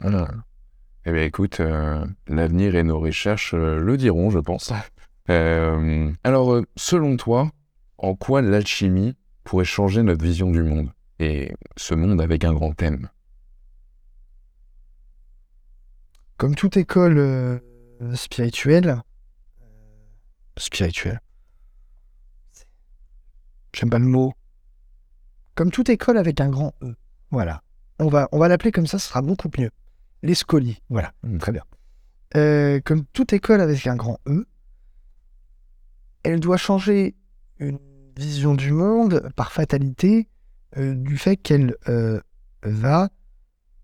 Voilà. 0.00 0.28
Eh 1.06 1.12
bien, 1.12 1.22
écoute, 1.24 1.60
euh, 1.60 2.04
l'avenir 2.28 2.74
et 2.76 2.82
nos 2.82 2.98
recherches 2.98 3.52
euh, 3.52 3.78
le 3.78 3.96
diront, 3.96 4.30
je 4.30 4.38
pense. 4.38 4.72
Euh, 5.30 6.12
alors, 6.22 6.60
selon 6.76 7.16
toi, 7.16 7.50
en 7.96 8.14
quoi 8.14 8.42
l'alchimie 8.42 9.16
pourrait 9.42 9.64
changer 9.64 10.02
notre 10.02 10.22
vision 10.22 10.50
du 10.50 10.62
monde 10.62 10.92
Et 11.18 11.50
ce 11.78 11.94
monde 11.94 12.20
avec 12.20 12.44
un 12.44 12.52
grand 12.52 12.74
thème 12.74 13.08
Comme 16.36 16.54
toute 16.54 16.76
école 16.76 17.62
spirituelle, 18.12 19.00
spirituelle, 20.58 21.22
j'aime 23.72 23.88
pas 23.88 23.98
le 23.98 24.04
mot, 24.04 24.34
comme 25.54 25.70
toute 25.70 25.88
école 25.88 26.18
avec 26.18 26.38
un 26.42 26.50
grand 26.50 26.74
E, 26.82 26.94
voilà. 27.30 27.62
On 27.98 28.08
va, 28.08 28.28
on 28.30 28.38
va 28.38 28.48
l'appeler 28.48 28.72
comme 28.72 28.86
ça, 28.86 28.98
ce 28.98 29.08
sera 29.08 29.22
beaucoup 29.22 29.48
mieux. 29.58 29.70
Les 30.24 30.34
scolies, 30.34 30.80
voilà, 30.88 31.12
Mm. 31.22 31.36
très 31.38 31.52
bien. 31.52 31.62
Euh, 32.34 32.80
comme 32.82 33.04
toute 33.12 33.32
école 33.34 33.60
avec 33.60 33.86
un 33.86 33.94
grand 33.94 34.18
E, 34.26 34.46
elle 36.22 36.40
doit 36.40 36.56
changer 36.56 37.14
une 37.58 37.78
vision 38.16 38.54
du 38.54 38.72
monde 38.72 39.28
par 39.36 39.52
fatalité 39.52 40.26
euh, 40.78 40.94
du 40.94 41.18
fait 41.18 41.36
qu'elle 41.36 41.76
euh, 41.88 42.20
va 42.62 43.10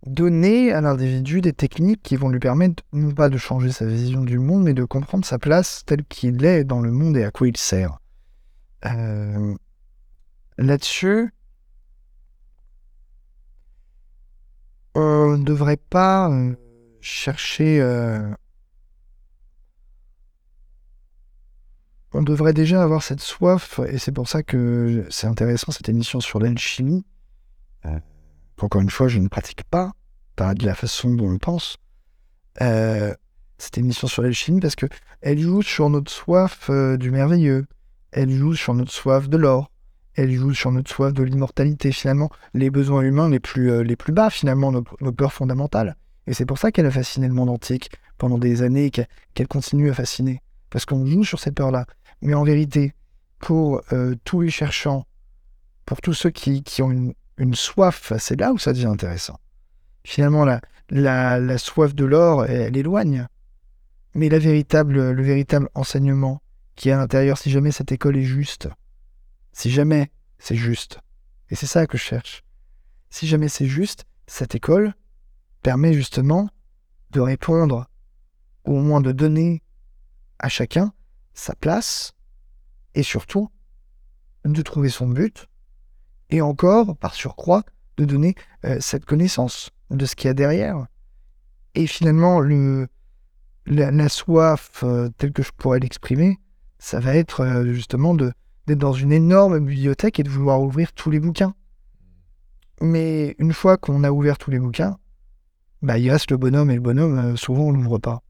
donner 0.07 0.73
à 0.73 0.81
l'individu 0.81 1.43
des 1.43 1.53
techniques 1.53 2.03
qui 2.03 2.17
vont 2.17 2.31
lui 2.31 2.41
permettre 2.41 2.83
non 2.95 3.13
pas 3.13 3.29
de 3.29 3.37
changer 3.37 3.71
sa 3.71 3.85
vision 3.85 4.25
du 4.25 4.39
monde, 4.39 4.63
mais 4.65 4.73
de 4.73 4.85
comprendre 4.85 5.27
sa 5.27 5.39
place 5.39 5.83
telle 5.85 6.05
qu'il 6.07 6.43
est 6.47 6.65
dans 6.65 6.81
le 6.81 6.91
monde 6.91 7.19
et 7.19 7.25
à 7.25 7.31
quoi 7.31 7.49
il 7.49 7.57
sert. 7.59 7.99
Là-dessus, 10.57 11.33
on 14.95 15.37
ne 15.37 15.45
devrait 15.45 15.77
pas 15.77 16.31
euh, 16.31 16.55
chercher... 17.01 17.81
euh, 17.81 18.29
on 22.13 22.23
devrait 22.23 22.53
déjà 22.53 22.83
avoir 22.83 23.03
cette 23.03 23.21
soif, 23.21 23.79
et 23.87 23.99
c'est 23.99 24.13
pour 24.13 24.29
ça 24.29 24.43
que 24.43 25.07
c'est 25.11 25.29
intéressant 25.29 25.71
cette 25.71 25.89
émission 25.89 26.21
sur 26.21 26.41
l'alchimie. 26.41 27.05
Euh, 27.87 28.01
encore 28.61 28.83
une 28.83 28.91
fois, 28.91 29.09
je 29.09 29.19
ne 29.19 29.29
pratique 29.29 29.63
pas, 29.65 29.93
pas 30.37 30.55
de 30.55 30.67
la 30.67 30.75
façon 30.75 31.15
dont 31.15 31.31
on 31.31 31.39
pense. 31.39 31.77
Euh, 32.61 33.15
cette 33.59 33.79
émission 33.79 34.09
sur 34.09 34.23
l'alchimie 34.23 34.61
parce 34.61 34.75
que 34.75 34.87
elle 35.21 35.39
joue 35.39 35.63
sur 35.63 35.89
notre 35.89 36.11
soif 36.11 36.71
du 36.99 37.11
merveilleux, 37.11 37.67
elle 38.11 38.31
joue 38.31 38.55
sur 38.55 38.75
notre 38.75 38.93
soif 38.93 39.29
de 39.29 39.37
l'or, 39.37 39.71
elle 40.15 40.33
joue 40.33 40.55
sur 40.55 40.73
notre 40.73 40.91
soif 40.91 41.13
de 41.13 41.23
l'immortalité, 41.23 41.93
finalement, 41.93 42.31
les 42.55 42.71
besoins 42.71 43.03
humains 43.03 43.29
les 43.29 43.41
plus, 43.41 43.71
euh, 43.71 43.83
les 43.83 43.97
plus 43.97 44.13
bas, 44.13 44.31
finalement, 44.31 44.73
nos, 44.73 45.13
peurs 45.13 45.33
fondamentales. 45.33 45.97
Et 46.27 46.35
c'est 46.35 46.47
pour 46.47 46.59
ça 46.59 46.73
qu'elle 46.73 46.87
a 46.87 46.91
fasciné 46.91 47.29
le 47.29 47.35
monde 47.35 47.51
antique 47.51 47.91
pendant 48.19 48.39
des 48.39 48.63
années 48.63 48.87
et 48.87 48.91
qu'elle 48.91 49.09
qu'elle 49.35 49.49
continue 49.49 49.91
à 49.91 49.95
fasciner. 49.95 50.43
Parce 50.69 50.85
qu'on 50.85 51.07
joue 51.07 51.25
sur 51.25 51.41
ces 51.41 51.53
peurs-là. 51.53 51.87
Mais 52.23 52.35
en 52.35 52.45
vérité, 52.45 52.93
pour 53.39 53.81
euh, 53.93 54.15
tous 54.25 54.43
les 54.43 54.51
cherchants, 54.51 55.07
pour 55.87 56.01
tous 56.01 56.13
ceux 56.13 56.31
qui, 56.31 56.63
qui 56.63 56.83
ont 56.83 56.91
une, 56.91 57.15
une 57.39 57.55
soif, 57.55 58.13
c'est 58.19 58.39
là 58.39 58.53
où 58.53 58.59
ça 58.59 58.73
devient 58.73 58.87
intéressant. 58.87 59.41
Finalement, 60.05 60.45
la, 60.45 60.61
la, 60.91 61.41
la 61.41 61.59
soif 61.59 61.95
de 61.95 62.05
l'or, 62.05 62.45
elle, 62.45 62.61
elle 62.61 62.77
éloigne. 62.77 63.27
Mais 64.15 64.29
la 64.29 64.39
véritable, 64.39 65.13
le 65.13 65.23
véritable 65.23 65.69
enseignement 65.75 66.43
qui 66.77 66.89
est 66.89 66.93
à 66.93 66.97
l'intérieur, 66.97 67.39
si 67.39 67.51
jamais 67.51 67.73
cette 67.73 67.93
école 67.93 68.17
est 68.17 68.25
juste, 68.25 68.69
si 69.53 69.71
jamais 69.71 70.11
c'est 70.39 70.57
juste, 70.57 71.01
et 71.51 71.55
c'est 71.55 71.67
ça 71.67 71.87
que 71.87 71.99
je 71.99 72.03
cherche, 72.03 72.45
si 73.11 73.27
jamais 73.27 73.49
c'est 73.49 73.67
juste, 73.67 74.07
cette 74.27 74.55
école 74.55 74.95
permet 75.63 75.93
justement 75.93 76.49
de 77.11 77.21
répondre, 77.21 77.87
ou 78.65 78.77
au 78.79 78.81
moins 78.81 79.01
de 79.01 79.13
donner 79.13 79.63
à 80.39 80.49
chacun 80.49 80.93
sa 81.35 81.55
place, 81.55 82.15
et 82.95 83.03
surtout 83.03 83.51
de 84.45 84.63
trouver 84.63 84.89
son 84.89 85.09
but, 85.09 85.49
et 86.31 86.41
encore, 86.41 86.97
par 86.97 87.15
surcroît, 87.15 87.65
de 87.97 88.05
donner 88.05 88.35
euh, 88.65 88.79
cette 88.81 89.05
connaissance 89.05 89.71
de 89.91 90.07
ce 90.07 90.15
qu'il 90.15 90.29
y 90.29 90.31
a 90.31 90.35
derrière. 90.35 90.87
Et 91.75 91.87
finalement, 91.87 92.41
le, 92.41 92.89
la, 93.67 93.91
la 93.91 94.09
soif, 94.09 94.83
euh, 94.85 95.09
telle 95.19 95.33
que 95.33 95.43
je 95.43 95.51
pourrais 95.57 95.81
l'exprimer, 95.81 96.39
ça 96.79 97.01
va 97.01 97.15
être 97.15 97.41
euh, 97.41 97.73
justement 97.73 98.15
de 98.15 98.33
d'être 98.67 98.79
dans 98.79 98.93
une 98.93 99.13
énorme 99.13 99.59
bibliothèque 99.59 100.21
et 100.21 100.23
de 100.23 100.29
vouloir 100.29 100.61
ouvrir 100.61 100.93
tous 100.93 101.11
les 101.11 101.21
bouquins. 101.21 101.55
Mais 102.81 103.35
une 103.39 103.53
fois 103.53 103.77
qu'on 103.77 104.05
a 104.05 104.11
ouvert 104.11 104.39
tous 104.39 104.51
les 104.51 104.59
bouquins, 104.59 104.99
bah, 105.83 105.99
il 105.99 106.11
reste 106.11 106.31
le 106.31 106.37
bonhomme, 106.37 106.71
et 106.71 106.75
le 106.75 106.81
bonhomme, 106.81 107.19
euh, 107.19 107.37
souvent, 107.37 107.65
on 107.65 107.73
l'ouvre 107.73 107.99
pas. 107.99 108.23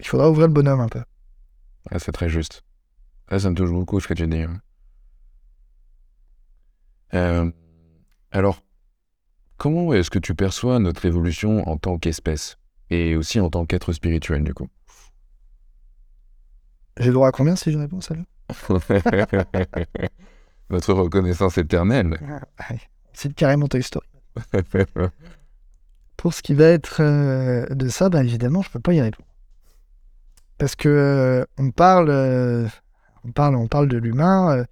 Il 0.00 0.06
faudra 0.06 0.30
ouvrir 0.30 0.46
le 0.46 0.52
bonhomme 0.52 0.80
un 0.80 0.88
peu. 0.88 1.02
Ah, 1.90 1.98
c'est 1.98 2.12
très 2.12 2.28
juste. 2.28 2.64
Ah, 3.28 3.38
ça 3.38 3.50
me 3.50 3.54
touche 3.54 3.70
beaucoup 3.70 4.00
ce 4.00 4.08
que 4.08 4.14
tu 4.14 4.26
dis. 4.26 4.42
hein. 4.42 4.60
Euh, 7.14 7.50
alors, 8.30 8.62
comment 9.58 9.92
est-ce 9.92 10.10
que 10.10 10.18
tu 10.18 10.34
perçois 10.34 10.78
notre 10.78 11.04
évolution 11.04 11.68
en 11.68 11.76
tant 11.76 11.98
qu'espèce? 11.98 12.56
Et 12.90 13.16
aussi 13.16 13.40
en 13.40 13.48
tant 13.48 13.64
qu'être 13.64 13.92
spirituel 13.92 14.44
du 14.44 14.52
coup? 14.52 14.68
J'ai 16.98 17.06
le 17.06 17.14
droit 17.14 17.28
à 17.28 17.32
combien 17.32 17.56
si 17.56 17.72
je 17.72 17.78
réponds 17.78 18.00
à 18.00 18.14
ça 18.88 19.00
Notre 20.70 20.94
reconnaissance 20.94 21.58
éternelle. 21.58 22.18
C'est 23.12 23.34
carrément 23.34 23.68
ta 23.68 23.78
histoire. 23.78 24.04
Pour 26.16 26.32
ce 26.34 26.42
qui 26.42 26.54
va 26.54 26.66
être 26.66 26.98
euh, 27.00 27.66
de 27.70 27.88
ça, 27.88 28.08
bah, 28.08 28.22
évidemment, 28.22 28.62
je 28.62 28.70
peux 28.70 28.80
pas 28.80 28.94
y 28.94 29.00
répondre. 29.00 29.28
Parce 30.58 30.76
que 30.76 30.88
euh, 30.88 31.44
on 31.58 31.70
parle, 31.70 32.08
euh, 32.10 32.68
on 33.24 33.32
parle, 33.32 33.56
on 33.56 33.66
parle 33.66 33.88
de 33.88 33.98
l'humain. 33.98 34.64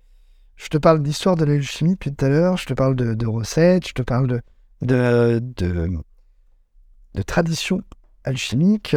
je 0.56 0.68
te 0.68 0.78
parle 0.78 1.02
d'histoire 1.02 1.36
de 1.36 1.44
l'alchimie 1.44 1.94
depuis 1.94 2.14
tout 2.14 2.24
à 2.24 2.28
l'heure. 2.28 2.56
Je 2.56 2.66
te 2.66 2.74
parle 2.74 2.94
de, 2.94 3.26
recettes. 3.26 3.88
Je 3.88 3.94
te 3.94 4.02
parle 4.02 4.28
de 4.28 4.40
de, 4.82 5.40
de, 5.42 5.90
de 7.14 7.24
alchimiques, 8.24 8.96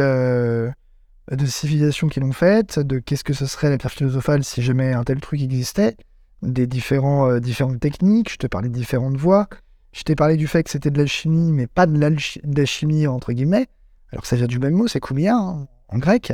de 1.30 1.46
civilisations 1.46 2.08
qui 2.08 2.20
l'ont 2.20 2.32
faites, 2.32 2.78
de 2.78 2.98
qu'est-ce 2.98 3.24
que 3.24 3.32
ce 3.32 3.46
serait 3.46 3.70
la 3.70 3.78
pierre 3.78 3.92
philosophale 3.92 4.44
si 4.44 4.62
jamais 4.62 4.92
un 4.92 5.04
tel 5.04 5.20
truc 5.20 5.40
existait, 5.40 5.96
des 6.42 6.66
différents, 6.66 7.38
différentes 7.38 7.80
techniques. 7.80 8.32
Je 8.32 8.36
te 8.36 8.46
parlais 8.46 8.68
de 8.68 8.74
différentes 8.74 9.16
voies. 9.16 9.48
Je 9.92 10.02
t'ai 10.02 10.16
parlé 10.16 10.36
du 10.36 10.48
fait 10.48 10.64
que 10.64 10.70
c'était 10.70 10.90
de 10.90 10.98
l'alchimie, 10.98 11.52
mais 11.52 11.66
pas 11.68 11.86
de 11.86 11.98
l'alchimie 11.98 13.06
entre 13.06 13.32
guillemets. 13.32 13.68
Alors 14.10 14.26
ça 14.26 14.36
vient 14.36 14.46
du 14.46 14.58
même 14.58 14.74
mot, 14.74 14.88
c'est 14.88 15.00
koumia 15.00 15.36
hein, 15.36 15.68
en 15.88 15.98
grec. 15.98 16.32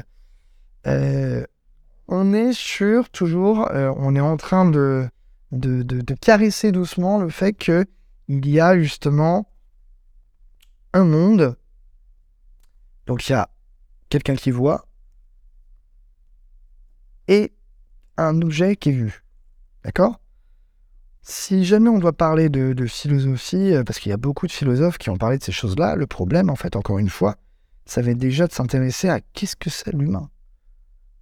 Euh, 0.87 1.45
on 2.09 2.33
est 2.33 2.53
sur 2.53 3.11
toujours, 3.11 3.71
euh, 3.71 3.93
on 3.97 4.17
est 4.17 4.21
en 4.21 4.37
train 4.37 4.69
de, 4.69 5.09
de, 5.53 5.83
de, 5.83 6.15
caresser 6.15 6.73
doucement 6.73 7.19
le 7.19 7.29
fait 7.29 7.53
qu'il 7.53 7.87
y 8.29 8.61
a 8.61 8.79
justement 8.79 9.51
un 10.93 11.05
monde. 11.05 11.57
Donc 13.07 13.29
il 13.29 13.33
y 13.33 13.35
a 13.35 13.51
quelqu'un 14.11 14.37
qui 14.37 14.51
voit 14.51 14.87
et 17.29 17.53
un 18.17 18.43
objet 18.43 18.77
qui 18.77 18.91
est 18.91 18.93
vu. 18.93 19.25
D'accord? 19.85 20.21
Si 21.23 21.65
jamais 21.65 21.89
on 21.89 21.99
doit 21.99 22.13
parler 22.13 22.49
de, 22.49 22.87
philosophie, 22.87 23.73
euh, 23.73 23.85
parce 23.85 23.99
qu'il 24.01 24.11
y 24.11 24.13
a 24.13 24.19
beaucoup 24.19 24.47
de 24.47 24.53
philosophes 24.53 24.99
qui 24.99 25.11
ont 25.11 25.17
parlé 25.17 25.39
de 25.39 25.43
ces 25.43 25.53
choses-là, 25.53 25.95
le 25.95 26.07
problème, 26.07 26.51
en 26.51 26.57
fait, 26.57 26.77
encore 26.77 26.99
une 26.99 27.09
fois, 27.09 27.37
ça 27.87 28.03
va 28.03 28.11
être 28.11 28.19
déjà 28.19 28.47
de 28.47 28.53
s'intéresser 28.53 29.09
à 29.09 29.21
qu'est-ce 29.21 29.57
que 29.57 29.71
c'est 29.71 29.93
l'humain. 29.93 30.29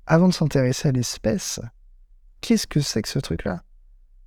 Avant 0.07 0.29
de 0.29 0.33
s'intéresser 0.33 0.89
à 0.89 0.93
l'espèce, 0.93 1.61
qu'est-ce 2.41 2.67
que 2.67 2.81
c'est 2.81 3.03
que 3.03 3.09
ce 3.09 3.19
truc-là? 3.19 3.63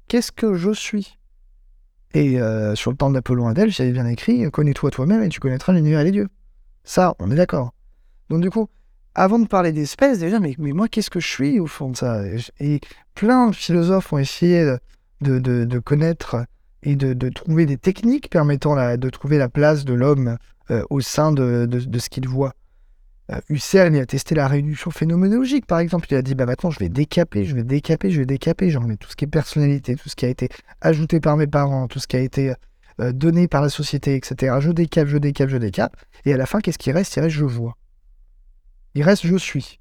Qu'est-ce 0.08 0.32
que 0.32 0.54
je 0.54 0.72
suis? 0.72 1.18
Et 2.14 2.40
euh, 2.40 2.76
sur 2.76 2.92
le 2.92 2.98
temps 2.98 3.10
d'Apollon 3.10 3.48
Adèle, 3.48 3.72
j'avais 3.72 3.92
bien 3.94 4.06
écrit 4.06 4.50
Connais-toi 4.52 4.92
toi-même 4.92 5.24
et 5.24 5.30
tu 5.30 5.40
connaîtras 5.40 5.74
l'univers 5.74 6.02
et 6.02 6.04
les 6.04 6.12
dieux. 6.12 6.28
Ça, 6.84 7.16
on 7.20 7.32
est 7.32 7.36
d'accord. 7.36 7.74
Donc, 8.32 8.42
du 8.42 8.50
coup, 8.50 8.68
avant 9.14 9.40
de 9.40 9.48
parler 9.48 9.72
d'espèce, 9.72 10.20
déjà, 10.20 10.40
mais, 10.40 10.56
moi, 10.58 10.88
qu'est-ce 10.88 11.10
que 11.10 11.20
je 11.20 11.28
suis 11.28 11.60
au 11.60 11.68
fond 11.68 11.90
de 11.90 11.98
ça? 11.98 12.24
Et 12.60 12.80
plein 13.14 13.50
de 13.50 13.56
philosophes 13.56 14.12
ont 14.14 14.18
essayé 14.18 14.78
de 15.22 15.80
connaître 15.80 16.46
et 16.84 16.96
de, 16.96 17.30
trouver 17.30 17.66
des 17.66 17.78
techniques 17.78 18.30
permettant 18.30 18.76
de 18.98 19.10
trouver 19.10 19.38
la 19.38 19.50
place 19.50 19.86
de 19.86 19.94
l'homme 19.94 20.38
euh, 20.70 20.84
au 20.90 21.02
sein 21.02 21.32
de, 21.32 21.68
ce 22.00 22.10
qu'il 22.10 22.28
voit. 22.28 22.54
Euh, 23.32 23.40
Husserl 23.50 23.96
a 23.96 24.06
testé 24.06 24.36
la 24.36 24.48
réduction 24.48 24.92
phénoménologique, 24.92 25.66
par 25.66 25.80
exemple. 25.80 26.08
Il 26.10 26.16
a 26.16 26.22
dit 26.22 26.36
bah, 26.36 26.46
maintenant, 26.46 26.72
je 26.72 26.80
vais 26.80 26.90
décaper, 26.90 27.46
je 27.46 27.56
vais 27.56 27.64
décaper, 27.64 28.12
je 28.12 28.20
vais 28.20 28.26
décaper. 28.26 28.70
J'en 28.70 28.82
mets 28.82 28.98
tout 28.98 29.10
ce 29.10 29.16
qui 29.16 29.26
est 29.26 29.28
personnalité, 29.28 29.96
tout 29.96 30.10
ce 30.10 30.16
qui 30.16 30.26
a 30.26 30.30
été 30.30 30.50
ajouté 30.82 31.20
par 31.20 31.38
mes 31.38 31.48
parents, 31.48 31.88
tout 31.88 32.00
ce 32.00 32.08
qui 32.08 32.16
a 32.16 32.20
été 32.20 32.54
euh, 33.00 33.12
donné 33.12 33.48
par 33.48 33.62
la 33.62 33.70
société, 33.70 34.16
etc. 34.16 34.58
Je 34.60 34.72
décape, 34.72 35.08
je 35.08 35.18
décape, 35.18 35.50
je 35.50 35.58
décape. 35.58 35.96
Et 36.26 36.34
à 36.34 36.38
la 36.38 36.46
fin, 36.46 36.60
qu'est-ce 36.60 36.80
qui 36.80 36.92
reste? 36.92 37.16
Il 37.16 37.22
reste 37.22 37.36
je 37.36 37.46
vois. 37.46 37.78
Il 38.96 39.04
reste 39.04 39.26
je 39.26 39.36
suis. 39.36 39.80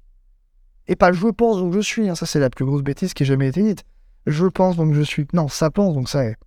Et 0.87 0.95
pas 0.95 1.11
je 1.11 1.27
pense 1.27 1.57
donc 1.57 1.73
je 1.73 1.79
suis. 1.79 2.09
Hein. 2.09 2.15
Ça, 2.15 2.25
c'est 2.25 2.39
la 2.39 2.49
plus 2.49 2.65
grosse 2.65 2.81
bêtise 2.81 3.13
qui 3.13 3.23
ait 3.23 3.25
jamais 3.25 3.47
été 3.47 3.61
dite 3.61 3.85
je 4.25 4.45
pense 4.45 4.75
donc 4.75 4.93
je 4.93 5.01
suis. 5.01 5.27
Non, 5.33 5.47
ça 5.47 5.71
pense 5.71 5.93
donc 5.93 6.09
ça 6.09 6.25
est. 6.25 6.37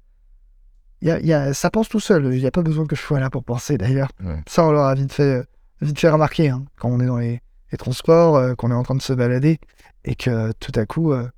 Y 1.02 1.10
a, 1.10 1.20
y 1.20 1.32
a, 1.32 1.52
ça 1.52 1.70
pense 1.70 1.88
tout 1.88 2.00
seul. 2.00 2.32
Il 2.32 2.40
n'y 2.40 2.46
a 2.46 2.50
pas 2.50 2.62
besoin 2.62 2.86
que 2.86 2.96
je 2.96 3.02
sois 3.02 3.20
là 3.20 3.30
pour 3.30 3.44
penser 3.44 3.76
d'ailleurs. 3.76 4.10
Ça, 4.46 4.64
on 4.66 4.72
leur 4.72 4.84
a 4.84 4.94
vite 4.94 5.12
fait, 5.12 5.44
vite 5.80 5.98
fait 5.98 6.08
remarquer 6.08 6.48
hein, 6.48 6.64
quand 6.76 6.88
on 6.88 7.00
est 7.00 7.06
dans 7.06 7.18
les, 7.18 7.40
transports, 7.76 8.36
euh, 8.36 8.54
qu'on 8.54 8.70
est 8.70 8.74
en 8.74 8.84
train 8.84 8.94
de 8.94 9.02
se 9.02 9.12
balader 9.12 9.58
et 10.04 10.14
que 10.14 10.52
tout 10.60 10.70
à 10.76 10.86
coup, 10.86 11.12
euh, 11.12 11.28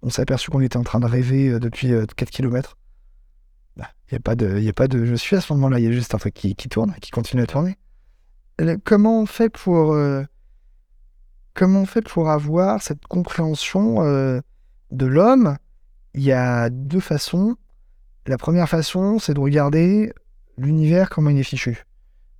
on 0.00 0.10
s'est 0.10 0.22
aperçu 0.22 0.48
qu'on 0.48 0.60
était 0.60 0.76
en 0.76 0.84
train 0.84 1.00
de 1.00 1.06
rêver 1.06 1.48
euh, 1.48 1.58
depuis 1.58 1.92
4 2.16 2.30
km. 2.30 2.78
Il 3.76 3.82
n'y 4.12 4.16
a, 4.16 4.20
pas 4.20 4.36
de, 4.36 4.60
y 4.60 4.68
a 4.68 4.72
pas 4.74 4.88
de 4.88 5.04
je 5.06 5.14
suis 5.14 5.34
à 5.36 5.40
ce 5.40 5.52
moment-là. 5.54 5.80
Il 5.80 5.84
y 5.84 5.88
a 5.88 5.92
juste 5.92 6.14
un 6.14 6.18
truc 6.18 6.34
qui, 6.34 6.54
qui, 6.54 6.68
tourne, 6.68 6.94
qui 7.00 7.10
continue 7.10 7.42
à 7.42 7.46
tourner. 7.46 7.76
comment 8.84 9.22
on 9.22 9.26
fait 9.26 9.48
pour. 9.48 9.96
Comment 11.54 11.82
on 11.82 11.86
fait 11.86 12.02
pour 12.02 12.30
avoir 12.30 12.82
cette 12.82 13.06
compréhension 13.06 14.02
de 14.02 15.06
l'homme? 15.06 15.56
Il 16.14 16.22
y 16.22 16.32
a 16.32 16.70
deux 16.70 17.00
façons. 17.00 17.56
La 18.26 18.38
première 18.38 18.68
façon, 18.68 19.18
c'est 19.18 19.34
de 19.34 19.40
regarder 19.40 20.12
l'univers 20.58 21.10
comment 21.10 21.30
il 21.30 21.38
est 21.38 21.42
fichu. 21.42 21.84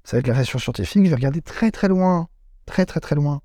Ça 0.04 0.16
va 0.16 0.20
être 0.20 0.26
la 0.26 0.34
façon 0.34 0.58
scientifique, 0.58 1.04
je 1.04 1.08
vais 1.08 1.16
regarder 1.16 1.42
très 1.42 1.70
très 1.70 1.88
loin, 1.88 2.28
très 2.66 2.86
très 2.86 3.00
très 3.00 3.14
loin. 3.14 3.40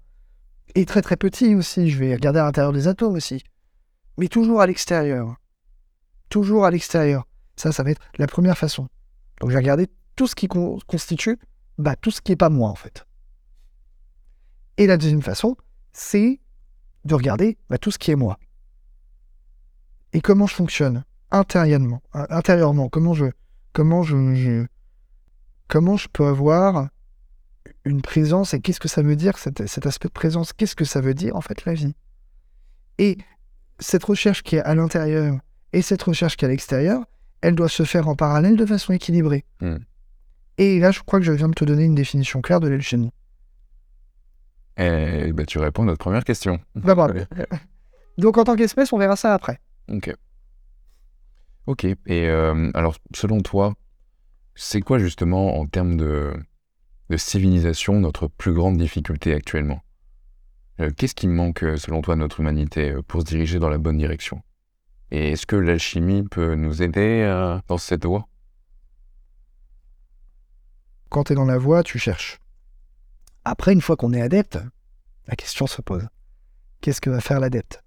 Et 0.75 0.85
très 0.85 1.01
très 1.01 1.15
petit 1.15 1.55
aussi, 1.55 1.89
je 1.89 1.97
vais 1.97 2.13
regarder 2.13 2.39
à 2.39 2.43
l'intérieur 2.43 2.73
des 2.73 2.87
atomes 2.87 3.15
aussi. 3.15 3.43
Mais 4.17 4.27
toujours 4.27 4.61
à 4.61 4.67
l'extérieur. 4.67 5.35
Toujours 6.29 6.65
à 6.65 6.71
l'extérieur. 6.71 7.25
Ça, 7.55 7.71
ça 7.71 7.83
va 7.83 7.91
être 7.91 8.01
la 8.17 8.27
première 8.27 8.57
façon. 8.57 8.87
Donc 9.39 9.49
je 9.49 9.55
vais 9.55 9.61
regarder 9.61 9.87
tout 10.15 10.27
ce 10.27 10.35
qui 10.35 10.47
constitue, 10.47 11.39
bah, 11.77 11.95
tout 11.95 12.11
ce 12.11 12.21
qui 12.21 12.31
n'est 12.31 12.37
pas 12.37 12.49
moi 12.49 12.69
en 12.69 12.75
fait. 12.75 13.06
Et 14.77 14.87
la 14.87 14.97
deuxième 14.97 15.21
façon, 15.21 15.57
c'est 15.91 16.39
de 17.05 17.15
regarder 17.15 17.57
bah, 17.69 17.77
tout 17.77 17.91
ce 17.91 17.97
qui 17.97 18.11
est 18.11 18.15
moi 18.15 18.37
et 20.13 20.21
comment 20.21 20.47
je 20.47 20.55
fonctionne 20.55 21.03
intérieurement, 21.31 22.01
intérieurement, 22.13 22.89
comment 22.89 23.13
je, 23.13 23.25
comment 23.73 24.03
je, 24.03 24.65
comment 25.67 25.97
je 25.97 26.07
peux 26.07 26.25
avoir 26.25 26.89
une 27.85 28.01
présence 28.01 28.53
et 28.53 28.61
qu'est-ce 28.61 28.79
que 28.79 28.87
ça 28.87 29.01
veut 29.01 29.15
dire 29.15 29.37
cet, 29.37 29.85
aspect 29.85 30.07
de 30.07 30.13
présence, 30.13 30.53
qu'est-ce 30.53 30.75
que 30.75 30.85
ça 30.85 31.01
veut 31.01 31.13
dire 31.13 31.35
en 31.35 31.41
fait 31.41 31.65
la 31.65 31.73
vie. 31.73 31.93
Et 32.97 33.17
cette 33.79 34.03
recherche 34.03 34.43
qui 34.43 34.55
est 34.55 34.61
à 34.61 34.75
l'intérieur 34.75 35.37
et 35.73 35.81
cette 35.81 36.03
recherche 36.03 36.37
qui 36.37 36.45
est 36.45 36.47
à 36.47 36.51
l'extérieur, 36.51 37.05
elle 37.41 37.55
doit 37.55 37.69
se 37.69 37.83
faire 37.83 38.07
en 38.07 38.15
parallèle 38.15 38.55
de 38.55 38.65
façon 38.65 38.93
équilibrée. 38.93 39.45
Hmm. 39.61 39.77
Et 40.57 40.79
là, 40.79 40.91
je 40.91 41.01
crois 41.01 41.19
que 41.19 41.25
je 41.25 41.31
viens 41.31 41.49
de 41.49 41.53
te 41.53 41.65
donner 41.65 41.83
une 41.83 41.93
définition 41.93 42.41
claire 42.41 42.59
de 42.59 42.67
l'alchimie. 42.67 43.11
Et 44.77 45.33
bah, 45.33 45.45
tu 45.45 45.57
réponds 45.57 45.83
à 45.83 45.85
notre 45.87 45.99
première 45.99 46.23
question. 46.23 46.59
Bah, 46.75 46.95
Donc 48.17 48.37
en 48.37 48.43
tant 48.43 48.55
qu'espèce, 48.55 48.93
on 48.93 48.97
verra 48.97 49.15
ça 49.15 49.33
après. 49.33 49.59
Ok. 49.89 50.13
Ok. 51.65 51.85
Et 51.85 51.97
euh, 52.09 52.71
alors, 52.73 52.95
selon 53.13 53.41
toi, 53.41 53.73
c'est 54.55 54.81
quoi 54.81 54.99
justement 54.99 55.59
en 55.59 55.65
termes 55.65 55.97
de, 55.97 56.33
civilisation 57.15 57.99
notre 57.99 58.27
plus 58.27 58.53
grande 58.53 58.77
difficulté 58.77 59.33
actuellement? 59.33 59.81
Euh, 60.79 60.91
Qu'est-ce 60.95 61.15
qui 61.15 61.27
manque 61.27 61.63
euh, 61.63 61.77
selon 61.77 62.01
toi 62.01 62.15
notre 62.15 62.39
humanité 62.39 62.95
pour 63.07 63.21
se 63.21 63.25
diriger 63.25 63.59
dans 63.59 63.69
la 63.69 63.79
bonne 63.79 63.97
direction? 63.97 64.41
Et 65.09 65.31
est-ce 65.31 65.45
que 65.45 65.55
l'alchimie 65.55 66.23
peut 66.23 66.55
nous 66.55 66.83
aider 66.83 67.23
dans 67.67 67.77
cette 67.77 68.05
voie? 68.05 68.27
Quand 71.09 71.23
tu 71.23 71.31
es 71.31 71.35
dans 71.35 71.45
la 71.45 71.57
voie, 71.57 71.81
tu 71.81 71.97
cherches. 71.97 72.41
Après, 73.49 73.71
une 73.71 73.79
fois 73.79 73.95
qu'on 73.95 74.11
est 74.11 74.21
adepte, 74.21 74.59
la 75.25 75.37
question 75.37 75.67
se 75.67 75.81
pose. 75.81 76.05
Qu'est-ce 76.81 76.99
que 76.99 77.09
va 77.09 77.21
faire 77.21 77.39
l'adepte? 77.39 77.81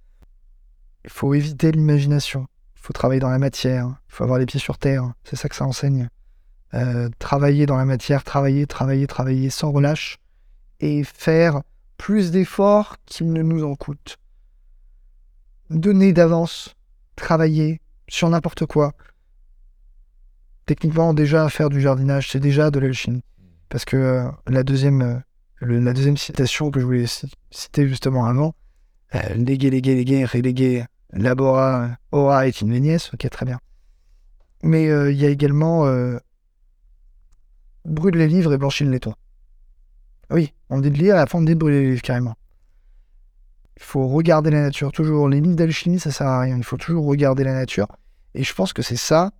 Il 1.04 1.10
faut 1.10 1.34
éviter 1.34 1.70
l'imagination. 1.70 2.46
Il 2.76 2.80
faut 2.80 2.94
travailler 2.94 3.20
dans 3.20 3.28
la 3.28 3.38
matière. 3.38 3.88
Il 4.08 4.14
faut 4.14 4.24
avoir 4.24 4.38
les 4.38 4.46
pieds 4.46 4.58
sur 4.58 4.78
terre. 4.78 5.12
C'est 5.22 5.36
ça 5.36 5.50
que 5.50 5.54
ça 5.54 5.66
enseigne. 5.66 6.08
Euh, 6.72 7.10
travailler 7.18 7.66
dans 7.66 7.76
la 7.76 7.84
matière, 7.84 8.24
travailler, 8.24 8.66
travailler, 8.66 9.06
travailler 9.06 9.50
sans 9.50 9.70
relâche 9.70 10.16
et 10.80 11.04
faire 11.04 11.60
plus 11.98 12.30
d'efforts 12.30 12.96
qu'il 13.04 13.30
ne 13.30 13.42
nous 13.42 13.62
en 13.62 13.76
coûte. 13.76 14.16
Donner 15.68 16.14
d'avance, 16.14 16.74
travailler 17.16 17.82
sur 18.08 18.30
n'importe 18.30 18.64
quoi. 18.64 18.94
Techniquement, 20.64 21.12
déjà 21.12 21.50
faire 21.50 21.68
du 21.68 21.82
jardinage, 21.82 22.30
c'est 22.30 22.40
déjà 22.40 22.70
de 22.70 22.78
l'alchimie. 22.78 23.24
Parce 23.68 23.84
que 23.84 23.96
euh, 23.98 24.30
la, 24.46 24.62
deuxième, 24.62 25.22
euh, 25.62 25.80
la 25.80 25.92
deuxième 25.92 26.16
citation 26.16 26.70
que 26.70 26.80
je 26.80 26.84
voulais 26.84 27.06
citer 27.50 27.88
justement 27.88 28.26
avant, 28.26 28.54
euh, 29.14 29.34
léguer, 29.34 29.70
léguer, 29.70 29.94
léguer, 29.94 30.24
reléguer, 30.24 30.84
labora, 31.12 31.90
ora 32.12 32.46
une 32.46 32.78
nièce, 32.78 33.10
ok, 33.12 33.28
très 33.28 33.46
bien. 33.46 33.58
Mais 34.62 34.88
euh, 34.88 35.10
il 35.10 35.18
y 35.18 35.26
a 35.26 35.28
également 35.28 35.86
euh, 35.86 36.18
brûle 37.84 38.16
les 38.16 38.28
livres 38.28 38.52
et 38.52 38.58
blanchis 38.58 38.84
le 38.84 38.90
laiton. 38.90 39.14
Oui, 40.30 40.52
on 40.68 40.80
dit 40.80 40.90
de 40.90 40.96
lire, 40.96 41.16
à 41.16 41.18
la 41.18 41.26
fin 41.26 41.38
on 41.38 41.42
dit 41.42 41.54
de 41.54 41.58
brûler 41.58 41.80
les 41.80 41.90
livres 41.90 42.02
carrément. 42.02 42.36
Il 43.76 43.82
faut 43.82 44.06
regarder 44.08 44.50
la 44.50 44.60
nature, 44.60 44.92
toujours. 44.92 45.28
Les 45.28 45.40
livres 45.40 45.56
d'alchimie, 45.56 45.98
ça 45.98 46.10
sert 46.10 46.26
à 46.26 46.40
rien. 46.40 46.56
Il 46.56 46.64
faut 46.64 46.76
toujours 46.76 47.06
regarder 47.06 47.44
la 47.44 47.54
nature. 47.54 47.88
Et 48.34 48.44
je 48.44 48.54
pense 48.54 48.72
que 48.72 48.82
c'est 48.82 48.96
ça, 48.96 49.32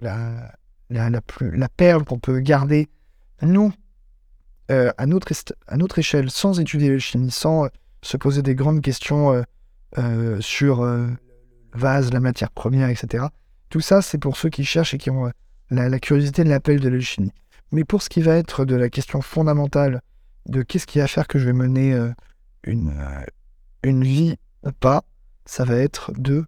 la, 0.00 0.52
la, 0.88 1.20
plus, 1.20 1.54
la 1.56 1.68
perle 1.68 2.04
qu'on 2.04 2.18
peut 2.18 2.38
garder, 2.38 2.88
nous, 3.42 3.72
euh, 4.70 4.92
à, 4.96 5.06
notre 5.06 5.32
à 5.66 5.76
échelle, 5.98 6.30
sans 6.30 6.60
étudier 6.60 6.90
l'alchimie, 6.90 7.30
sans 7.30 7.64
euh, 7.64 7.68
se 8.02 8.16
poser 8.16 8.42
des 8.42 8.54
grandes 8.54 8.80
questions 8.80 9.44
euh, 9.98 10.40
sur 10.40 10.84
le 10.84 11.08
vase, 11.74 12.12
la 12.12 12.20
matière 12.20 12.50
première, 12.50 12.88
etc. 12.88 13.24
Tout 13.70 13.80
ça, 13.80 14.02
c'est 14.02 14.18
pour 14.18 14.36
ceux 14.36 14.50
qui 14.50 14.64
cherchent 14.64 14.94
et 14.94 14.98
qui 14.98 15.10
ont 15.10 15.30
la, 15.70 15.88
la, 15.88 15.98
curiosité 15.98 16.44
de 16.44 16.48
l'appel 16.48 16.80
de 16.80 16.88
l'alchimie. 16.88 17.32
Mais 17.72 17.84
pour 17.84 18.02
ce 18.02 18.08
qui 18.08 18.22
va 18.22 18.36
être 18.36 18.64
de 18.64 18.76
la 18.76 18.88
question 18.88 19.20
fondamentale 19.20 20.00
de 20.46 20.62
qu'est-ce 20.62 20.86
qui 20.86 20.98
va 20.98 21.06
faire 21.06 21.26
que 21.26 21.38
je 21.38 21.46
vais 21.46 21.52
mener 21.52 21.98
une, 22.64 22.92
vie 23.84 24.36
pas, 24.80 25.04
ça 25.44 25.64
va 25.64 25.76
être 25.76 26.12
de 26.16 26.44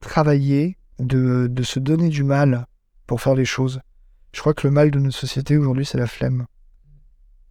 travailler, 0.00 0.76
de, 0.98 1.46
de 1.50 1.62
se 1.62 1.78
donner 1.78 2.08
du 2.08 2.24
mal 2.24 2.66
pour 3.06 3.20
faire 3.20 3.34
les 3.34 3.44
choses. 3.44 3.80
Je 4.32 4.40
crois 4.40 4.54
que 4.54 4.66
le 4.66 4.72
mal 4.72 4.90
de 4.90 4.98
notre 4.98 5.16
société 5.16 5.56
aujourd'hui, 5.56 5.86
c'est 5.86 5.98
la 5.98 6.06
flemme. 6.06 6.46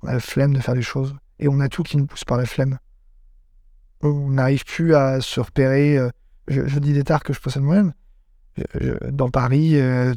On 0.03 0.07
a 0.07 0.13
la 0.13 0.19
flemme 0.19 0.53
de 0.53 0.59
faire 0.59 0.75
les 0.75 0.81
choses. 0.81 1.15
Et 1.39 1.47
on 1.47 1.59
a 1.59 1.69
tout 1.69 1.83
qui 1.83 1.97
nous 1.97 2.05
pousse 2.05 2.25
par 2.25 2.37
la 2.37 2.45
flemme. 2.45 2.77
On 4.01 4.29
n'arrive 4.29 4.65
plus 4.65 4.95
à 4.95 5.21
se 5.21 5.39
repérer. 5.39 5.97
Euh, 5.97 6.09
je, 6.47 6.79
dis 6.79 6.93
des 6.93 7.03
tares 7.03 7.23
que 7.23 7.33
je 7.33 7.39
possède 7.39 7.63
moi-même. 7.63 7.93
Dans 9.09 9.29
Paris 9.29 9.79
euh, 9.79 10.13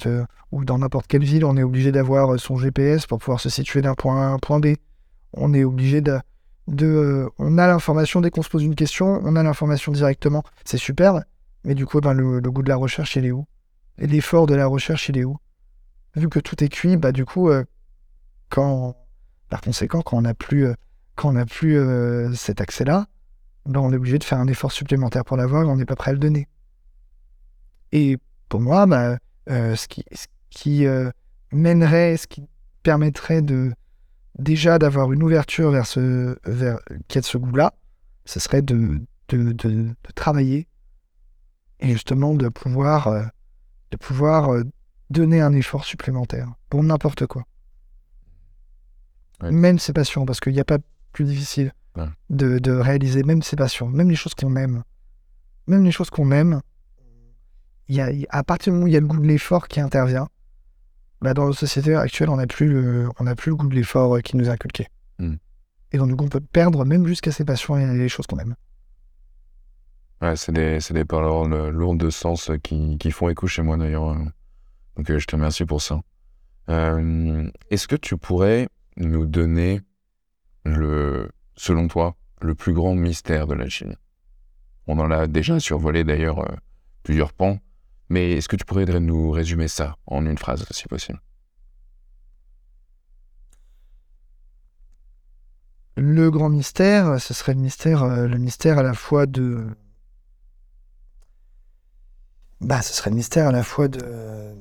ou 0.52 0.64
dans 0.64 0.78
n'importe 0.78 1.06
quelle 1.06 1.24
ville, 1.24 1.44
on 1.44 1.56
est 1.56 1.62
obligé 1.62 1.90
d'avoir 1.90 2.38
son 2.38 2.58
GPS 2.58 3.06
pour 3.06 3.18
pouvoir 3.18 3.40
se 3.40 3.48
situer 3.48 3.80
d'un 3.80 3.94
point 3.94 4.20
A 4.20 4.26
à 4.26 4.28
un 4.28 4.38
point 4.38 4.60
B. 4.60 4.74
On 5.32 5.54
est 5.54 5.64
obligé 5.64 6.00
de. 6.00 6.18
de 6.66 6.86
euh, 6.86 7.30
on 7.38 7.56
a 7.56 7.66
l'information 7.66 8.20
dès 8.20 8.30
qu'on 8.30 8.42
se 8.42 8.50
pose 8.50 8.64
une 8.64 8.74
question, 8.74 9.20
on 9.24 9.36
a 9.36 9.42
l'information 9.42 9.92
directement. 9.92 10.42
C'est 10.64 10.78
super, 10.78 11.22
mais 11.64 11.74
du 11.74 11.86
coup, 11.86 12.00
ben, 12.00 12.12
le, 12.12 12.40
goût 12.42 12.62
de 12.62 12.68
la 12.68 12.76
recherche, 12.76 13.16
il 13.16 13.24
est 13.24 13.30
où? 13.30 13.46
Et 13.98 14.06
l'effort 14.06 14.46
de 14.46 14.54
la 14.54 14.66
recherche, 14.66 15.08
il 15.08 15.16
est 15.16 15.24
où? 15.24 15.38
Vu 16.14 16.28
que 16.28 16.40
tout 16.40 16.62
est 16.62 16.68
cuit, 16.68 16.96
bah, 16.96 17.12
du 17.12 17.24
coup, 17.24 17.50
quand 18.50 18.94
par 19.48 19.60
conséquent, 19.60 20.02
quand 20.02 20.18
on 20.18 20.22
n'a 20.22 20.34
plus, 20.34 20.66
euh, 20.66 20.74
euh, 21.64 22.32
cet 22.34 22.60
accès-là, 22.60 23.06
ben 23.66 23.80
on 23.80 23.92
est 23.92 23.96
obligé 23.96 24.18
de 24.18 24.24
faire 24.24 24.38
un 24.38 24.46
effort 24.46 24.72
supplémentaire 24.72 25.24
pour 25.24 25.36
l'avoir 25.36 25.64
et 25.64 25.66
on 25.66 25.76
n'est 25.76 25.86
pas 25.86 25.96
prêt 25.96 26.10
à 26.10 26.14
le 26.14 26.20
donner. 26.20 26.48
Et 27.92 28.18
pour 28.48 28.60
moi, 28.60 28.86
bah, 28.86 29.18
euh, 29.48 29.76
ce 29.76 29.86
qui, 30.50 30.86
mènerait, 31.52 32.16
ce 32.16 32.26
qui 32.26 32.44
permettrait 32.82 33.42
déjà 34.38 34.78
d'avoir 34.78 35.12
une 35.12 35.22
ouverture 35.22 35.70
vers 35.70 35.86
ce, 35.86 36.36
ce 36.46 37.38
goût-là, 37.38 37.74
ce 38.24 38.40
serait 38.40 38.62
de, 38.62 39.00
travailler 40.14 40.68
et 41.80 41.92
justement 41.92 42.34
de 42.34 42.48
pouvoir 42.48 43.24
donner 45.10 45.40
un 45.40 45.52
effort 45.52 45.84
supplémentaire 45.84 46.52
pour 46.68 46.82
n'importe 46.82 47.26
quoi. 47.26 47.44
Même 49.42 49.78
ses 49.78 49.92
passions, 49.92 50.24
parce 50.24 50.40
qu'il 50.40 50.52
n'y 50.52 50.60
a 50.60 50.64
pas 50.64 50.78
plus 51.12 51.24
difficile 51.24 51.72
de, 52.30 52.72
réaliser 52.72 53.22
même 53.22 53.42
ses 53.42 53.56
passions, 53.56 53.88
même 53.88 54.10
les 54.10 54.16
choses 54.16 54.34
qu'on 54.34 54.56
aime. 54.56 54.82
Même 55.66 55.84
les 55.84 55.92
choses 55.92 56.10
qu'on 56.10 56.30
aime, 56.30 56.60
y 57.88 58.00
a, 58.00 58.10
à 58.30 58.44
partir 58.44 58.72
du 58.72 58.76
moment 58.76 58.84
où 58.84 58.88
il 58.88 58.94
y 58.94 58.96
a 58.96 59.00
le 59.00 59.06
goût 59.06 59.20
de 59.20 59.26
l'effort 59.26 59.68
qui 59.68 59.80
intervient, 59.80 60.28
bah 61.20 61.34
dans 61.34 61.46
la 61.46 61.52
société 61.52 61.94
actuelle, 61.94 62.28
on 62.28 62.36
n'a 62.36 62.46
plus, 62.46 62.68
le, 62.68 63.08
plus 63.36 63.50
le 63.50 63.56
goût 63.56 63.68
de 63.68 63.74
l'effort 63.74 64.16
euh, 64.16 64.20
qui 64.20 64.36
nous 64.36 64.48
a 64.48 64.52
inculqué. 64.52 64.86
Hmm. 65.18 65.36
Et 65.92 65.98
donc, 65.98 66.08
du 66.08 66.16
coup, 66.16 66.24
on 66.24 66.28
peut 66.28 66.40
perdre 66.40 66.84
même 66.84 67.06
jusqu'à 67.06 67.32
ses 67.32 67.44
passions 67.44 67.76
et 67.78 67.86
les 67.96 68.08
choses 68.08 68.26
qu'on 68.26 68.38
aime. 68.38 68.54
Ouais, 70.20 70.36
c'est 70.36 70.52
des, 70.52 70.78
des 70.90 71.04
paroles 71.04 71.70
lourdes 71.70 71.98
de 71.98 72.10
sens 72.10 72.50
qui, 72.62 72.98
qui 72.98 73.10
font 73.10 73.28
écho 73.28 73.46
chez 73.46 73.62
moi 73.62 73.76
d'ailleurs. 73.76 74.14
Donc, 74.96 75.10
euh, 75.10 75.18
je 75.18 75.26
te 75.26 75.36
remercie 75.36 75.64
pour 75.64 75.80
ça. 75.80 76.00
Euh, 76.68 77.48
est-ce 77.70 77.86
que 77.86 77.96
tu 77.96 78.16
pourrais 78.16 78.68
nous 78.96 79.26
donner, 79.26 79.80
le, 80.64 81.30
selon 81.56 81.88
toi, 81.88 82.16
le 82.40 82.54
plus 82.54 82.72
grand 82.72 82.94
mystère 82.94 83.46
de 83.46 83.54
la 83.54 83.68
Chine 83.68 83.96
On 84.86 84.98
en 84.98 85.10
a 85.10 85.26
déjà 85.26 85.60
survolé 85.60 86.04
d'ailleurs 86.04 86.40
euh, 86.40 86.54
plusieurs 87.02 87.32
pans, 87.32 87.58
mais 88.08 88.32
est-ce 88.32 88.48
que 88.48 88.56
tu 88.56 88.64
pourrais 88.64 88.84
nous 89.00 89.30
résumer 89.30 89.68
ça 89.68 89.96
en 90.06 90.26
une 90.26 90.38
phrase, 90.38 90.64
si 90.70 90.86
possible? 90.86 91.20
Le 95.96 96.30
grand 96.30 96.50
mystère, 96.50 97.20
ce 97.20 97.32
serait 97.32 97.54
le 97.54 97.60
mystère, 97.60 98.02
euh, 98.02 98.26
le 98.26 98.36
mystère 98.36 98.78
à 98.78 98.82
la 98.82 98.92
fois 98.92 99.24
de. 99.24 99.66
Bah, 102.60 102.82
ce 102.82 102.92
serait 102.92 103.10
le 103.10 103.16
mystère 103.16 103.48
à 103.48 103.52
la 103.52 103.62
fois 103.62 103.88
de, 103.88 104.54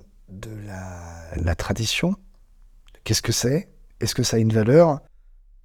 la 1.36 1.56
tradition. 1.56 2.16
Qu'est-ce 3.04 3.22
que 3.22 3.34
c'est 3.34 3.75
est-ce 4.02 4.16
que 4.16 4.24
ça 4.24 4.38
a 4.38 4.40
une 4.40 4.54
valeur? 4.54 5.00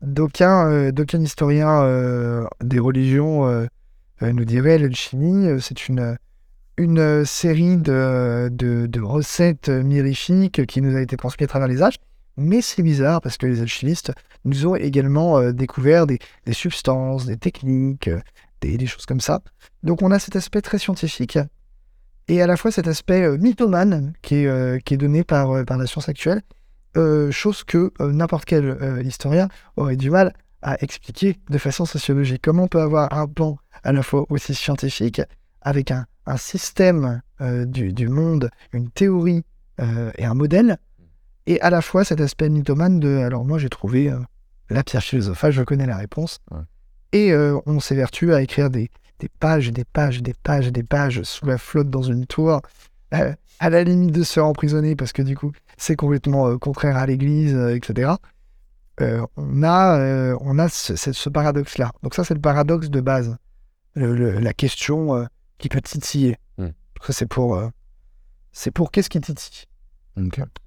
D'aucuns 0.03 0.71
euh, 0.71 0.93
historiens 1.19 1.83
euh, 1.83 2.47
des 2.63 2.79
religions 2.79 3.47
euh, 3.47 3.67
nous 4.23 4.45
diraient 4.45 4.79
l'alchimie, 4.79 5.61
c'est 5.61 5.89
une, 5.89 6.17
une 6.79 7.25
série 7.25 7.77
de, 7.77 8.49
de, 8.51 9.01
recettes 9.01 9.69
mirifiques 9.69 10.67
qui 10.67 10.81
nous 10.81 10.97
a 10.97 11.01
été 11.01 11.17
transmises 11.17 11.45
à 11.45 11.49
travers 11.49 11.69
les 11.69 11.83
âges. 11.83 11.97
Mais 12.37 12.63
c'est 12.63 12.83
bizarre 12.83 13.21
parce 13.21 13.37
que 13.37 13.47
les 13.47 13.61
alchimistes 13.61 14.13
nous 14.45 14.67
ont 14.67 14.75
également 14.75 15.53
découvert 15.53 16.07
des, 16.07 16.19
substances, 16.53 17.27
des 17.27 17.37
techniques, 17.37 18.09
des, 18.61 18.87
choses 18.87 19.05
comme 19.05 19.21
ça. 19.21 19.43
Donc 19.83 20.03
on 20.03 20.11
a 20.11 20.19
cet 20.19 20.37
aspect 20.37 20.63
très 20.63 20.79
scientifique 20.79 21.39
et 22.29 22.41
à 22.41 22.47
la 22.47 22.57
fois 22.57 22.71
cet 22.71 22.89
aspect 22.89 23.37
mythomane 23.37 24.13
qui 24.23 24.37
est, 24.37 24.85
qui 24.85 24.95
est 24.95 24.99
donné 24.99 25.25
par, 25.25 25.65
par 25.67 25.77
la 25.77 25.87
science 25.87 26.09
actuelle 26.09 26.43
euh, 26.97 27.31
chose 27.31 27.63
que 27.63 27.93
euh, 28.01 28.13
n'importe 28.13 28.45
quel 28.45 28.65
euh, 28.65 29.01
historien 29.05 29.49
aurait 29.77 29.95
du 29.95 30.11
mal 30.11 30.35
à 30.61 30.83
expliquer 30.83 31.39
de 31.49 31.57
façon 31.57 31.85
sociologique. 31.85 32.43
Comment 32.43 32.65
on 32.65 32.69
peut 32.69 32.81
avoir 32.81 33.13
un 33.13 33.29
plan 33.29 33.59
à 33.85 33.93
la 33.93 34.03
fois 34.03 34.27
aussi 34.29 34.57
scientifique, 34.57 35.23
avec 35.63 35.93
un, 35.93 36.07
système 36.37 37.23
du, 37.41 38.09
monde, 38.09 38.51
une 38.73 38.89
théorie 38.89 39.43
et 39.81 40.25
un 40.25 40.35
modèle, 40.35 40.77
et 41.47 41.61
à 41.61 41.71
la 41.71 41.81
fois 41.81 42.05
cet 42.05 42.21
aspect 42.21 42.49
mythomane 42.49 43.01
de 43.01 43.17
alors 43.17 43.45
moi 43.45 43.59
j'ai 43.59 43.71
trouvé 43.71 44.15
la 44.69 44.85
pierre 44.85 45.03
philosophale, 45.03 45.51
je 45.51 45.63
connais 45.63 45.87
la 45.87 45.97
réponse, 45.97 46.39
et 47.13 47.35
on 47.35 47.81
s'évertue 47.81 48.33
à 48.33 48.43
écrire 48.43 48.71
des, 48.71 48.91
des 49.19 49.29
pages 49.29 49.73
des 49.73 49.85
pages 49.85 50.23
des 50.23 50.35
pages 50.35 50.71
des 50.71 50.83
pages 50.85 51.23
sous 51.23 51.47
la 51.47 51.59
flotte 51.59 51.91
dans 51.91 52.03
une 52.03 52.27
tour 52.27 52.61
à 53.11 53.71
la 53.71 53.85
limite 53.85 54.13
de 54.13 54.23
se 54.23 54.35
faire 54.35 54.47
emprisonner 54.47 54.97
parce 54.97 55.13
que 55.13 55.23
du 55.23 55.37
coup, 55.37 55.53
c'est 55.77 55.97
complètement 55.97 56.49
euh, 56.49 56.59
contraire 56.59 56.97
à 56.97 57.07
l'Église, 57.07 57.55
euh, 57.55 57.75
etc. 57.75 58.13
Euh, 59.01 59.25
on 59.37 59.63
a, 59.63 60.35
on 60.41 60.59
a 60.59 60.69
ce, 60.69 61.29
paradoxe-là. 61.29 61.93
Donc 62.03 62.15
ça, 62.15 62.25
c'est 62.25 62.35
le 62.35 62.41
paradoxe 62.41 62.91
de 62.91 63.01
base. 63.01 63.37
la 63.95 64.53
question 64.53 65.27
qui 65.59 65.69
peut 65.69 65.81
titiller. 65.81 66.37
Hmm. 66.59 66.69
Ça, 67.03 67.15
c'est 67.15 67.27
pour, 67.27 67.59
c'est 68.53 68.71
pour 68.71 68.91
qu'est-ce 68.91 69.09
qui 69.09 69.21
titille. 69.21 69.65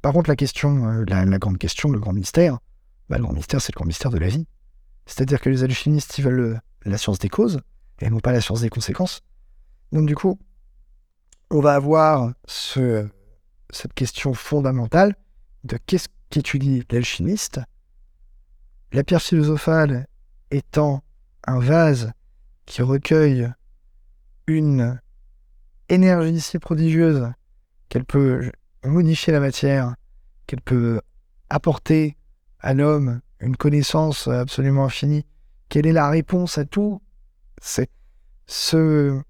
Par 0.02 0.14
contre, 0.14 0.30
la 0.30 0.36
question, 0.36 1.04
la, 1.08 1.26
grande 1.38 1.60
question, 1.60 1.89
le 1.89 2.00
grand 2.00 2.14
mystère, 2.14 2.58
bah, 3.08 3.18
le 3.18 3.24
grand 3.24 3.34
mystère, 3.34 3.62
c'est 3.62 3.74
le 3.74 3.78
grand 3.78 3.86
mystère 3.86 4.10
de 4.10 4.18
la 4.18 4.30
vie. 4.30 4.48
C'est-à-dire 5.06 5.39
que 5.39 5.50
les 5.50 5.64
alchimistes, 5.64 6.18
ils 6.18 6.24
veulent 6.24 6.60
la 6.86 6.98
science 6.98 7.20
des 7.20 7.30
causes 7.30 7.60
et 8.00 8.10
non 8.10 8.20
pas 8.20 8.32
la 8.32 8.41
science 8.41 8.62
des 8.62 8.70
conséquences. 8.70 9.22
Donc 9.91 10.08
du 10.08 10.16
coup, 10.16 10.39
on 11.54 11.62
va 11.62 11.76
avoir 11.76 12.34
ce, 12.45 13.08
cette 13.70 13.93
question 13.93 14.34
fondamentale 14.34 15.16
de 15.64 15.78
qu'est-ce 15.86 16.08
qu'étudie 16.32 16.84
l'alchimiste. 16.89 17.62
La 18.91 19.04
pierre 19.04 19.22
philosophale 19.22 20.08
étant 20.49 21.04
un 21.45 21.60
vase 21.60 22.12
qui 22.66 22.82
recueille 22.82 23.47
une 24.47 24.99
énergie 25.89 26.41
si 26.41 26.58
prodigieuse 26.58 27.32
qu'elle 27.88 28.06
peut 28.06 28.51
modifier 28.84 29.32
la 29.32 29.39
matière, 29.39 29.93
qu'elle 30.47 30.62
peut 30.62 31.01
apporter 31.51 32.18
à 32.62 32.74
l'homme 32.74 33.22
une 33.39 33.58
connaissance 33.58 34.28
absolument 34.28 34.86
infinie. 34.86 35.26
Quelle 35.70 35.86
est 35.86 35.93
la 35.93 36.10
réponse 36.10 36.58
à 36.58 36.66
tout? 36.66 36.99
C'est 37.62 37.91
ce, 38.47 39.22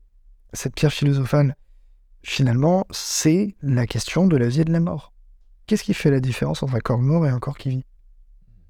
cette 0.53 0.75
pierre 0.75 0.93
philosophale 0.93 1.57
finalement, 2.23 2.85
c'est 2.89 3.55
la 3.61 3.85
question 3.85 4.25
de 4.25 4.37
la 4.37 4.47
vie 4.47 4.61
et 4.61 4.65
de 4.65 4.71
la 4.71 4.79
mort. 4.79 5.13
Qu'est-ce 5.67 5.83
qui 5.83 5.93
fait 5.93 6.11
la 6.11 6.19
différence 6.19 6.63
entre 6.63 6.75
un 6.75 6.79
corps 6.79 6.99
mort 6.99 7.25
et 7.25 7.29
un 7.29 7.39
corps 7.39 7.57
qui 7.57 7.69
vit? 7.69 7.85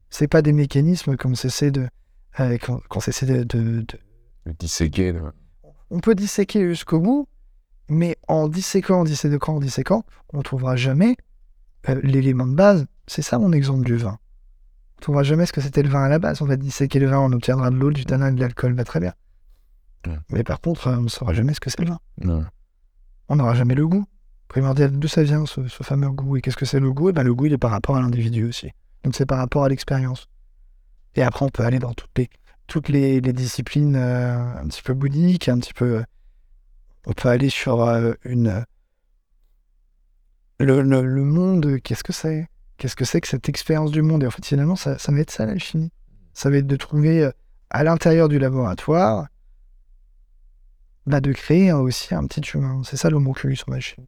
C'est 0.09 0.27
pas 0.27 0.41
des 0.41 0.53
mécanismes 0.53 1.17
qu'on 1.17 1.35
s'essaie 1.35 1.71
de, 1.71 1.87
euh, 2.39 2.57
de, 2.57 3.85
de, 3.85 3.85
disséquer. 4.59 5.13
On 5.89 5.99
peut 5.99 6.15
disséquer 6.15 6.67
jusqu'au 6.67 6.99
bout, 6.99 7.27
mais 7.89 8.17
en 8.27 8.47
disséquant, 8.47 9.01
en 9.01 9.03
disséquant, 9.03 9.55
en 9.55 9.59
disséquant, 9.59 10.03
on 10.33 10.39
ne 10.39 10.43
trouvera 10.43 10.75
jamais 10.75 11.15
euh, 11.89 11.99
l'élément 12.03 12.45
de 12.45 12.55
base. 12.55 12.85
C'est 13.07 13.21
ça 13.21 13.39
mon 13.39 13.51
exemple 13.51 13.85
du 13.85 13.97
vin. 13.97 14.19
On 14.95 14.99
ne 14.99 15.01
trouvera 15.01 15.23
jamais 15.23 15.45
ce 15.45 15.53
que 15.53 15.61
c'était 15.61 15.83
le 15.83 15.89
vin 15.89 16.03
à 16.03 16.09
la 16.09 16.19
base. 16.19 16.41
On 16.41 16.45
va 16.45 16.55
disséquer 16.55 16.99
le 16.99 17.07
vin, 17.07 17.19
on 17.19 17.31
obtiendra 17.31 17.69
de 17.71 17.75
l'eau, 17.75 17.91
du 17.91 18.05
tanin 18.05 18.29
et 18.29 18.35
de 18.35 18.39
l'alcool, 18.39 18.73
va 18.73 18.83
très 18.83 18.99
bien. 18.99 19.13
Mais 20.29 20.43
par 20.43 20.59
contre, 20.59 20.89
on 20.89 21.01
ne 21.01 21.07
saura 21.07 21.33
jamais 21.33 21.53
ce 21.53 21.59
que 21.59 21.69
c'est 21.69 21.81
le 21.81 21.87
vin 21.87 22.45
on 23.33 23.37
n'aura 23.37 23.55
jamais 23.55 23.75
le 23.75 23.87
goût. 23.87 24.05
primordial. 24.47 24.91
D'où 24.91 25.07
ça 25.07 25.23
vient 25.23 25.45
ce, 25.45 25.61
fameux 25.67 26.09
goût 26.09 26.37
Et 26.37 26.41
qu'est-ce 26.41 26.57
que 26.57 26.65
c'est 26.65 26.79
le 26.79 26.91
goût? 26.91 27.09
Et 27.09 27.13
ben, 27.13 27.23
Le 27.23 27.33
goût, 27.33 27.47
il 27.47 27.53
est 27.53 27.57
par 27.57 27.71
rapport 27.71 27.95
à 27.95 28.01
l'individu 28.01 28.45
aussi. 28.45 28.69
Donc 29.03 29.15
c'est 29.15 29.25
par 29.25 29.39
rapport 29.39 29.63
à 29.63 29.69
l'expérience. 29.69 30.27
Et 31.15 31.23
après, 31.23 31.45
on 31.45 31.49
peut 31.49 31.63
aller 31.63 31.79
dans 31.79 31.93
toutes 31.93 32.17
les, 32.17 32.29
toutes 32.67 32.89
les, 32.89 33.21
disciplines 33.21 33.95
euh, 33.95 34.59
un 34.59 34.67
petit 34.67 34.81
peu 34.81 34.93
bouddhiques, 34.93 35.49
un 35.49 35.59
petit 35.59 35.73
peu. 35.73 35.97
euh, 35.97 36.03
on 37.05 37.13
peut 37.13 37.29
aller 37.29 37.49
sur 37.49 37.81
euh, 37.81 38.13
une. 38.23 38.65
Le, 40.59 40.81
le, 40.81 41.23
monde, 41.23 41.79
qu'est-ce 41.83 42.03
que 42.03 42.13
c'est? 42.13 42.47
Qu'est-ce 42.77 42.95
que 42.95 43.05
c'est 43.05 43.19
que 43.19 43.27
cette 43.27 43.49
expérience 43.49 43.91
du 43.91 44.01
monde? 44.01 44.23
Et 44.23 44.27
en 44.27 44.31
fait, 44.31 44.45
finalement, 44.45 44.75
ça, 44.75 44.97
ça 44.97 45.11
va 45.11 45.19
être 45.19 45.31
ça 45.31 45.45
l'alchimie. 45.45 45.91
Ça 46.33 46.49
va 46.49 46.57
être 46.57 46.67
de 46.67 46.75
trouver 46.75 47.29
à 47.69 47.83
l'intérieur 47.83 48.29
du 48.29 48.39
laboratoire, 48.39 49.27
bah, 51.05 51.21
de 51.21 51.31
créer 51.31 51.71
aussi 51.71 52.13
un 52.15 52.25
petit 52.25 52.41
humain. 52.53 52.81
C'est 52.83 52.97
ça 52.97 53.09
l'homoculus 53.09 53.57
en 53.67 53.73
alchimie. 53.73 54.07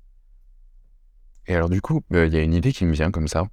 Et 1.47 1.55
alors 1.55 1.69
du 1.69 1.81
coup, 1.81 2.01
euh, 2.13 2.25
il 2.25 2.33
y 2.33 2.37
a 2.37 2.41
une 2.41 2.53
idée 2.53 2.73
qui 2.73 2.85
me 2.85 2.93
vient 2.93 3.11
comme 3.11 3.27
ça. 3.27 3.45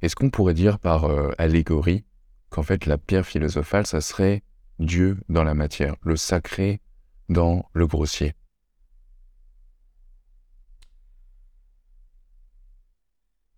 Est-ce 0.00 0.16
qu'on 0.16 0.30
pourrait 0.30 0.54
dire 0.54 0.78
par 0.78 1.04
euh, 1.04 1.32
allégorie 1.38 2.04
qu'en 2.50 2.62
fait 2.62 2.86
la 2.86 2.98
pierre 2.98 3.26
philosophale, 3.26 3.86
ça 3.86 4.00
serait 4.00 4.42
Dieu 4.78 5.18
dans 5.28 5.44
la 5.44 5.54
matière, 5.54 5.96
le 6.02 6.16
sacré 6.16 6.80
dans 7.28 7.68
le 7.72 7.86
grossier? 7.86 8.34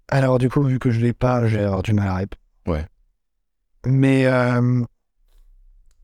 Alors, 0.09 0.39
du 0.39 0.49
coup, 0.49 0.62
vu 0.62 0.78
que 0.78 0.91
je 0.91 1.01
l'ai 1.01 1.12
pas, 1.12 1.47
j'ai 1.49 1.68
du 1.82 1.93
mal 1.93 2.09
à 2.09 2.14
répondre. 2.14 2.41
Ouais. 2.66 2.87
Mais 3.84 4.26
euh, 4.26 4.84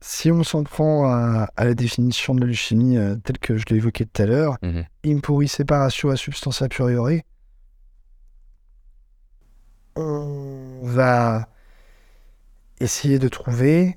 si 0.04 0.32
on 0.32 0.42
s'en 0.42 0.64
prend 0.64 1.06
à, 1.06 1.48
à 1.56 1.64
la 1.64 1.74
définition 1.74 2.34
de 2.34 2.44
l'alchimie 2.44 2.96
euh, 2.96 3.14
telle 3.22 3.38
que 3.38 3.56
je 3.56 3.64
l'ai 3.70 3.76
évoquée 3.76 4.04
tout 4.04 4.20
à 4.22 4.26
l'heure, 4.26 4.56
Mhm. 4.62 4.84
impuri 5.06 5.46
separatio 5.48 6.10
a 6.10 6.16
substantia 6.16 6.68
priori, 6.68 7.22
on 9.94 10.80
va 10.82 11.46
essayer 12.80 13.18
de 13.18 13.28
trouver 13.28 13.96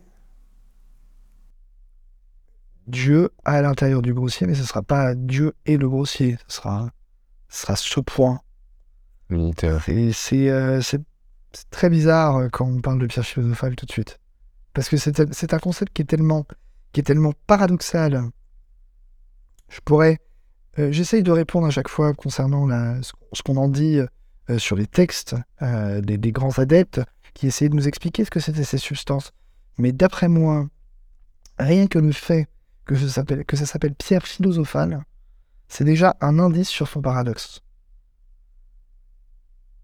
Dieu 2.87 3.31
à 3.43 3.61
l'intérieur 3.63 4.01
du 4.03 4.13
grossier, 4.13 4.45
mais 4.45 4.53
ce 4.53 4.63
sera 4.63 4.83
pas 4.83 5.15
Dieu 5.15 5.53
et 5.65 5.77
le 5.77 5.89
grossier, 5.89 6.37
ce 6.47 6.57
sera, 6.57 6.91
ce 7.49 7.61
sera 7.63 7.75
ce 7.75 7.99
point. 7.99 8.41
Limite, 9.31 9.63
euh, 9.63 9.79
euh, 9.89 10.81
c'est 10.81 11.01
très 11.71 11.89
bizarre 11.89 12.35
euh, 12.37 12.49
quand 12.51 12.67
on 12.67 12.81
parle 12.81 12.99
de 12.99 13.07
pierre 13.07 13.25
philosophale 13.25 13.75
tout 13.75 13.87
de 13.87 13.91
suite. 13.91 14.19
Parce 14.75 14.89
que 14.89 14.97
c'est 14.97 15.53
un 15.53 15.59
concept 15.59 15.93
qui 15.93 16.01
est 16.01 16.05
tellement, 16.05 16.45
qui 16.91 16.99
est 16.99 17.03
tellement 17.03 17.33
paradoxal. 17.47 18.29
Je 19.69 19.79
pourrais. 19.79 20.19
euh, 20.77 20.91
J'essaye 20.91 21.23
de 21.23 21.31
répondre 21.31 21.65
à 21.65 21.69
chaque 21.71 21.87
fois 21.87 22.13
concernant 22.13 22.67
la, 22.67 23.01
ce 23.01 23.41
qu'on 23.41 23.55
en 23.55 23.69
dit 23.69 23.99
euh, 24.49 24.59
sur 24.59 24.75
les 24.75 24.85
textes 24.85 25.35
euh, 25.61 26.01
des, 26.01 26.17
des 26.17 26.33
grands 26.33 26.59
adeptes 26.59 27.01
qui 27.33 27.47
essayaient 27.47 27.69
de 27.69 27.75
nous 27.75 27.87
expliquer 27.87 28.25
ce 28.25 28.29
que 28.29 28.41
c'était 28.41 28.65
ces 28.65 28.77
substances. 28.77 29.31
Mais 29.77 29.93
d'après 29.93 30.27
moi, 30.27 30.67
rien 31.57 31.87
que 31.87 31.97
le 31.97 32.11
fait 32.11 32.47
que 32.85 32.95
ça 32.97 33.65
s'appelle 33.65 33.95
pierre 33.95 34.27
philosophale, 34.27 35.05
c'est 35.69 35.85
déjà 35.85 36.17
un 36.19 36.37
indice 36.37 36.69
sur 36.69 36.87
son 36.87 37.01
paradoxe 37.01 37.61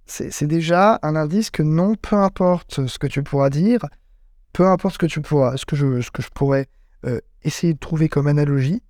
c'est 0.06 0.48
déjà 0.48 1.00
un 1.04 1.16
indice 1.16 1.50
que 1.50 1.64
non, 1.64 1.96
peu 1.96 2.18
importe 2.18 2.86
ce 2.88 3.00
que 3.00 3.08
tu 3.08 3.24
pourras 3.24 3.50
dire, 3.50 3.80
peu 4.54 4.68
importe 4.68 4.95
ce 4.95 4.99
que 4.99 5.06
tu 5.06 5.22
pourras, 5.22 5.58
ce 5.58 5.66
que 5.66 5.76
je, 5.76 6.02
ce 6.02 6.12
que 6.12 6.22
je 6.22 6.30
pourrais 6.30 6.68
euh, 7.06 7.20
essayer 7.43 7.74
de 7.74 7.80
trouver 7.80 8.10
comme 8.10 8.28
analogie, 8.28 8.82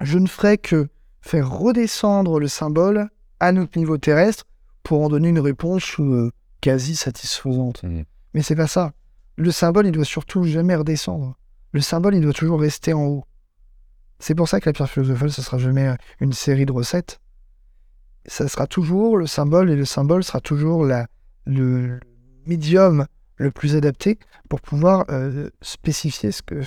je 0.00 0.18
ne 0.18 0.26
ferai 0.26 0.58
que 0.58 0.88
faire 1.20 1.50
redescendre 1.50 2.38
le 2.38 2.48
symbole 2.48 3.08
à 3.40 3.52
notre 3.52 3.78
niveau 3.78 3.98
terrestre 3.98 4.44
pour 4.82 5.02
en 5.02 5.08
donner 5.08 5.28
une 5.28 5.40
réponse 5.40 5.98
euh, 5.98 6.30
quasi 6.60 6.94
satisfaisante. 6.94 7.82
Mhm. 7.82 8.04
Mais 8.34 8.42
c'est 8.42 8.56
pas 8.56 8.66
ça. 8.66 8.92
Le 9.36 9.50
symbole, 9.50 9.86
il 9.86 9.92
doit 9.92 10.04
surtout 10.04 10.44
jamais 10.44 10.76
redescendre. 10.76 11.36
Le 11.72 11.80
symbole, 11.80 12.14
il 12.14 12.22
doit 12.22 12.32
toujours 12.32 12.60
rester 12.60 12.92
en 12.92 13.04
haut. 13.04 13.24
C'est 14.18 14.34
pour 14.34 14.48
ça 14.48 14.60
que 14.60 14.68
la 14.68 14.72
pierre 14.72 14.88
philosophale, 14.88 15.30
ce 15.30 15.42
sera 15.42 15.58
jamais 15.58 15.88
euh, 15.88 15.96
une 16.20 16.32
série 16.32 16.66
de 16.66 16.72
recettes 16.72 17.20
ça 18.26 18.48
sera 18.48 18.66
toujours 18.66 19.16
le 19.16 19.26
symbole 19.26 19.70
et 19.70 19.76
le 19.76 19.84
symbole 19.84 20.24
sera 20.24 20.40
toujours 20.40 20.84
la, 20.84 21.06
le 21.46 22.00
médium 22.46 23.06
le 23.36 23.50
plus 23.50 23.76
adapté 23.76 24.18
pour 24.48 24.60
pouvoir 24.60 25.04
euh, 25.10 25.50
spécifier 25.62 26.32
ce 26.32 26.42
que, 26.42 26.60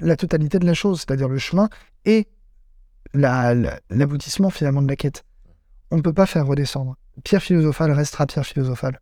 la 0.00 0.16
totalité 0.16 0.58
de 0.58 0.66
la 0.66 0.74
chose, 0.74 1.00
c'est-à-dire 1.00 1.28
le 1.28 1.38
chemin 1.38 1.68
et 2.04 2.26
la- 3.12 3.54
la- 3.54 3.80
l'aboutissement 3.90 4.50
finalement 4.50 4.82
de 4.82 4.88
la 4.88 4.96
quête. 4.96 5.24
On 5.90 5.96
ne 5.96 6.02
peut 6.02 6.12
pas 6.12 6.26
faire 6.26 6.46
redescendre. 6.46 6.96
Pierre 7.22 7.42
philosophale 7.42 7.92
restera 7.92 8.26
pierre 8.26 8.46
philosophale. 8.46 9.00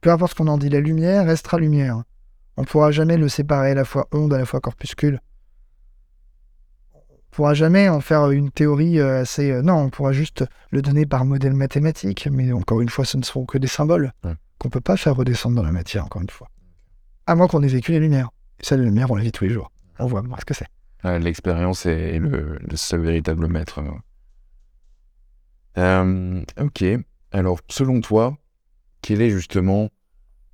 Peu 0.00 0.10
importe 0.10 0.32
ce 0.32 0.36
qu'on 0.36 0.48
en 0.48 0.58
dit, 0.58 0.68
la 0.68 0.80
lumière 0.80 1.26
restera 1.26 1.58
lumière. 1.58 2.02
On 2.56 2.62
ne 2.62 2.66
pourra 2.66 2.90
jamais 2.92 3.16
le 3.16 3.28
séparer 3.28 3.72
à 3.72 3.74
la 3.74 3.84
fois 3.84 4.06
onde, 4.12 4.32
à 4.32 4.38
la 4.38 4.46
fois 4.46 4.60
corpuscule 4.60 5.20
pourra 7.34 7.54
jamais 7.54 7.88
en 7.88 8.00
faire 8.00 8.30
une 8.30 8.50
théorie 8.50 8.98
euh, 9.00 9.22
assez. 9.22 9.50
euh, 9.50 9.62
non, 9.62 9.74
on 9.74 9.90
pourra 9.90 10.12
juste 10.12 10.44
le 10.70 10.82
donner 10.82 11.06
par 11.06 11.24
modèle 11.24 11.54
mathématique, 11.54 12.28
mais 12.30 12.52
encore 12.52 12.80
une 12.80 12.88
fois, 12.88 13.04
ce 13.04 13.16
ne 13.16 13.22
seront 13.22 13.44
que 13.46 13.58
des 13.58 13.66
symboles 13.66 14.12
Ouais. 14.24 14.34
qu'on 14.58 14.68
peut 14.70 14.80
pas 14.80 14.96
faire 14.96 15.16
redescendre 15.16 15.56
dans 15.56 15.62
la 15.62 15.72
matière, 15.72 16.04
encore 16.04 16.22
une 16.22 16.30
fois. 16.30 16.48
À 17.26 17.34
moins 17.34 17.46
qu'on 17.48 17.62
ait 17.62 17.68
vécu 17.68 17.92
les 17.92 18.00
lumières. 18.00 18.30
Et 18.60 18.64
ça, 18.66 18.76
les 18.76 18.84
lumières, 18.84 19.10
on 19.10 19.16
la 19.16 19.22
vit 19.22 19.32
tous 19.32 19.44
les 19.44 19.50
jours. 19.50 19.70
On 19.98 20.06
voit 20.06 20.22
ce 20.38 20.44
que 20.44 20.54
c'est. 20.54 20.68
l'expérience 21.18 21.86
est 21.86 22.18
le, 22.18 22.58
le 22.60 22.76
seul 22.76 23.00
véritable 23.00 23.46
maître. 23.48 23.80
euh. 25.76 26.42
Ok. 26.60 26.84
Alors, 27.32 27.60
selon 27.68 28.00
toi, 28.00 28.36
quelle 29.02 29.22
est 29.22 29.30
justement 29.30 29.88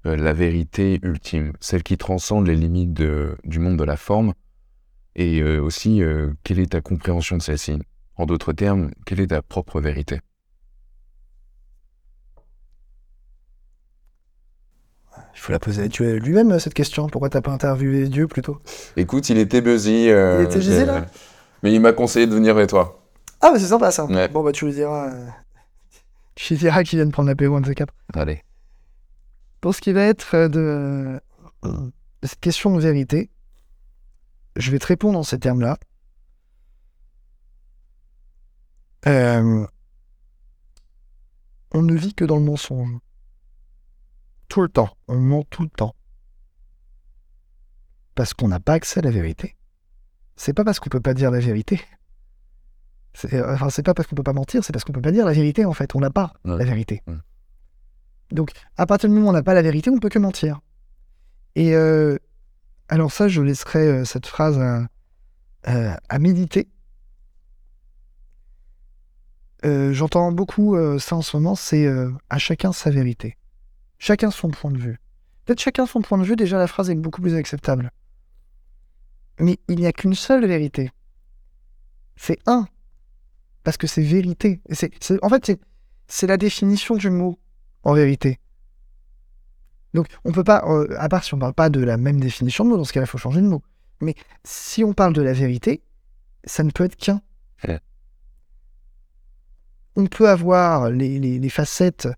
la 0.05 0.33
vérité 0.33 0.99
ultime, 1.03 1.53
celle 1.61 1.83
qui 1.83 1.99
transcende 1.99 2.47
les 2.47 2.57
limites 2.57 2.95
de- 2.95 3.37
du 3.45 3.59
monde 3.59 3.76
de 3.76 3.85
la 3.85 3.97
forme? 3.97 4.33
Et 5.17 5.41
euh, 5.41 5.61
aussi, 5.61 6.03
euh, 6.03 6.31
quelle 6.45 6.59
est 6.61 6.73
ta 6.73 6.81
compréhension 6.81 7.37
de 7.37 7.43
celle-ci? 7.43 7.79
En 8.17 8.27
d'autres 8.27 8.53
termes, 8.53 8.91
quelle 9.07 9.21
est 9.21 9.29
ta 9.29 9.43
propre 9.43 9.81
vérité? 9.81 10.21
Il 15.35 15.39
faut 15.41 15.53
la 15.53 15.59
poser 15.59 15.83
à 15.85 15.89
Dieu 15.89 16.17
lui-même, 16.17 16.59
cette 16.59 16.75
question? 16.75 17.09
Pourquoi 17.09 17.31
t'as 17.31 17.41
pas 17.41 17.51
interviewé 17.53 18.09
Dieu 18.09 18.27
plutôt? 18.29 18.61
Écoute, 18.97 19.29
il 19.31 19.39
était 19.39 19.61
busy. 19.61 20.09
euh, 20.11 20.41
Il 20.43 20.45
était 20.47 20.59
busy, 20.59 20.73
euh, 20.73 20.87
là 20.87 21.07
Mais 21.63 21.73
il 21.73 21.81
m'a 21.81 21.93
conseillé 21.93 22.27
de 22.27 22.35
venir 22.35 22.57
avec 22.57 22.69
toi. 22.69 23.03
Ah, 23.41 23.51
bah 23.53 23.59
c'est 23.59 23.67
sympa 23.67 23.91
ça. 23.91 24.05
Ouais. 24.05 24.29
Bon, 24.29 24.43
bah 24.43 24.53
tu 24.53 24.67
lui 24.67 24.73
diras. 24.73 25.11
euh, 25.13 25.27
Tu 26.35 26.55
lui 26.55 26.59
diras 26.61 26.85
qu'il 26.85 26.99
vient 26.99 27.07
de 27.07 27.11
prendre 27.13 27.29
l'apéro, 27.29 27.57
un 27.57 27.61
de 27.63 27.67
ces 27.67 27.75
quatre. 27.75 27.95
Allez. 28.15 28.43
Pour 29.61 29.75
ce 29.75 29.81
qui 29.81 29.93
va 29.93 30.03
être 30.03 30.35
euh, 30.35 30.49
de, 30.49 31.21
de 31.65 32.27
cette 32.27 32.41
question 32.41 32.75
de 32.77 32.81
vérité, 32.81 33.31
je 34.61 34.71
vais 34.71 34.79
te 34.79 34.87
répondre 34.87 35.19
en 35.19 35.23
ces 35.23 35.39
termes-là. 35.39 35.79
Euh, 39.07 39.67
on 41.73 41.83
ne 41.83 41.95
vit 41.95 42.15
que 42.15 42.25
dans 42.25 42.37
le 42.37 42.43
mensonge. 42.45 42.99
Tout 44.49 44.63
le 44.63 44.69
temps. 44.69 44.97
On 45.09 45.19
ment 45.19 45.45
tout 45.45 45.63
le 45.63 45.69
temps. 45.71 45.95
Parce 48.15 48.35
qu'on 48.35 48.49
n'a 48.49 48.61
pas 48.61 48.75
accès 48.75 48.99
à 49.01 49.03
la 49.03 49.11
vérité. 49.11 49.57
C'est 50.37 50.53
pas 50.53 50.65
parce 50.65 50.81
qu'on 50.81 50.91
peut 50.91 51.01
pas 51.01 51.15
dire 51.15 51.31
la 51.31 51.41
vérité. 51.41 51.81
C'est 53.15 53.35
euh, 53.35 53.55
enfin, 53.55 53.71
c'est 53.71 53.83
pas 53.83 53.95
parce 53.95 54.09
qu'on 54.09 54.17
peut 54.17 54.23
pas 54.23 54.33
mentir, 54.33 54.65
c'est 54.65 54.73
parce 54.73 54.85
qu'on 54.85 54.93
peut 54.93 55.01
pas 55.03 55.13
dire 55.13 55.27
la 55.27 55.33
vérité 55.33 55.65
en 55.65 55.73
fait. 55.73 55.95
On 55.95 56.01
n'a 56.01 56.11
pas 56.11 56.33
Ouais. 56.45 56.57
la 56.59 56.65
vérité. 56.65 57.03
Ouais. 57.07 57.17
Donc, 58.31 58.53
à 58.77 58.87
partir 58.87 59.09
du 59.09 59.15
moment 59.15 59.29
où 59.29 59.31
on 59.31 59.33
n'a 59.33 59.43
pas 59.43 59.55
la 59.55 59.63
vérité, 59.63 59.91
on 59.91 59.99
peut 59.99 60.09
que 60.09 60.19
mentir. 60.19 60.61
Et 61.57 61.75
euh, 61.75 62.17
alors 62.91 63.11
ça, 63.11 63.28
je 63.28 63.41
laisserai 63.41 63.86
euh, 63.86 64.05
cette 64.05 64.26
phrase 64.26 64.59
à, 64.59 64.88
à 66.09 66.18
méditer. 66.18 66.68
Euh, 69.64 69.93
J'entends 69.93 70.32
beaucoup 70.32 70.74
euh, 70.74 70.99
ça 70.99 71.16
en 71.16 71.22
ce 71.22 71.36
moment, 71.36 71.55
c'est 71.55 71.86
euh, 71.86 72.11
à 72.30 72.38
chacun 72.38 72.72
sa 72.72 72.91
vérité. 72.91 73.36
Chacun 73.99 74.30
son 74.30 74.49
point 74.49 74.70
de 74.70 74.78
vue. 74.78 74.99
Peut-être 75.45 75.61
chacun 75.61 75.86
son 75.86 76.01
point 76.01 76.18
de 76.18 76.24
vue, 76.24 76.36
déjà 76.36 76.59
la 76.59 76.66
phrase 76.66 76.91
est 76.91 76.95
beaucoup 76.95 77.20
plus 77.20 77.34
acceptable. 77.34 77.91
Mais 79.38 79.59
il 79.68 79.78
n'y 79.78 79.86
a 79.86 79.93
qu'une 79.93 80.14
seule 80.14 80.47
vérité. 80.47 80.91
C'est 82.16 82.38
un. 82.47 82.66
Parce 83.64 83.76
que 83.76 83.86
c'est 83.86 84.03
vérité. 84.03 84.61
En 85.22 85.28
fait, 85.28 85.59
c'est 86.07 86.26
la 86.26 86.36
définition 86.36 86.97
du 86.97 87.11
mot 87.11 87.38
en 87.82 87.95
vérité. 87.95 88.38
Donc, 89.95 90.07
on 90.24 90.32
peut 90.32 90.45
pas, 90.45 90.64
euh, 90.68 90.86
à 90.99 91.09
part 91.09 91.24
si 91.24 91.34
on 91.34 91.38
parle 91.38 91.55
pas 91.55 91.68
de 91.70 91.80
la 91.80 91.97
même 91.97 92.20
définition 92.20 92.64
de 92.64 92.70
mot, 92.70 92.76
dans 92.76 92.84
ce 92.84 92.93
cas-là, 92.93 93.07
il 93.07 93.09
faut 93.11 93.18
changer 93.18 93.41
de 93.41 93.47
mot. 93.49 93.62
Mais 94.01 94.14
si 94.45 94.84
on 94.84 94.93
parle 94.93 95.12
de 95.12 95.22
la 95.22 95.32
vérité, 95.32 95.82
ça 96.45 96.62
ne 96.62 96.70
peut 96.70 96.84
être 96.84 96.97
qu'un. 96.97 97.20
Ouais. 97.66 97.80
On 99.97 100.07
peut 100.07 100.28
avoir 100.28 100.91
les, 100.91 101.18
les- 101.18 101.38
les 101.38 101.49
facettes, 101.49 102.09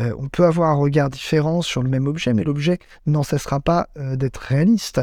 euh, 0.00 0.14
on 0.18 0.28
peut 0.28 0.44
avoir 0.44 0.70
un 0.70 0.74
regard 0.74 1.10
différent 1.10 1.60
sur 1.62 1.82
le 1.82 1.88
même 1.88 2.06
objet, 2.06 2.32
mais 2.32 2.44
l'objet 2.44 2.78
n'en 3.06 3.22
cessera 3.22 3.60
pas 3.60 3.88
euh, 3.98 4.16
d'être 4.16 4.38
réaliste. 4.38 5.00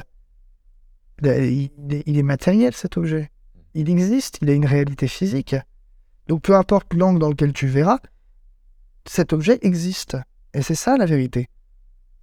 Il 1.22 1.28
est, 1.30 1.72
il 2.06 2.18
est 2.18 2.24
matériel, 2.24 2.74
cet 2.74 2.98
objet. 2.98 3.32
Il 3.74 3.90
existe, 3.90 4.40
il 4.42 4.50
a 4.50 4.54
une 4.54 4.66
réalité 4.66 5.08
physique. 5.08 5.56
Donc 6.28 6.42
peu 6.42 6.56
importe 6.56 6.94
l'angle 6.94 7.20
dans 7.20 7.30
lequel 7.30 7.54
tu 7.54 7.68
verras, 7.68 8.00
cet 9.06 9.32
objet 9.32 9.60
existe. 9.62 10.18
Et 10.54 10.62
c'est 10.62 10.76
ça 10.76 10.98
la 10.98 11.06
vérité. 11.06 11.48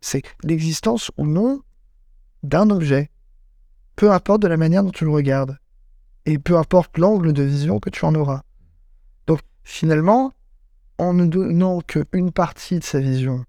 C'est 0.02 0.22
l'existence 0.42 1.10
ou 1.16 1.26
non 1.26 1.62
d'un 2.42 2.68
objet. 2.68 3.10
Peu 3.96 4.10
importe 4.12 4.42
de 4.42 4.48
la 4.48 4.58
manière 4.58 4.82
dont 4.82 4.90
tu 4.90 5.04
le 5.04 5.10
regardes. 5.10 5.56
Et 6.26 6.38
peu 6.38 6.58
importe 6.58 6.98
l'angle 6.98 7.32
de 7.32 7.42
vision 7.42 7.80
que 7.80 7.88
tu 7.88 8.04
en 8.04 8.14
auras. 8.14 8.42
Donc 9.26 9.40
finalement, 9.64 10.32
en 10.98 11.14
ne 11.14 11.24
donnant 11.24 11.80
qu'une 11.80 12.32
partie 12.32 12.78
de 12.78 12.84
sa 12.84 13.00
vision, 13.00 13.44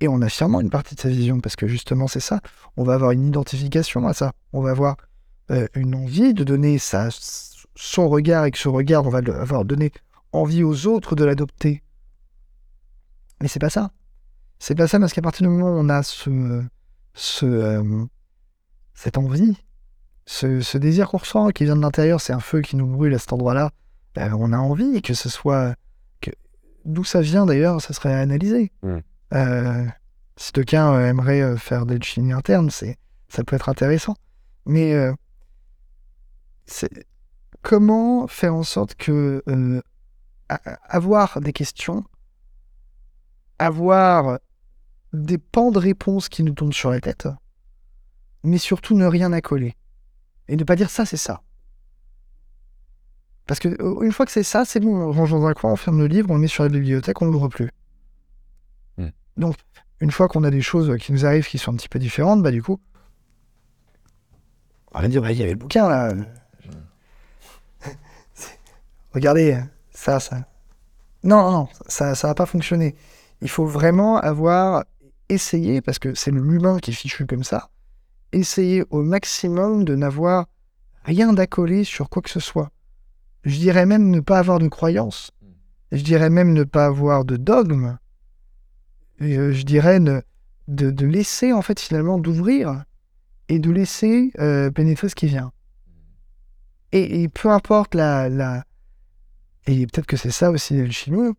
et 0.00 0.08
en 0.08 0.20
affirmant 0.22 0.60
une 0.60 0.70
partie 0.70 0.94
de 0.94 1.00
sa 1.00 1.08
vision, 1.08 1.40
parce 1.40 1.56
que 1.56 1.68
justement 1.68 2.08
c'est 2.08 2.20
ça, 2.20 2.40
on 2.76 2.82
va 2.82 2.94
avoir 2.94 3.12
une 3.12 3.26
identification 3.28 4.06
à 4.08 4.14
ça. 4.14 4.32
On 4.52 4.60
va 4.60 4.70
avoir 4.70 4.96
euh, 5.50 5.66
une 5.74 5.94
envie 5.94 6.34
de 6.34 6.42
donner 6.42 6.78
sa, 6.78 7.08
son 7.76 8.08
regard 8.08 8.46
et 8.46 8.50
que 8.50 8.58
ce 8.58 8.68
regard, 8.68 9.06
on 9.06 9.10
va 9.10 9.18
avoir 9.18 9.64
donné 9.64 9.92
envie 10.32 10.64
aux 10.64 10.86
autres 10.86 11.14
de 11.14 11.24
l'adopter. 11.24 11.82
Mais 13.40 13.48
c'est 13.48 13.60
pas 13.60 13.70
ça. 13.70 13.92
C'est 14.58 14.74
pas 14.74 14.86
ça 14.86 14.98
parce 14.98 15.12
qu'à 15.12 15.22
partir 15.22 15.46
du 15.46 15.52
moment 15.52 15.70
où 15.70 15.78
on 15.78 15.88
a 15.88 16.02
ce, 16.02 16.62
ce 17.12 17.46
euh, 17.46 18.04
cette 18.94 19.18
envie, 19.18 19.56
ce, 20.26 20.78
désir 20.78 21.08
qu'on 21.08 21.18
ressent 21.18 21.48
qui 21.50 21.64
vient 21.64 21.76
de 21.76 21.82
l'intérieur, 21.82 22.20
c'est 22.20 22.32
un 22.32 22.40
feu 22.40 22.62
qui 22.62 22.76
nous 22.76 22.86
brûle 22.86 23.14
à 23.14 23.18
cet 23.18 23.32
endroit-là, 23.32 23.70
ben, 24.14 24.32
on 24.34 24.52
a 24.52 24.58
envie 24.58 25.02
que 25.02 25.14
ce 25.14 25.28
soit. 25.28 25.74
Que... 26.20 26.30
D'où 26.84 27.04
ça 27.04 27.20
vient 27.20 27.46
d'ailleurs, 27.46 27.80
ça 27.80 27.92
serait 27.92 28.14
analysé. 28.14 28.72
Mm. 28.82 28.98
Euh, 29.34 29.84
si 30.36 30.52
quelqu'un 30.52 30.92
euh, 30.94 31.08
aimerait 31.08 31.56
faire 31.58 31.86
des 31.86 32.00
chimies 32.00 32.32
internes, 32.32 32.70
ça 32.70 33.44
peut 33.44 33.56
être 33.56 33.68
intéressant. 33.68 34.16
Mais 34.66 34.96
comment 37.60 38.26
faire 38.26 38.54
en 38.54 38.62
sorte 38.62 38.94
que 38.94 39.42
avoir 40.48 41.40
des 41.40 41.52
questions, 41.52 42.04
avoir 43.58 44.38
des 45.12 45.38
pans 45.38 45.70
de 45.70 45.78
réponses 45.78 46.28
qui 46.28 46.42
nous 46.42 46.54
tombent 46.54 46.72
sur 46.72 46.90
la 46.90 47.00
tête, 47.00 47.28
mais 48.42 48.58
surtout 48.58 48.96
ne 48.96 49.06
rien 49.06 49.32
accoler. 49.32 49.76
Et 50.48 50.56
ne 50.56 50.64
pas 50.64 50.76
dire 50.76 50.90
ça, 50.90 51.06
c'est 51.06 51.16
ça. 51.16 51.42
Parce 53.46 53.60
que 53.60 53.68
euh, 53.68 54.02
une 54.02 54.12
fois 54.12 54.26
que 54.26 54.32
c'est 54.32 54.42
ça, 54.42 54.64
c'est 54.64 54.80
bon, 54.80 54.96
on 54.96 55.12
range 55.12 55.30
dans 55.30 55.46
un 55.46 55.52
coin, 55.52 55.72
on 55.72 55.76
ferme 55.76 55.98
le 55.98 56.06
livre, 56.06 56.30
on 56.30 56.34
le 56.34 56.40
met 56.40 56.48
sur 56.48 56.62
la 56.62 56.70
bibliothèque, 56.70 57.20
on 57.22 57.26
ne 57.26 57.30
l'ouvre 57.30 57.48
plus. 57.48 57.70
Hmm. 58.96 59.10
Donc, 59.36 59.56
une 60.00 60.10
fois 60.10 60.28
qu'on 60.28 60.44
a 60.44 60.50
des 60.50 60.62
choses 60.62 60.96
qui 60.98 61.12
nous 61.12 61.26
arrivent 61.26 61.46
qui 61.46 61.58
sont 61.58 61.72
un 61.72 61.76
petit 61.76 61.88
peu 61.88 61.98
différentes, 61.98 62.42
bah 62.42 62.50
du 62.50 62.62
coup, 62.62 62.80
on 64.92 65.00
va 65.00 65.08
dire, 65.08 65.22
bah, 65.22 65.32
il 65.32 65.38
y 65.38 65.42
avait 65.42 65.52
le 65.52 65.58
bouquin 65.58 65.88
là. 65.88 66.12
Regardez, 69.14 69.58
ça, 69.90 70.20
ça. 70.20 70.46
Non, 71.22 71.50
non, 71.50 71.68
ça 71.86 72.10
ne 72.10 72.14
va 72.14 72.34
pas 72.34 72.46
fonctionner. 72.46 72.94
Il 73.44 73.50
faut 73.50 73.66
vraiment 73.66 74.16
avoir 74.16 74.84
essayé, 75.28 75.82
parce 75.82 75.98
que 75.98 76.14
c'est 76.14 76.30
l'humain 76.30 76.78
qui 76.78 76.90
est 76.90 76.94
fichu 76.94 77.26
comme 77.26 77.44
ça, 77.44 77.68
essayer 78.32 78.84
au 78.88 79.02
maximum 79.02 79.84
de 79.84 79.94
n'avoir 79.94 80.46
rien 81.04 81.34
d'accolé 81.34 81.84
sur 81.84 82.08
quoi 82.08 82.22
que 82.22 82.30
ce 82.30 82.40
soit. 82.40 82.70
Je 83.44 83.58
dirais 83.58 83.84
même 83.84 84.08
ne 84.08 84.20
pas 84.20 84.38
avoir 84.38 84.58
de 84.58 84.68
croyance. 84.68 85.30
Je 85.92 86.02
dirais 86.02 86.30
même 86.30 86.54
ne 86.54 86.64
pas 86.64 86.86
avoir 86.86 87.26
de 87.26 87.36
dogme. 87.36 87.98
Euh, 89.20 89.52
je 89.52 89.62
dirais 89.64 90.00
de, 90.00 90.22
de, 90.68 91.06
laisser, 91.06 91.52
en 91.52 91.60
fait, 91.60 91.78
finalement, 91.78 92.18
d'ouvrir 92.18 92.84
et 93.50 93.58
de 93.58 93.70
laisser 93.70 94.32
euh, 94.38 94.70
pénétrer 94.70 95.10
ce 95.10 95.14
qui 95.14 95.26
vient. 95.26 95.52
Et, 96.92 97.28
peu 97.28 97.50
importe 97.50 97.94
la, 97.94 98.30
la... 98.30 98.64
Et 99.66 99.86
peut-être 99.86 100.06
que 100.06 100.16
c'est 100.16 100.30
ça 100.30 100.50
aussi 100.50 100.78
l'alchimie, 100.78 101.34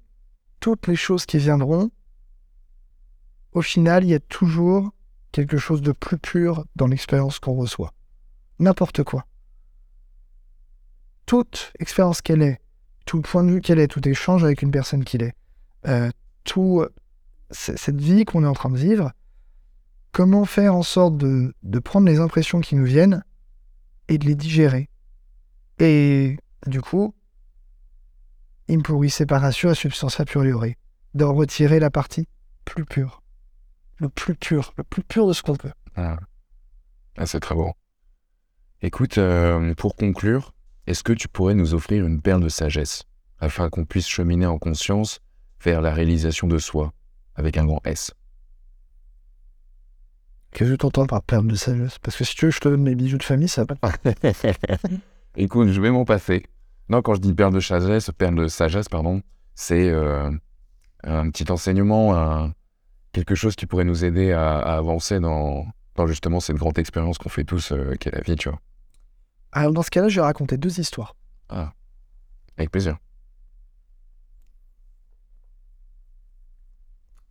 toutes 0.59 0.87
les 0.87 0.95
choses 0.95 1.25
qui 1.25 1.37
viendront, 1.37 1.91
au 3.51 3.61
final, 3.61 4.03
il 4.03 4.09
y 4.09 4.13
a 4.13 4.19
toujours 4.19 4.91
quelque 5.31 5.57
chose 5.57 5.81
de 5.81 5.91
plus 5.91 6.17
pur 6.17 6.65
dans 6.75 6.87
l'expérience 6.87 7.39
qu'on 7.39 7.55
reçoit. 7.55 7.93
N'importe 8.59 9.03
quoi. 9.03 9.25
Toute 11.25 11.73
expérience 11.79 12.21
qu'elle 12.21 12.41
est, 12.41 12.59
tout 13.05 13.21
point 13.21 13.43
de 13.43 13.51
vue 13.51 13.61
qu'elle 13.61 13.79
est, 13.79 13.87
tout 13.87 14.07
échange 14.07 14.43
avec 14.43 14.61
une 14.61 14.71
personne 14.71 15.03
qu'il 15.03 15.23
est, 15.23 15.33
euh, 15.87 16.09
tout 16.43 16.85
cette 17.51 17.99
vie 17.99 18.25
qu'on 18.25 18.43
est 18.43 18.47
en 18.47 18.53
train 18.53 18.69
de 18.69 18.77
vivre, 18.77 19.11
comment 20.11 20.45
faire 20.45 20.75
en 20.75 20.83
sorte 20.83 21.17
de, 21.17 21.53
de 21.63 21.79
prendre 21.79 22.07
les 22.07 22.19
impressions 22.19 22.61
qui 22.61 22.75
nous 22.75 22.85
viennent 22.85 23.23
et 24.07 24.17
de 24.17 24.25
les 24.25 24.35
digérer. 24.35 24.89
Et 25.79 26.37
du 26.67 26.81
coup, 26.81 27.13
impuri 28.69 29.09
séparation 29.09 29.69
à 29.69 29.75
substantia 29.75 30.25
puriore, 30.25 30.75
d'en 31.13 31.33
retirer 31.33 31.79
la 31.79 31.89
partie 31.89 32.27
plus 32.65 32.85
pure 32.85 33.21
le 33.97 34.09
plus 34.09 34.35
pur, 34.35 34.73
le 34.77 34.83
plus 34.83 35.03
pur 35.03 35.27
de 35.27 35.33
ce 35.33 35.41
qu'on 35.41 35.55
peut. 35.55 35.71
Ah. 35.95 36.17
ah. 37.17 37.25
c'est 37.25 37.39
très 37.39 37.55
beau. 37.55 37.71
Écoute, 38.81 39.17
euh, 39.17 39.73
pour 39.75 39.95
conclure, 39.95 40.53
est-ce 40.87 41.03
que 41.03 41.13
tu 41.13 41.27
pourrais 41.27 41.55
nous 41.55 41.73
offrir 41.73 42.05
une 42.05 42.21
perle 42.21 42.43
de 42.43 42.49
sagesse 42.49 43.03
afin 43.39 43.69
qu'on 43.69 43.85
puisse 43.85 44.07
cheminer 44.07 44.45
en 44.45 44.57
conscience 44.57 45.19
vers 45.63 45.81
la 45.81 45.93
réalisation 45.93 46.47
de 46.47 46.57
soi 46.57 46.93
avec 47.35 47.57
un 47.57 47.65
grand 47.65 47.81
S? 47.85 48.11
Qu'est-ce 50.51 50.71
que 50.71 50.75
tu 50.75 50.85
entends 50.85 51.05
par 51.05 51.21
perle 51.21 51.47
de 51.47 51.55
sagesse? 51.55 51.99
Parce 51.99 52.15
que 52.15 52.23
si 52.23 52.35
tu 52.35 52.45
veux, 52.45 52.51
je 52.51 52.59
te 52.59 52.69
donne 52.69 52.83
mes 52.83 52.95
bijoux 52.95 53.17
de 53.17 53.23
famille, 53.23 53.49
ça 53.49 53.65
va 53.65 53.75
pas. 53.75 53.91
Écoute, 55.35 55.69
je 55.69 55.81
vais 55.81 55.91
m'en 55.91 56.05
passer. 56.05 56.45
Non, 56.89 57.01
quand 57.01 57.15
je 57.15 57.21
dis 57.21 57.33
perle 57.33 57.53
de 57.53 57.59
sagesse, 57.59 58.11
perle 58.17 58.35
de 58.35 58.47
sagesse, 58.47 58.89
pardon, 58.89 59.21
c'est 59.55 59.89
euh, 59.89 60.29
un 61.03 61.29
petit 61.29 61.51
enseignement, 61.51 62.15
un, 62.15 62.53
quelque 63.11 63.33
chose 63.33 63.55
qui 63.55 63.65
pourrait 63.65 63.85
nous 63.85 64.05
aider 64.05 64.31
à, 64.31 64.59
avancer 64.59 65.19
dans, 65.19 65.65
justement 66.05 66.39
cette 66.39 66.57
grande 66.57 66.77
expérience 66.77 67.17
qu'on 67.17 67.29
fait 67.29 67.43
tous, 67.43 67.71
euh, 67.71 67.95
qui 67.95 68.09
est 68.09 68.11
la 68.11 68.21
vie, 68.21 68.35
tu 68.35 68.49
vois. 68.49 68.59
Alors 69.51 69.71
dans 69.71 69.81
ce 69.81 69.89
cas-là, 69.89 70.09
je 70.09 70.19
vais 70.19 70.25
raconter 70.25 70.57
deux 70.57 70.79
histoires. 70.79 71.15
Ah, 71.49 71.73
avec 72.57 72.71
plaisir. 72.71 72.97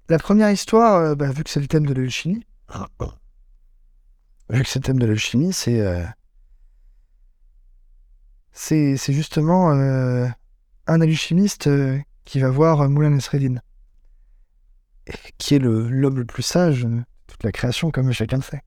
La 0.08 0.18
première 0.18 0.50
histoire, 0.50 0.96
euh, 0.96 1.14
bah, 1.14 1.30
vu 1.30 1.44
que 1.44 1.50
c'est 1.50 1.60
le 1.60 1.68
thème 1.68 1.86
de 1.86 1.94
l'alchimie, 1.94 2.44
vu 4.50 4.62
que 4.62 4.68
c'est 4.68 4.80
le 4.80 4.84
thème 4.84 4.98
de 4.98 5.06
l'alchimie, 5.06 5.52
c'est 5.52 5.80
c'est 8.54 8.96
justement 9.12 9.70
un 9.70 11.00
alchimiste 11.00 11.68
qui 12.24 12.40
va 12.40 12.48
voir 12.48 12.88
Moulin 12.88 13.10
Nasreddin 13.10 13.60
qui 15.38 15.54
est 15.54 15.58
l'homme 15.58 16.18
le, 16.18 16.24
plus 16.24 16.42
sage 16.42 16.84
de 16.84 17.02
toute 17.26 17.42
la 17.42 17.52
création, 17.52 17.90
comme 17.90 18.10
chacun 18.12 18.36
le 18.36 18.42
sait. 18.42 18.62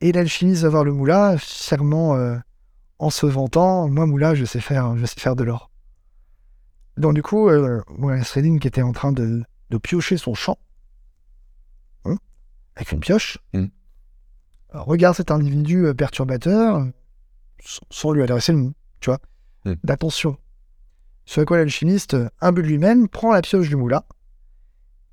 Et 0.00 0.12
l'alchimiste 0.12 0.62
va 0.62 0.68
voir 0.68 0.84
le 0.84 0.92
moulin, 0.92 1.36
fièrement 1.38 2.14
euh, 2.14 2.36
en 2.98 3.10
se 3.10 3.26
vantant 3.26 3.88
Moi, 3.88 4.06
moulin, 4.06 4.34
je 4.34 4.44
sais 4.44 4.60
faire, 4.60 4.96
je 4.96 5.06
sais 5.06 5.18
faire 5.18 5.36
de 5.36 5.44
l'or. 5.44 5.70
Donc, 6.96 7.14
du 7.14 7.22
coup, 7.22 7.48
euh, 7.48 7.82
Moulin 7.90 8.22
qui 8.22 8.66
était 8.66 8.82
en 8.82 8.92
train 8.92 9.12
de, 9.12 9.44
piocher 9.82 10.16
son 10.16 10.34
champ, 10.34 10.58
hein, 12.04 12.16
avec 12.76 12.92
une 12.92 13.00
pioche, 13.00 13.38
mm. 13.52 13.66
regarde 14.72 15.16
cet 15.16 15.30
individu 15.30 15.86
euh, 15.86 15.94
perturbateur 15.94 16.86
sans 17.90 18.12
lui 18.12 18.22
adresser 18.22 18.52
le 18.52 18.58
mot, 18.58 18.72
tu 19.00 19.10
vois, 19.10 19.20
mm. 19.64 19.74
d'attention. 19.84 20.38
Sur 21.24 21.44
quoi 21.44 21.56
l'alchimiste, 21.56 22.14
de 22.14 22.60
lui-même, 22.60 23.08
prend 23.08 23.32
la 23.32 23.42
pioche 23.42 23.68
du 23.68 23.76
moulin, 23.76 24.04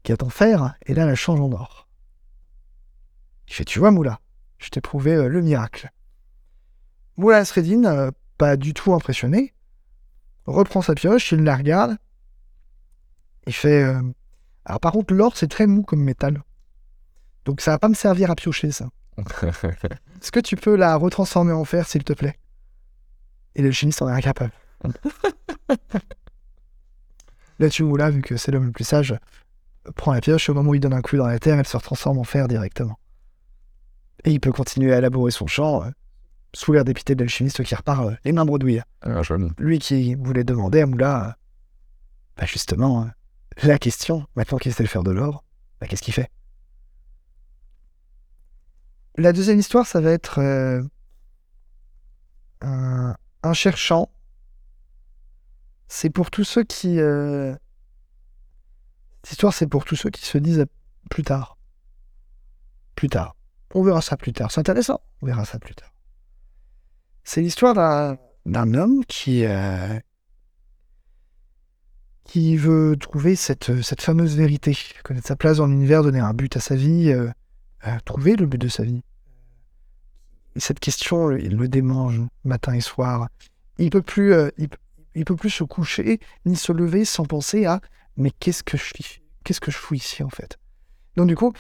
qui 0.04 0.12
attend 0.12 0.30
faire, 0.30 0.76
et 0.86 0.94
là, 0.94 1.06
la 1.06 1.16
change 1.16 1.40
en 1.40 1.52
or. 1.52 1.88
Il 3.48 3.54
fait, 3.54 3.66
tu 3.66 3.80
vois, 3.80 3.92
Moula, 3.92 4.20
je 4.58 4.70
t'ai 4.70 4.82
prouvé 4.82 5.14
euh, 5.14 5.28
le 5.28 5.42
miracle. 5.42 5.92
Moula 7.18 7.46
Sredin, 7.46 7.86
euh, 7.86 8.12
pas 8.38 8.58
du 8.58 8.74
tout 8.74 8.94
impressionné, 8.94 9.54
reprend 10.46 10.82
sa 10.82 10.96
pioche, 10.96 11.32
il 11.32 11.44
la 11.44 11.56
regarde, 11.56 11.98
il 13.48 13.54
fait... 13.54 13.84
Euh, 13.84 14.02
alors 14.66 14.80
par 14.80 14.94
contre, 14.94 15.14
l'or, 15.14 15.36
c'est 15.36 15.50
très 15.50 15.68
mou 15.68 15.84
comme 15.84 16.02
métal. 16.02 16.42
Donc 17.46 17.60
ça 17.60 17.72
va 17.72 17.80
pas 17.80 17.90
me 17.90 17.94
servir 17.94 18.32
à 18.32 18.36
piocher, 18.36 18.72
ça. 18.72 18.90
Est-ce 19.18 20.32
que 20.32 20.40
tu 20.40 20.56
peux 20.56 20.76
la 20.76 20.96
retransformer 20.96 21.52
en 21.52 21.66
fer, 21.66 21.88
s'il 21.88 22.04
te 22.04 22.14
plaît? 22.14 22.40
Et 23.56 23.62
le 23.62 23.72
chimiste 23.72 24.02
en 24.02 24.10
est 24.10 24.14
incapable. 24.14 24.52
Là-dessus, 27.60 27.84
Moula, 27.84 28.10
vu 28.10 28.22
que 28.22 28.36
c'est 28.36 28.52
l'homme 28.52 28.66
le 28.66 28.72
plus 28.72 28.84
sage, 28.84 29.16
prend 29.96 30.14
la 30.14 30.22
pioche, 30.22 30.50
au 30.50 30.54
moment 30.54 30.72
où 30.72 30.76
il 30.76 30.80
donne 30.80 30.94
un 30.94 31.02
coup 31.02 31.18
dans 31.18 31.28
la 31.28 31.40
terre, 31.40 31.60
elle 31.60 31.68
se 31.68 31.78
transforme 31.78 32.18
en 32.18 32.24
fer 32.24 32.48
directement. 32.48 32.98
Et 34.24 34.32
il 34.32 34.40
peut 34.40 34.52
continuer 34.52 34.94
à 34.94 34.98
élaborer 34.98 35.32
son 35.32 35.48
champ, 35.48 35.84
euh, 35.84 35.90
sous 36.54 36.72
l'air 36.72 36.86
dépité 36.86 37.16
de 37.16 37.22
l'alchimiste 37.22 37.64
qui 37.64 37.76
repart 37.76 38.08
euh, 38.08 38.16
les 38.24 38.32
mains 38.32 38.46
bredouilles. 38.46 38.82
Ah, 39.02 39.22
Lui 39.58 39.80
qui 39.80 40.16
voulait 40.16 40.44
demander 40.44 40.82
à 40.82 40.86
Moula, 40.86 41.28
euh, 41.28 41.32
bah 42.38 42.46
justement, 42.46 43.10
la 43.62 43.78
question, 43.78 44.26
maintenant 44.36 44.58
qu'il 44.58 44.74
sait 44.74 44.86
faire 44.86 45.04
de 45.04 45.12
l'or, 45.12 45.44
bah 45.80 45.88
qu'est-ce 45.88 46.02
qu'il 46.02 46.14
fait? 46.14 46.32
La 49.16 49.32
deuxième 49.32 49.60
histoire, 49.60 49.86
ça 49.86 50.02
va 50.02 50.12
être 50.12 50.40
un, 52.62 53.16
un 53.44 53.54
cherchant. 53.54 54.10
c'est 55.88 56.10
pour 56.10 56.32
tous 56.32 56.44
ceux 56.44 56.64
qui. 56.64 57.00
euh, 57.00 57.54
Cette 59.24 59.34
histoire, 59.34 59.54
c'est 59.54 59.68
pour 59.68 59.86
tous 59.86 59.96
ceux 59.96 60.10
qui 60.10 60.26
se 60.26 60.38
disent 60.38 60.66
plus 61.10 61.24
tard. 61.24 61.58
Plus 62.96 63.10
tard. 63.10 63.36
On 63.74 63.84
verra 63.84 64.02
ça 64.02 64.18
plus 64.18 64.34
tard. 64.34 64.52
C'est 64.52 64.60
intéressant. 64.60 65.02
On 65.22 65.26
verra 65.26 65.46
ça 65.46 65.60
plus 65.60 65.76
tard. 65.76 65.92
C'est 67.24 67.42
l'histoire 67.42 67.74
d'un 68.46 68.74
homme 68.74 69.06
qui. 69.06 69.46
euh, 69.46 70.00
qui 72.26 72.56
veut 72.56 72.96
trouver 72.98 73.36
cette, 73.36 73.82
fameuse 74.02 74.36
vérité, 74.38 74.76
connaître 75.04 75.28
sa 75.28 75.36
place 75.36 75.58
dans 75.58 75.68
l'univers, 75.68 76.04
donner 76.04 76.22
un 76.22 76.34
but 76.34 76.56
à 76.56 76.62
sa 76.62 76.74
vie, 76.76 77.12
euh, 77.12 77.30
trouver 78.06 78.38
le 78.38 78.46
but 78.46 78.58
de 78.58 78.70
sa 78.70 78.84
vie. 78.84 79.04
Et 80.56 80.60
cette 80.60 80.80
question, 80.80 81.32
il 81.32 81.56
le 81.56 81.68
démange 81.68 82.22
matin 82.44 82.74
et 82.74 82.82
soir. 82.82 83.28
Il 83.78 83.90
peut 83.90 84.02
plus, 84.02 84.34
euh, 84.34 84.50
il, 85.16 85.26
peut 85.26 85.36
plus 85.36 85.50
se 85.50 85.64
coucher 85.64 86.20
ni 86.46 86.56
se 86.56 86.72
lever 86.72 87.06
sans 87.06 87.26
penser 87.26 87.66
à 87.66 87.82
mais 88.18 88.32
qu'est-ce 88.32 88.64
que 88.64 88.78
je 88.78 88.94
Qu'est-ce 89.44 89.60
que 89.60 89.72
je 89.72 89.78
fous 89.78 89.96
ici 89.96 90.24
en 90.24 90.30
fait? 90.30 90.58
Donc 91.18 91.28
du 91.28 91.36
coup, 91.36 91.52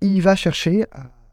il 0.00 0.20
va 0.22 0.36
chercher 0.36 0.86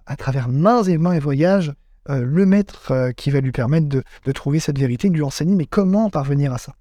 à, 0.06 0.16
travers 0.16 0.48
mains 0.50 0.84
et 0.84 0.98
mains 0.98 1.14
et 1.14 1.20
voyages 1.20 1.74
euh, 2.10 2.24
le 2.24 2.46
maître 2.46 2.92
euh, 2.92 3.12
qui 3.12 3.30
va 3.30 3.40
lui 3.40 3.52
permettre 3.52 3.88
de, 3.88 4.32
trouver 4.32 4.60
cette 4.60 4.80
vérité, 4.80 5.10
de 5.10 5.16
lui 5.16 5.24
enseigner 5.24 5.56
mais 5.56 5.66
comment 5.66 6.10
parvenir 6.10 6.54
à 6.54 6.58
ça? 6.58 6.74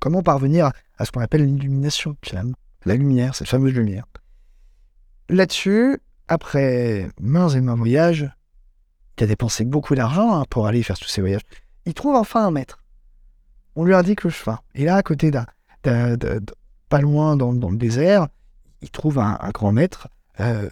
Comment 0.00 0.22
parvenir 0.22 0.66
à, 0.66 0.72
à 0.96 1.04
ce 1.04 1.12
qu'on 1.12 1.20
appelle 1.20 1.44
l'illumination 1.44 2.16
finalement, 2.22 2.56
la 2.86 2.94
lumière, 2.94 3.34
cette 3.34 3.48
fameuse 3.48 3.74
lumière? 3.74 4.06
Là-dessus, 5.28 5.98
après 6.28 7.08
mains 7.20 7.48
et 7.50 7.60
mains 7.60 7.74
voyages, 7.74 8.28
il 9.18 9.24
a 9.24 9.26
dépensé 9.26 9.64
beaucoup 9.64 9.94
d'argent 9.94 10.34
hein, 10.34 10.44
pour 10.48 10.66
aller 10.66 10.82
faire 10.82 10.98
tous 10.98 11.08
ces 11.08 11.20
voyages. 11.20 11.42
Il 11.86 11.94
trouve 11.94 12.14
enfin 12.14 12.46
un 12.46 12.50
maître. 12.50 12.82
On 13.76 13.84
lui 13.84 13.94
indique 13.94 14.24
le 14.24 14.30
chemin. 14.30 14.58
Et 14.74 14.84
là, 14.84 14.96
à 14.96 15.02
côté 15.02 15.30
d'un, 15.30 15.46
pas 16.88 17.00
loin 17.00 17.36
dans, 17.36 17.52
le 17.52 17.76
désert, 17.76 18.28
il 18.82 18.90
trouve 18.90 19.18
un, 19.18 19.38
grand 19.52 19.72
maître 19.72 20.08
euh, 20.40 20.68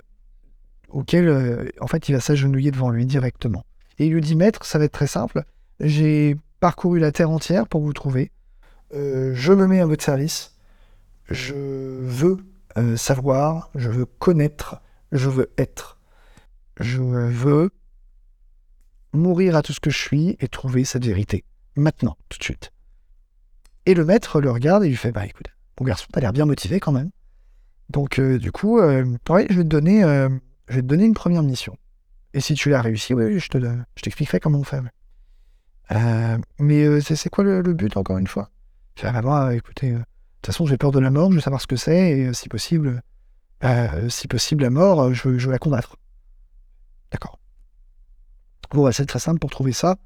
auquel, 0.89 1.29
euh, 1.29 1.69
en 1.81 1.87
fait, 1.87 2.09
il 2.09 2.13
va 2.13 2.21
s'agenouiller 2.21 2.71
devant 2.71 2.91
lui 2.91 3.07
directement. 3.07 3.65
Et 3.99 4.07
il 4.07 4.13
lui 4.13 4.21
dit, 4.21 4.37
maître, 4.37 4.65
ça 4.65 4.79
va 4.79 4.85
être 4.85 4.93
très 4.93 5.07
simple. 5.07 5.43
J'ai 5.81 6.37
parcouru 6.61 6.99
la 6.99 7.13
terre 7.13 7.31
entière 7.31 7.67
pour 7.67 7.81
vous 7.81 7.93
trouver. 7.93 8.31
Euh, 8.95 9.33
je 9.35 9.53
me 9.53 9.67
mets 9.67 9.81
à 9.81 9.87
votre 9.87 10.05
service. 10.05 10.55
Je 11.29 11.55
veux 11.55 12.39
savoir, 12.97 13.71
je 13.75 13.89
veux 13.89 14.05
connaître, 14.05 14.83
je 15.11 15.31
veux 15.31 15.51
être. 15.57 15.99
Je 16.79 17.01
veux 17.01 17.71
mourir 19.13 19.57
à 19.57 19.63
tout 19.63 19.73
ce 19.73 19.81
que 19.81 19.91
je 19.91 19.99
suis 19.99 20.37
et 20.41 20.49
trouver 20.49 20.85
cette 20.85 21.05
vérité. 21.05 21.45
Maintenant, 21.77 22.17
tout 22.29 22.39
de 22.39 22.45
suite. 22.45 22.73
Et 23.85 23.95
le 23.95 24.05
maître 24.05 24.41
le 24.41 24.51
regarde 24.51 24.85
et 24.85 24.89
lui 24.89 24.97
fait 24.97 25.13
Bah 25.13 25.27
écoute, 25.27 25.47
mon 25.81 25.87
garçon, 25.87 26.07
t'as 26.13 26.21
l'air 26.21 26.33
bien 26.33 26.47
motivé 26.47 26.81
quand 26.81 26.93
même. 26.93 27.11
Donc, 27.91 28.19
euh, 28.19 28.39
du 28.39 28.51
coup, 28.51 28.79
euh, 28.81 29.05
je, 29.05 29.57
vais 29.57 29.63
te 29.63 29.69
donner, 29.69 30.03
euh, 30.03 30.29
je 30.69 30.77
vais 30.77 30.83
te 30.83 30.87
donner 30.87 31.05
une 31.05 31.15
première 31.15 31.43
mission. 31.43 31.77
Et 32.35 32.41
si 32.41 32.55
tu 32.55 32.69
l'as 32.69 32.83
réussi, 32.83 33.15
oui, 33.15 33.39
je 33.39 33.49
te 33.49 33.59
je 33.59 34.03
t'expliquerai 34.03 34.41
comment 34.41 34.59
on 34.59 34.65
fait. 34.65 34.81
Euh, 35.93 36.39
mais 36.59 37.01
c'est 37.01 37.15
c'est 37.15 37.31
quoi 37.31 37.45
le, 37.45 37.63
but, 37.63 37.97
encore 37.97 38.19
une 38.19 38.27
fois? 38.27 38.51
Fais, 38.97 39.07
Ah, 39.07 39.23
bah, 39.23 39.55
écoutez, 39.55 39.93
de 39.93 39.99
toute 39.99 40.47
façon, 40.47 40.67
j'ai 40.67 40.77
peur 40.77 40.91
de 40.91 40.99
la 40.99 41.11
mort, 41.11 41.31
je 41.31 41.37
veux 41.37 41.41
savoir 41.41 41.61
ce 41.61 41.67
que 41.67 41.77
c'est, 41.77 42.11
et 42.11 42.33
si 42.35 42.49
possible, 42.49 43.03
si 44.09 44.27
possible, 44.29 44.65
la 44.65 44.71
mort, 44.71 45.15
je, 45.15 45.39
je 45.39 45.47
veux 45.47 45.53
la 45.53 45.59
combattre. 45.59 45.97
D'accord. 47.13 47.39
Bon, 48.71 48.91
c'est 48.93 49.07
très 49.07 49.19
simple 49.19 49.39
pour 49.39 49.51
trouver 49.51 49.73
ça. 49.73 49.97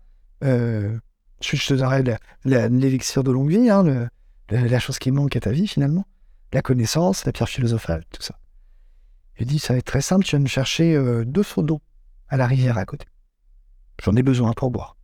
Euh, 0.45 0.99
je 1.41 1.67
te 1.67 1.75
donnerai 1.75 2.05
l'élixir 2.45 3.25
de 3.25 3.31
longue 3.31 3.51
vie, 3.51 3.71
hein, 3.71 4.09
la, 4.51 4.79
chose 4.79 4.99
qui 4.99 5.11
manque 5.11 5.37
à 5.37 5.41
ta 5.41 5.51
vie, 5.51 5.67
finalement. 5.67 6.07
La 6.53 6.63
connaissance, 6.63 7.25
la 7.25 7.33
pierre 7.33 7.49
philosophale, 7.49 8.05
tout 8.11 8.23
ça. 8.23 8.39
Il 9.39 9.47
dit, 9.47 9.59
ça 9.59 9.73
va 9.73 9.79
être 9.79 9.87
très 9.87 10.03
simple, 10.03 10.25
tu 10.25 10.37
vas 10.37 10.41
me 10.41 10.49
chercher 10.49 10.95
euh, 10.95 11.25
deux 11.25 11.43
seaux 11.43 11.63
d'eau 11.63 11.81
à 12.29 12.37
la 12.37 12.47
rivière 12.47 12.77
à 12.77 12.85
côté. 12.85 13.07
J'en 14.03 14.15
ai 14.17 14.23
besoin 14.23 14.53
pour 14.53 14.71
boire. 14.71 14.97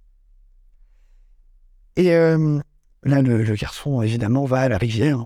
Et 1.97 2.13
euh, 2.13 2.61
là, 3.03 3.23
le, 3.23 3.43
garçon, 3.55 4.03
évidemment, 4.03 4.45
va 4.45 4.61
à 4.61 4.69
la 4.69 4.77
rivière. 4.77 5.25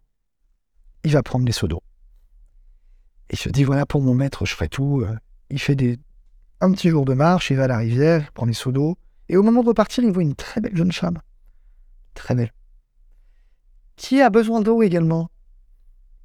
Il 1.03 1.13
va 1.13 1.23
prendre 1.23 1.45
les 1.45 1.53
seaux 1.53 1.67
d'eau. 1.67 1.83
Il 3.31 3.39
se 3.39 3.49
dit, 3.49 3.65
voilà, 3.65 3.87
pour 3.87 4.01
mon 4.03 4.15
maître, 4.15 4.47
je 4.47 4.55
ferai 4.55 4.69
tout. 4.69 5.03
Euh, 5.03 5.17
Il 5.51 5.59
fait 5.59 5.75
des, 5.75 5.99
un 6.61 6.73
petit 6.73 6.91
jour 6.91 7.05
de 7.05 7.15
marche, 7.15 7.51
il 7.51 7.57
va 7.57 7.65
à 7.65 7.69
la 7.69 7.79
rivière, 7.79 8.23
il 8.23 8.33
prend 8.33 8.47
les 8.47 8.53
seaux 8.53 8.73
d'eau. 8.73 8.99
Et 9.29 9.37
au 9.37 9.43
moment 9.43 9.63
de 9.63 9.69
repartir, 9.69 10.05
il 10.05 10.13
voit 10.13 10.23
une 10.23 10.35
très 10.35 10.61
belle 10.61 10.77
jeune 10.77 10.93
femme. 10.93 11.19
Très 12.15 12.35
belle. 12.35 12.53
Qui 13.97 14.21
a 14.21 14.31
besoin 14.31 14.61
d'eau 14.61 14.83
également? 14.83 15.31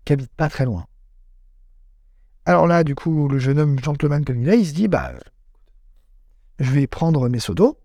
Qui 0.03 0.13
habite 0.13 0.31
pas 0.33 0.49
très 0.49 0.65
loin. 0.65 0.85
Alors 2.45 2.67
là, 2.67 2.83
du 2.83 2.95
coup, 2.95 3.27
le 3.27 3.39
jeune 3.39 3.59
homme 3.59 3.79
gentleman 3.79 4.23
comme 4.23 4.41
il 4.41 4.49
est, 4.49 4.59
il 4.59 4.65
se 4.65 4.73
dit, 4.73 4.87
bah, 4.87 5.13
je 6.59 6.71
vais 6.71 6.87
prendre 6.87 7.27
mes 7.27 7.39
seaux 7.39 7.53
d'eau, 7.53 7.79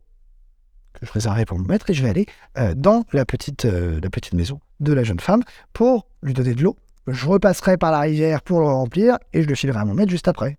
que 0.92 1.07
je 1.07 1.12
réserverai 1.12 1.44
pour 1.44 1.59
mon 1.59 1.66
maître, 1.66 1.88
et 1.90 1.94
je 1.94 2.03
vais 2.03 2.11
aller 2.11 2.26
euh, 2.59 2.74
dans 2.74 3.05
la 3.12 3.24
petite, 3.24 3.64
euh, 3.64 4.01
la 4.03 4.11
petite 4.11 4.34
maison 4.34 4.61
de 4.80 4.92
la 4.92 5.03
jeune 5.03 5.20
femme 5.20 5.42
pour 5.72 6.07
lui 6.22 6.34
donner 6.34 6.55
de 6.55 6.62
l'eau. 6.62 6.76
Je 7.07 7.26
repasserai 7.26 7.78
par 7.78 7.90
la 7.90 8.01
rivière 8.01 8.42
pour 8.42 8.61
le 8.61 8.66
remplir, 8.66 9.18
et 9.32 9.42
je 9.42 9.48
le 9.48 9.55
filerai 9.55 9.78
à 9.78 9.84
mon 9.84 9.94
maître 9.94 10.11
juste 10.11 10.28
après. 10.28 10.59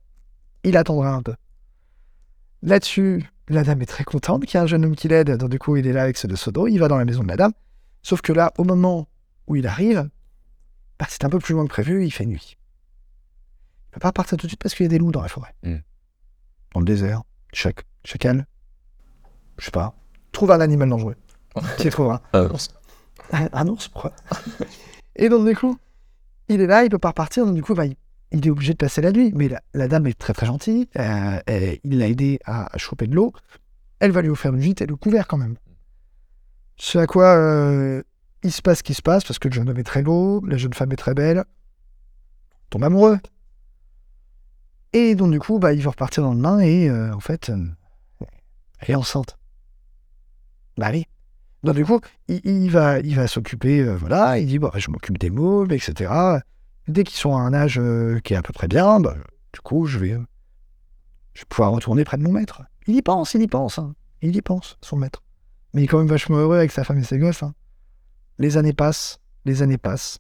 Il 0.63 0.77
attendra 0.77 1.13
un 1.13 1.21
peu. 1.21 1.35
Là-dessus, 2.63 3.25
la 3.47 3.63
dame 3.63 3.81
est 3.81 3.87
très 3.87 4.03
contente 4.03 4.45
qu'il 4.45 4.55
y 4.55 4.57
a 4.57 4.63
un 4.63 4.67
jeune 4.67 4.85
homme 4.85 4.95
qui 4.95 5.07
l'aide, 5.07 5.37
donc 5.37 5.49
du 5.49 5.59
coup, 5.59 5.75
il 5.77 5.87
est 5.87 5.93
là 5.93 6.03
avec 6.03 6.17
ce 6.17 6.27
deux 6.27 6.35
seaux 6.35 6.51
d'eau, 6.51 6.67
il 6.67 6.77
va 6.77 6.87
dans 6.87 6.97
la 6.97 7.05
maison 7.05 7.23
de 7.23 7.27
la 7.27 7.37
dame, 7.37 7.53
sauf 8.03 8.21
que 8.21 8.31
là, 8.33 8.53
au 8.57 8.63
moment 8.63 9.07
où 9.47 9.55
il 9.55 9.65
arrive, 9.67 10.09
bah, 10.99 11.07
c'est 11.09 11.25
un 11.25 11.29
peu 11.29 11.39
plus 11.39 11.53
loin 11.53 11.63
que 11.65 11.69
prévu, 11.69 12.05
il 12.05 12.11
fait 12.11 12.25
nuit. 12.25 12.57
Il 13.87 13.93
peut 13.95 13.99
pas 13.99 14.11
partir 14.11 14.37
tout 14.37 14.45
de 14.45 14.51
suite 14.51 14.61
parce 14.61 14.75
qu'il 14.75 14.85
y 14.85 14.87
a 14.87 14.89
des 14.89 14.99
loups 14.99 15.11
dans 15.11 15.21
la 15.21 15.27
forêt. 15.27 15.53
Mm. 15.63 15.77
Dans 16.73 16.79
le 16.79 16.85
désert, 16.85 17.23
chac, 17.51 17.83
chacal, 18.05 18.45
je 19.57 19.65
sais 19.65 19.71
pas, 19.71 19.93
trouve 20.31 20.51
un 20.51 20.61
animal 20.61 20.89
dangereux. 20.89 21.15
Tu 21.79 21.89
trouveras. 21.89 22.21
Ah, 22.33 22.47
Un, 23.33 23.49
un 23.51 23.67
ours, 23.67 23.87
pourquoi? 23.89 24.13
Et 25.15 25.27
donc, 25.27 25.47
du 25.47 25.55
coup, 25.55 25.77
il 26.47 26.61
est 26.61 26.67
là, 26.67 26.83
il 26.83 26.89
peut 26.89 26.99
pas 26.99 27.09
repartir, 27.09 27.45
donc 27.45 27.55
du 27.55 27.61
coup, 27.63 27.73
bah, 27.73 27.85
il, 27.85 27.95
il 28.31 28.47
est 28.47 28.49
obligé 28.49 28.73
de 28.73 28.77
passer 28.77 29.01
la 29.01 29.11
nuit. 29.11 29.31
Mais 29.35 29.49
la, 29.73 29.87
dame 29.87 30.07
est 30.07 30.17
très 30.17 30.33
très 30.33 30.45
gentille, 30.45 30.87
euh, 30.97 31.39
il 31.83 31.97
l'a 31.97 32.07
aidé 32.07 32.39
à, 32.45 32.69
choper 32.77 33.07
de 33.07 33.15
l'eau. 33.15 33.33
Elle 33.99 34.11
va 34.11 34.21
lui 34.21 34.29
offrir 34.29 34.53
une 34.53 34.61
gîte 34.61 34.81
et 34.81 34.87
le 34.87 34.95
couvert 34.95 35.27
quand 35.27 35.37
même. 35.37 35.55
Ce 36.77 36.97
à 36.97 37.05
quoi 37.05 37.35
euh, 37.35 38.01
il 38.43 38.51
se 38.51 38.61
passe 38.61 38.79
ce 38.79 38.83
qui 38.83 38.93
se 38.93 39.01
passe, 39.01 39.23
parce 39.23 39.37
que 39.37 39.47
le 39.47 39.53
jeune 39.53 39.69
homme 39.69 39.77
est 39.77 39.83
très 39.83 40.01
beau, 40.01 40.43
la 40.45 40.57
jeune 40.57 40.73
femme 40.73 40.91
est 40.91 40.97
très 40.97 41.13
belle, 41.13 41.43
tombe 42.69 42.83
amoureux. 42.83 43.19
Et 44.93 45.15
donc, 45.15 45.31
du 45.31 45.39
coup, 45.39 45.59
bah, 45.59 45.73
il 45.73 45.81
va 45.83 45.91
repartir 45.91 46.23
dans 46.23 46.29
le 46.33 46.41
lendemain 46.41 46.59
et 46.59 46.89
euh, 46.89 47.13
en 47.13 47.19
fait, 47.19 47.51
elle 48.79 48.89
est 48.89 48.95
enceinte. 48.95 49.37
Bah 50.77 50.89
oui. 50.91 51.05
Donc, 51.63 51.75
du 51.75 51.85
coup, 51.85 51.99
il, 52.27 52.71
va, 52.71 53.27
s'occuper, 53.27 53.83
voilà, 53.83 54.39
il 54.39 54.47
dit, 54.47 54.57
bah, 54.57 54.71
je 54.75 54.89
m'occupe 54.89 55.19
des 55.19 55.29
mômes, 55.29 55.71
etc. 55.71 56.41
Dès 56.87 57.03
qu'ils 57.03 57.17
sont 57.17 57.35
à 57.35 57.39
un 57.41 57.53
âge 57.53 57.77
euh, 57.79 58.19
qui 58.19 58.33
est 58.33 58.37
à 58.37 58.41
peu 58.41 58.53
près 58.53 58.67
bien, 58.67 58.99
bah, 58.99 59.15
du 59.53 59.59
coup, 59.61 59.85
je 59.85 59.99
vais, 59.99 60.11
euh, 60.13 60.25
je 61.33 61.41
vais 61.41 61.45
pouvoir 61.49 61.71
retourner 61.71 62.03
près 62.03 62.17
de 62.17 62.23
mon 62.23 62.31
maître. 62.31 62.63
Il 62.87 62.95
y 62.95 63.01
pense, 63.01 63.33
il 63.33 63.41
y 63.41 63.47
pense, 63.47 63.77
hein. 63.79 63.93
il 64.21 64.35
y 64.35 64.41
pense, 64.41 64.77
son 64.81 64.97
maître. 64.97 65.23
Mais 65.73 65.81
il 65.81 65.83
est 65.85 65.87
quand 65.87 65.99
même 65.99 66.07
vachement 66.07 66.37
heureux 66.37 66.57
avec 66.57 66.71
sa 66.71 66.83
femme 66.83 66.97
et 66.97 67.03
ses 67.03 67.17
gosses. 67.19 67.43
hein. 67.43 67.53
Les 68.39 68.57
années 68.57 68.73
passent, 68.73 69.19
les 69.45 69.61
années 69.61 69.77
passent. 69.77 70.19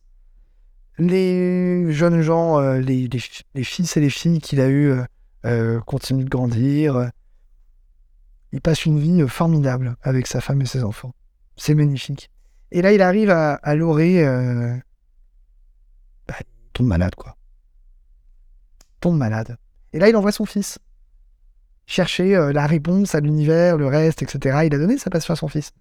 Les 0.97 1.91
jeunes 1.91 2.21
gens, 2.21 2.59
euh, 2.59 2.79
les, 2.79 3.07
les, 3.07 3.19
fi- 3.19 3.43
les 3.55 3.63
fils 3.63 3.97
et 3.97 4.01
les 4.01 4.09
filles 4.09 4.39
qu'il 4.39 4.61
a 4.61 4.69
eus 4.69 4.93
continuent 5.87 6.25
de 6.25 6.29
grandir. 6.29 7.09
Il 8.51 8.61
passe 8.61 8.85
une 8.85 8.99
vie 8.99 9.27
formidable 9.27 9.95
avec 10.03 10.27
sa 10.27 10.39
femme 10.41 10.61
et 10.61 10.65
ses 10.65 10.83
enfants. 10.83 11.15
C'est 11.57 11.73
magnifique. 11.73 12.29
Et 12.71 12.81
là, 12.81 12.93
il 12.93 13.01
arrive 13.01 13.31
à, 13.31 13.53
à 13.55 13.75
tombe 16.73 16.87
malade, 16.87 17.15
quoi. 17.15 17.35
Tombe 18.99 19.17
malade. 19.17 19.57
Et 19.93 19.99
là, 19.99 20.09
il 20.09 20.15
envoie 20.15 20.31
son 20.31 20.45
fils 20.45 20.79
chercher 21.91 22.35
euh, 22.35 22.53
la 22.53 22.67
réponse 22.67 23.15
à 23.15 23.19
l'univers, 23.19 23.77
le 23.77 23.87
reste, 23.87 24.21
etc. 24.21 24.61
Il 24.65 24.73
a 24.73 24.77
donné 24.77 24.97
sa 24.97 25.09
passion 25.09 25.33
à 25.33 25.37
son 25.37 25.47
fils. 25.47 25.73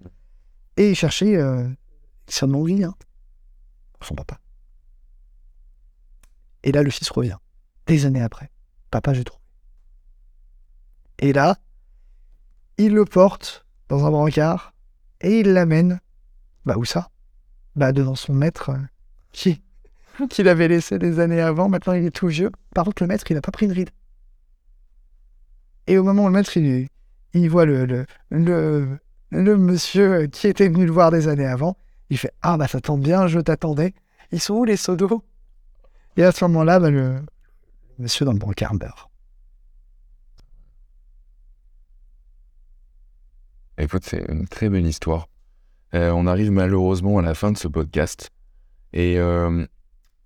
Et 0.76 0.90
il 0.90 0.96
cherchait 0.96 1.36
euh, 1.36 1.68
de 2.26 2.66
vie, 2.66 2.84
hein, 2.84 2.94
son 4.02 4.14
papa. 4.14 4.38
Et 6.62 6.72
là, 6.72 6.82
le 6.82 6.90
fils 6.90 7.08
revient, 7.10 7.36
des 7.86 8.06
années 8.06 8.22
après. 8.22 8.50
Papa, 8.90 9.14
j'ai 9.14 9.24
trouvé. 9.24 9.42
Et 11.18 11.32
là, 11.32 11.56
il 12.76 12.92
le 12.92 13.04
porte 13.04 13.64
dans 13.88 14.04
un 14.04 14.10
brancard 14.10 14.74
et 15.20 15.40
il 15.40 15.52
l'amène. 15.52 16.00
Bah, 16.66 16.76
où 16.76 16.84
ça? 16.84 17.10
Bah, 17.76 17.92
devant 17.92 18.14
son 18.14 18.34
maître 18.34 18.70
euh, 18.70 18.78
qui 19.32 19.62
qu'il 20.26 20.48
avait 20.48 20.68
laissé 20.68 20.98
des 20.98 21.20
années 21.20 21.40
avant. 21.40 21.68
Maintenant, 21.68 21.92
il 21.92 22.04
est 22.04 22.10
tout 22.10 22.28
vieux. 22.28 22.50
Par 22.74 22.84
contre, 22.84 23.02
le 23.02 23.06
maître, 23.08 23.24
il 23.30 23.34
n'a 23.34 23.40
pas 23.40 23.52
pris 23.52 23.66
une 23.66 23.72
ride. 23.72 23.90
Et 25.86 25.98
au 25.98 26.04
moment 26.04 26.24
où 26.24 26.26
le 26.28 26.32
maître, 26.32 26.56
il, 26.56 27.48
voit 27.48 27.64
le, 27.64 28.06
monsieur 29.30 30.26
qui 30.26 30.46
était 30.46 30.68
venu 30.68 30.86
le 30.86 30.92
voir 30.92 31.10
des 31.10 31.28
années 31.28 31.46
avant, 31.46 31.76
Il 32.10 32.18
fait 32.18 32.32
Ah, 32.42 32.56
bah 32.56 32.68
ça 32.68 32.80
tombe 32.80 33.02
bien, 33.02 33.26
je 33.26 33.40
t'attendais. 33.40 33.94
Ils 34.32 34.40
sont 34.40 34.54
où 34.54 34.64
les 34.64 34.76
seaux 34.76 34.96
Et 36.16 36.22
à 36.22 36.32
ce 36.32 36.44
moment-là, 36.44 36.78
bah, 36.78 36.90
le 36.90 37.16
monsieur 37.98 38.24
dans 38.24 38.32
le 38.32 38.38
brancard 38.38 38.74
meurt. 38.74 39.10
Écoute, 43.78 44.04
c'est 44.04 44.24
une 44.28 44.46
très 44.46 44.68
belle 44.68 44.86
histoire. 44.86 45.26
Euh, 45.94 46.10
on 46.10 46.26
arrive 46.26 46.50
malheureusement 46.52 47.18
à 47.18 47.22
la 47.22 47.34
fin 47.34 47.50
de 47.50 47.56
ce 47.56 47.66
podcast. 47.66 48.30
Et 48.92 49.18
euh, 49.18 49.66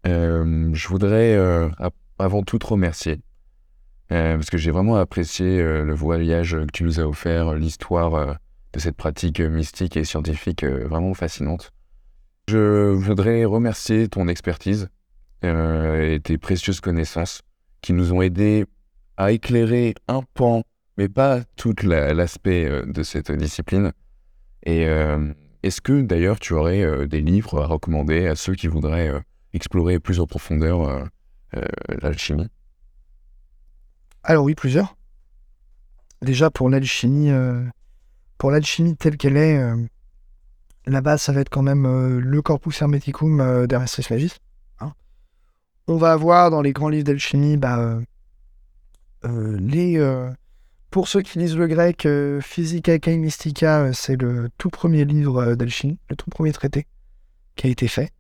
euh, 0.06 0.70
je 0.72 0.88
voudrais 0.88 1.36
avant 2.18 2.42
tout 2.42 2.58
te 2.58 2.66
remercier. 2.66 3.20
parce 4.08 4.50
que 4.50 4.58
j'ai 4.58 4.70
vraiment 4.70 4.96
apprécié 4.96 5.62
le 5.62 5.94
voyage 5.94 6.52
que 6.52 6.72
tu 6.72 6.84
nous 6.84 7.00
as 7.00 7.06
offert, 7.06 7.54
l'histoire 7.54 8.38
de 8.72 8.78
cette 8.78 8.96
pratique 8.96 9.40
mystique 9.40 9.96
et 9.96 10.04
scientifique 10.04 10.64
vraiment 10.64 11.14
fascinante. 11.14 11.72
Je 12.48 12.92
voudrais 12.92 13.44
remercier 13.44 14.08
ton 14.08 14.28
expertise 14.28 14.88
et 15.42 16.20
tes 16.22 16.38
précieuses 16.38 16.80
connaissances 16.80 17.42
qui 17.82 17.92
nous 17.92 18.12
ont 18.12 18.22
aidés 18.22 18.66
à 19.16 19.32
éclairer 19.32 19.94
un 20.08 20.22
pan 20.34 20.64
mais 20.96 21.08
pas 21.08 21.42
tout 21.56 21.74
l'aspect 21.82 22.66
euh, 22.66 22.84
de 22.86 23.02
cette 23.02 23.32
discipline. 23.32 23.92
Et 24.64 24.86
euh, 24.86 25.32
est-ce 25.62 25.80
que 25.80 26.02
d'ailleurs 26.02 26.38
tu 26.38 26.52
aurais 26.54 26.82
euh, 26.82 27.06
des 27.06 27.20
livres 27.20 27.62
à 27.62 27.66
recommander 27.66 28.26
à 28.26 28.36
ceux 28.36 28.54
qui 28.54 28.68
voudraient 28.68 29.12
explorer 29.54 29.98
plus 29.98 30.20
en 30.20 30.26
profondeur 30.26 31.08
l'alchimie 32.02 32.48
Alors 34.22 34.44
oui, 34.44 34.54
plusieurs. 34.54 34.96
Déjà 36.20 36.50
pour 36.50 36.68
l'alchimie, 36.68 37.30
pour 38.38 38.50
l'alchimie 38.50 38.96
telle 38.96 39.16
qu'elle 39.16 39.36
est, 39.36 39.62
la 40.86 41.00
base 41.00 41.22
ça 41.22 41.32
va 41.32 41.40
être 41.40 41.48
quand 41.48 41.62
même 41.62 42.18
le 42.18 42.42
Corpus 42.42 42.82
Hermeticum 42.82 43.66
d'Hermestris 43.66 44.06
Magis. 44.10 44.34
Hein. 44.80 44.92
On 45.86 45.96
va 45.96 46.12
avoir 46.12 46.50
dans 46.50 46.60
les 46.60 46.72
grands 46.72 46.88
livres 46.88 47.04
d'alchimie 47.04 47.56
bah, 47.56 47.98
les 49.22 49.98
pour 50.94 51.08
ceux 51.08 51.22
qui 51.22 51.40
lisent 51.40 51.56
le 51.56 51.66
grec, 51.66 52.06
euh, 52.06 52.40
Physica 52.40 52.96
Mystica, 53.08 53.80
euh, 53.80 53.92
c'est 53.92 54.14
le 54.14 54.48
tout 54.58 54.70
premier 54.70 55.04
livre 55.04 55.42
euh, 55.42 55.54
d'alchimie, 55.56 55.98
le 56.08 56.14
tout 56.14 56.30
premier 56.30 56.52
traité 56.52 56.86
qui 57.56 57.66
a 57.66 57.70
été 57.70 57.88
fait. 57.88 58.12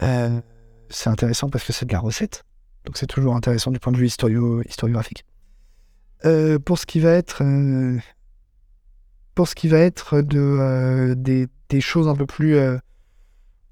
C'est 0.00 1.08
intéressant 1.08 1.48
parce 1.48 1.64
que 1.64 1.72
c'est 1.72 1.86
de 1.86 1.92
la 1.92 2.00
recette, 2.00 2.44
donc 2.84 2.96
c'est 2.96 3.06
toujours 3.06 3.34
intéressant 3.34 3.70
du 3.70 3.78
point 3.78 3.92
de 3.92 3.98
vue 3.98 4.06
historiographique. 4.06 5.24
pour 6.64 6.78
ce 6.78 6.86
qui 6.86 7.00
va 7.00 7.10
être, 7.10 7.42
pour 9.34 9.48
ce 9.48 9.54
qui 9.54 9.68
va 9.68 9.78
être 9.78 10.20
de, 10.20 11.14
des, 11.14 11.80
choses 11.80 12.08
un 12.08 12.14
peu 12.14 12.26
plus, 12.26 12.58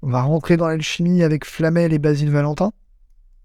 on 0.01 0.09
va 0.09 0.21
rentrer 0.21 0.57
dans 0.57 0.67
l'alchimie 0.67 1.23
avec 1.23 1.45
Flamel 1.45 1.93
et 1.93 1.99
Basile 1.99 2.31
Valentin. 2.31 2.71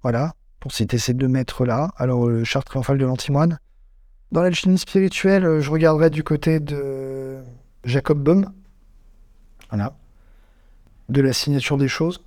Voilà, 0.03 0.35
pour 0.61 0.72
citer 0.72 0.99
ces 0.99 1.14
deux 1.14 1.28
maîtres-là. 1.28 1.91
Alors, 1.97 2.28
le 2.28 2.45
charte 2.45 2.66
triomphale 2.66 2.99
de 2.99 3.05
l'antimoine, 3.05 3.59
dans 4.33 4.43
l'alchimie 4.43 4.78
spirituelle, 4.78 5.45
euh, 5.45 5.61
je 5.61 5.70
regarderai 5.70 6.09
du 6.09 6.22
côté 6.22 6.61
de 6.61 7.39
Jacob 7.85 8.22
Bohm. 8.22 8.53
Voilà. 9.70 9.97
De 11.09 11.20
la 11.20 11.33
signature 11.33 11.76
des 11.76 11.89
choses. 11.89 12.22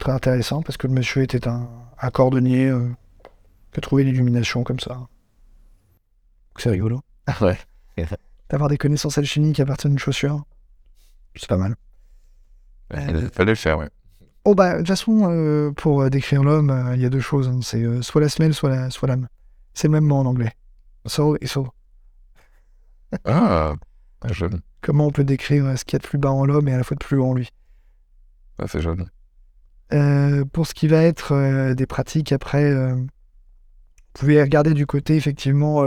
Très 0.00 0.12
intéressant 0.12 0.62
parce 0.62 0.78
que 0.78 0.86
le 0.86 0.94
monsieur 0.94 1.22
était 1.22 1.46
un, 1.46 1.68
cordonnier 2.10 2.68
euh, 2.68 2.88
qui 3.70 3.78
a 3.78 3.80
trouvé 3.82 4.02
l'illumination 4.02 4.64
comme 4.64 4.80
ça. 4.80 5.06
C'est 6.56 6.70
rigolo. 6.70 7.00
Ouais. 7.40 7.58
D'avoir 8.48 8.70
des 8.70 8.78
connaissances 8.78 9.18
alchimiques 9.18 9.60
à 9.60 9.66
partir 9.66 9.90
d'une 9.90 9.98
chaussure, 9.98 10.42
c'est 11.36 11.48
pas 11.48 11.58
mal. 11.58 11.76
Il 12.92 13.28
fallait 13.28 13.52
le 13.52 13.54
faire, 13.54 13.78
ouais. 13.78 13.90
Oh 14.44 14.54
bah, 14.54 14.72
de 14.72 14.78
toute 14.78 14.88
façon, 14.88 15.30
euh, 15.30 15.70
pour 15.70 16.08
décrire 16.08 16.42
l'homme, 16.42 16.92
il 16.94 17.00
y 17.02 17.04
a 17.04 17.10
deux 17.10 17.20
choses. 17.20 17.46
Hein. 17.46 17.60
C'est 17.62 18.02
soit 18.02 18.22
la 18.22 18.30
semelle, 18.30 18.54
soit 18.54 18.70
l'âme. 18.70 18.90
Soit 18.90 19.14
c'est 19.74 19.88
le 19.88 19.92
même 19.92 20.06
mot 20.06 20.16
en 20.16 20.24
anglais. 20.24 20.52
So 21.04 21.36
et 21.42 21.46
so. 21.46 21.68
Ah, 23.26 23.74
jeune. 24.30 24.62
Comment 24.80 25.08
on 25.08 25.12
peut 25.12 25.24
décrire 25.24 25.78
ce 25.78 25.84
qu'il 25.84 25.92
y 25.92 25.96
a 25.96 26.02
de 26.02 26.06
plus 26.06 26.18
bas 26.18 26.30
en 26.30 26.46
l'homme 26.46 26.68
et 26.68 26.72
à 26.72 26.78
la 26.78 26.84
fois 26.84 26.94
de 26.94 27.04
plus 27.04 27.18
haut 27.18 27.26
en 27.26 27.34
lui? 27.34 27.50
Ah, 28.58 28.64
C'est 28.66 28.80
jeune. 28.80 29.10
Euh, 29.92 30.44
pour 30.44 30.66
ce 30.66 30.74
qui 30.74 30.86
va 30.86 31.02
être 31.02 31.32
euh, 31.32 31.74
des 31.74 31.86
pratiques 31.86 32.32
après, 32.32 32.64
euh, 32.64 32.94
vous 32.94 33.08
pouvez 34.14 34.40
regarder 34.40 34.74
du 34.74 34.86
côté 34.86 35.16
effectivement 35.16 35.84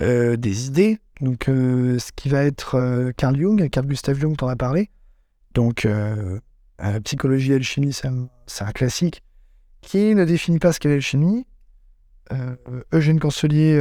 des 0.00 0.66
idées. 0.66 0.98
Donc, 1.20 1.44
ce 1.46 2.12
qui 2.16 2.28
va 2.28 2.42
être 2.42 3.12
Carl 3.16 3.38
Jung, 3.38 3.70
Carl 3.70 3.86
Gustav 3.86 4.18
Jung 4.18 4.36
t'en 4.36 4.48
a 4.48 4.56
parlé. 4.56 4.90
Donc, 5.54 5.86
psychologie 7.04 7.52
et 7.52 7.54
alchimie, 7.54 7.92
c'est 7.92 8.08
un, 8.08 8.72
classique 8.72 9.22
qui 9.80 10.14
ne 10.16 10.24
définit 10.24 10.58
pas 10.58 10.72
ce 10.72 10.80
qu'est 10.80 10.88
l'alchimie, 10.88 11.46
Eugène 12.92 13.20
Cancelier 13.20 13.80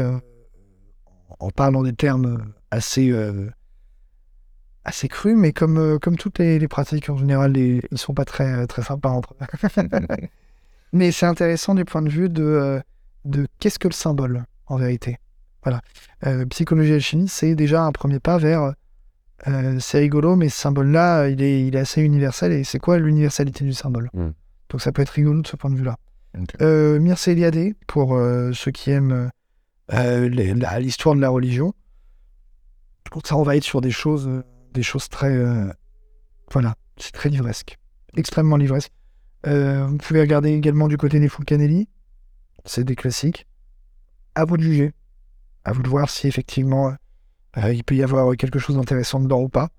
en 1.40 1.50
parlant 1.50 1.82
des 1.82 1.94
termes 1.94 2.54
assez, 2.70 3.12
assez 4.86 5.08
crus, 5.08 5.36
mais 5.36 5.52
comme, 5.52 6.00
comme 6.00 6.18
toutes 6.18 6.40
les, 6.40 6.68
pratiques 6.68 7.10
en 7.10 7.18
général, 7.18 7.58
ils 7.58 7.82
ils 7.92 7.98
sont 7.98 8.14
pas 8.14 8.26
très, 8.26 8.68
très 8.68 8.84
sympas 8.84 9.10
entre 9.10 9.34
eux. 9.34 9.88
mais 10.94 11.12
c'est 11.12 11.26
intéressant 11.26 11.76
du 11.76 11.86
point 11.86 12.02
de 12.02 12.10
vue 12.10 12.30
de, 12.30 12.82
de 13.26 13.48
qu'est-ce 13.60 13.80
que 13.80 13.88
le 13.88 13.94
symbole 13.94 14.46
en 14.68 14.78
vérité. 14.78 15.18
Voilà. 15.64 15.82
psychologie 16.50 16.92
et 16.92 16.96
alchimie, 16.96 17.28
c'est 17.28 17.56
déjà 17.56 17.84
un 17.84 17.92
premier 17.92 18.20
pas 18.20 18.38
vers. 18.38 18.74
c'est 19.80 20.00
rigolo, 20.00 20.36
mais 20.36 20.50
ce 20.50 20.60
symbole-là, 20.62 21.28
il 21.30 21.42
est, 21.42 21.68
il 21.68 21.76
est 21.76 21.80
assez 21.80 22.02
universel. 22.02 22.52
Et 22.52 22.64
c'est 22.64 22.80
quoi 22.80 23.00
l'universalité 23.00 23.66
du 23.66 23.74
symbole? 23.74 24.10
Hmm. 24.14 24.32
Donc 24.70 24.82
ça 24.82 24.92
peut 24.92 25.02
être 25.02 25.10
rigolo 25.10 25.42
de 25.42 25.48
ce 25.48 25.56
point 25.56 25.72
de 25.72 25.76
vue-là. 25.76 25.98
Euh, 26.62 27.00
Mircea 27.00 27.32
Eliade, 27.32 27.74
pour 27.88 28.16
euh, 28.16 28.52
ceux 28.54 28.72
qui 28.72 28.92
aiment 28.92 29.30
euh, 29.94 30.30
l'histoire 30.80 31.16
de 31.16 31.22
la 31.22 31.30
religion. 31.30 31.74
Ça, 33.24 33.38
on 33.38 33.44
va 33.44 33.56
être 33.56 33.64
sur 33.64 33.82
des 33.82 33.92
choses, 33.92 34.30
des 34.76 34.84
choses 34.84 35.10
très. 35.10 35.36
voilà, 36.52 36.76
c'est 36.98 37.12
très 37.12 37.30
livresque. 37.30 37.78
Extrêmement 38.16 38.58
livresque. 38.58 38.92
vous 39.46 39.98
pouvez 39.98 40.22
regarder 40.22 40.52
également 40.52 40.88
du 40.88 40.98
côté 40.98 41.20
des 41.20 41.30
Fulcanelli. 41.30 41.88
C'est 42.66 42.84
des 42.84 42.96
classiques. 42.96 43.48
À 44.36 44.46
vous 44.46 44.58
de 44.58 44.64
juger. 44.64 44.94
À 45.64 45.72
vous 45.72 45.82
de 45.82 45.90
voir 45.90 46.10
si 46.10 46.28
effectivement 46.28 46.94
il 47.58 47.84
peut 47.84 47.96
y 47.96 48.04
avoir 48.04 48.36
quelque 48.36 48.60
chose 48.60 48.76
d'intéressant 48.76 49.20
dedans 49.20 49.42
ou 49.42 49.50
pas. 49.50 49.70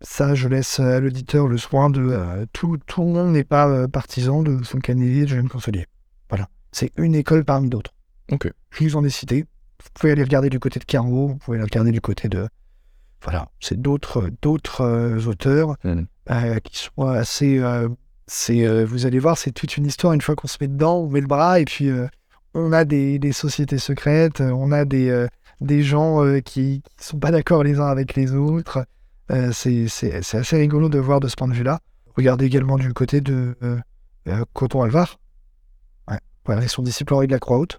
Ça, 0.00 0.34
je 0.34 0.46
laisse 0.46 0.78
à 0.78 1.00
l'auditeur 1.00 1.48
le 1.48 1.58
soin 1.58 1.90
de. 1.90 2.00
Euh, 2.00 2.46
tout, 2.52 2.78
tout 2.86 3.02
le 3.02 3.08
monde 3.08 3.32
n'est 3.32 3.44
pas 3.44 3.68
euh, 3.68 3.88
partisan 3.88 4.42
de 4.42 4.62
son 4.62 4.78
canalier 4.78 5.22
de 5.22 5.28
Jeanne 5.28 5.48
Consolier. 5.48 5.86
Voilà. 6.28 6.48
C'est 6.70 6.92
une 6.96 7.16
école 7.16 7.44
parmi 7.44 7.68
d'autres. 7.68 7.92
Ok. 8.30 8.52
Je 8.70 8.84
vous 8.84 8.96
en 8.96 9.04
ai 9.04 9.10
cité. 9.10 9.42
Vous 9.82 9.88
pouvez 9.94 10.12
aller 10.12 10.22
regarder 10.22 10.50
du 10.50 10.60
côté 10.60 10.78
de 10.78 10.84
Carreau, 10.84 11.28
vous 11.28 11.36
pouvez 11.36 11.56
aller 11.56 11.64
regarder 11.64 11.90
du 11.90 12.00
côté 12.00 12.28
de. 12.28 12.48
Voilà. 13.22 13.48
C'est 13.60 13.80
d'autres, 13.80 14.30
d'autres 14.42 14.82
euh, 14.82 15.26
auteurs 15.26 15.76
mmh. 15.84 16.02
qui 16.62 16.78
sont 16.78 17.06
assez. 17.06 17.60
c'est, 18.26 18.84
vous 18.84 19.06
allez 19.06 19.18
voir, 19.18 19.38
c'est 19.38 19.52
toute 19.52 19.76
une 19.76 19.86
histoire. 19.86 20.12
Une 20.12 20.20
fois 20.20 20.36
qu'on 20.36 20.48
se 20.48 20.58
met 20.60 20.68
dedans, 20.68 20.98
on 20.98 21.08
met 21.08 21.20
le 21.20 21.26
bras 21.26 21.60
et 21.60 21.64
puis 21.64 21.90
on 22.54 22.72
a 22.72 22.84
des, 22.84 23.18
des, 23.18 23.32
sociétés 23.32 23.78
secrètes, 23.78 24.40
on 24.40 24.72
a 24.72 24.84
des, 24.84 25.26
des 25.60 25.82
gens 25.82 26.22
qui 26.44 26.82
ne 26.98 27.02
sont 27.02 27.18
pas 27.18 27.30
d'accord 27.30 27.64
les 27.64 27.80
uns 27.80 27.88
avec 27.88 28.14
les 28.14 28.34
autres. 28.34 28.84
Euh, 29.30 29.52
c'est 29.52 30.34
assez 30.34 30.56
rigolo 30.56 30.88
de 30.88 30.98
voir 30.98 31.20
de 31.20 31.28
ce 31.28 31.36
point 31.36 31.48
de 31.48 31.54
vue-là. 31.54 31.80
Regardez 32.16 32.46
également 32.46 32.76
du 32.76 32.92
côté 32.94 33.20
de 33.20 33.56
euh, 33.62 33.78
euh, 34.28 34.44
Coton 34.54 34.82
Alvar. 34.82 35.18
Ouais. 36.08 36.18
Voilà, 36.46 36.66
son 36.66 36.82
disciple 36.82 37.14
Henri 37.14 37.26
de 37.26 37.32
la 37.32 37.38
Croix-Haute. 37.38 37.78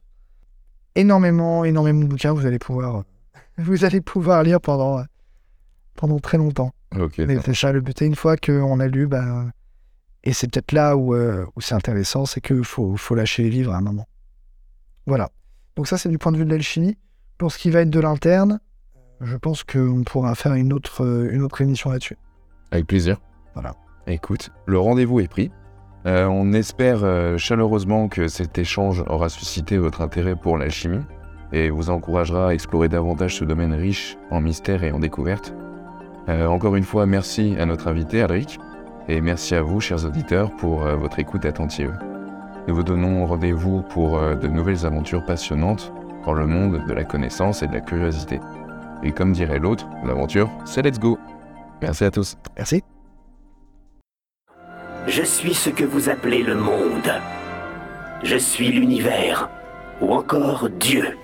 Énormément, 0.96 1.66
énormément 1.66 2.02
de 2.02 2.06
bouquins, 2.06 2.34
vous 2.34 2.46
allez 2.46 2.60
pouvoir, 2.60 3.04
vous 3.58 3.84
allez 3.84 4.02
pouvoir 4.02 4.44
lire 4.44 4.62
pendant, 4.62 5.04
pendant 6.00 6.20
très 6.20 6.38
longtemps. 6.38 6.72
Ok. 6.98 7.16
c'est 7.18 7.54
ça 7.54 7.72
le 7.72 7.82
but. 7.82 8.00
une 8.02 8.16
fois 8.16 8.38
qu'on 8.38 8.80
a 8.80 8.88
lu, 8.88 9.06
bah, 9.06 9.46
et 10.24 10.34
c'est 10.34 10.50
peut-être 10.50 10.72
là 10.72 10.96
où, 10.96 11.14
où 11.16 11.62
c'est 11.62 11.76
intéressant, 11.76 12.26
c'est 12.26 12.42
qu'il 12.42 12.64
faut, 12.64 12.96
faut 12.96 13.16
lâcher 13.16 13.44
les 13.44 13.50
livres 13.50 13.74
à 13.74 13.78
un 13.78 13.82
moment. 13.82 14.08
Voilà. 15.06 15.30
Donc 15.76 15.88
ça, 15.88 15.98
c'est 15.98 16.10
du 16.10 16.18
point 16.18 16.32
de 16.32 16.38
vue 16.38 16.46
de 16.46 16.52
l'alchimie. 16.52 16.98
Pour 17.38 17.52
ce 17.52 17.58
qui 17.58 17.70
va 17.70 17.82
être 17.82 17.90
de 17.90 18.00
l'interne, 18.00 18.60
je 19.22 19.36
pense 19.38 19.64
qu'on 19.64 20.04
pourra 20.04 20.36
faire 20.36 20.54
une 20.54 20.74
autre, 20.74 21.04
euh, 21.04 21.30
une 21.32 21.42
autre 21.42 21.62
émission 21.62 21.90
là-dessus. 21.90 22.18
Avec 22.72 22.88
plaisir. 22.88 23.18
Voilà. 23.54 23.76
Écoute, 24.08 24.52
le 24.66 24.80
rendez-vous 24.80 25.20
est 25.20 25.28
pris. 25.28 25.52
Euh, 26.06 26.26
on 26.26 26.54
espère 26.54 27.04
euh, 27.04 27.38
chaleureusement 27.38 28.08
que 28.08 28.28
cet 28.28 28.58
échange 28.58 29.04
aura 29.08 29.30
suscité 29.30 29.78
votre 29.78 30.02
intérêt 30.02 30.36
pour 30.36 30.58
l'alchimie 30.58 31.04
et 31.52 31.70
vous 31.70 31.90
encouragera 31.90 32.50
à 32.50 32.54
explorer 32.54 32.88
davantage 32.88 33.38
ce 33.38 33.44
domaine 33.44 33.74
riche 33.74 34.18
en 34.32 34.40
mystères 34.40 34.84
et 34.84 34.92
en 34.92 35.00
découvertes. 35.00 35.54
Encore 36.30 36.76
une 36.76 36.84
fois, 36.84 37.06
merci 37.06 37.56
à 37.60 37.66
notre 37.66 37.88
invité, 37.88 38.22
Alric, 38.22 38.60
et 39.08 39.22
merci 39.22 39.56
à 39.56 39.62
vous, 39.62 39.80
chers 39.80 40.06
auditeurs, 40.06 40.52
pour 40.58 40.80
votre 40.80 41.20
écoute 41.20 41.46
attentive. 41.46 41.98
Nous 42.68 42.76
vous 42.76 42.84
donnons 42.84 43.26
rendez-vous 43.26 43.82
pour 43.90 44.20
de 44.20 44.48
nouvelles 44.48 44.86
aventures 44.86 45.26
passionnantes 45.26 45.92
dans 46.26 46.34
le 46.34 46.46
monde 46.46 46.86
de 46.88 46.94
la 46.94 47.04
connaissance 47.04 47.64
et 47.64 47.68
de 47.68 47.74
la 47.74 47.82
curiosité. 47.82 48.40
Et 49.04 49.12
comme 49.12 49.32
dirait 49.32 49.60
l'autre, 49.60 49.88
l'aventure, 50.06 50.50
c'est 50.66 50.82
let's 50.82 51.00
go 51.00 51.18
Merci 51.82 52.04
à 52.04 52.12
tous. 52.12 52.38
Merci. 52.58 52.84
Je 55.08 55.24
suis 55.24 55.54
ce 55.54 55.70
que 55.70 55.86
vous 55.86 56.10
appelez 56.10 56.44
le 56.44 56.56
monde. 56.56 57.12
Je 58.24 58.36
suis 58.36 58.70
l'univers, 58.72 59.50
ou 60.02 60.14
encore 60.14 60.70
Dieu, 60.70 61.18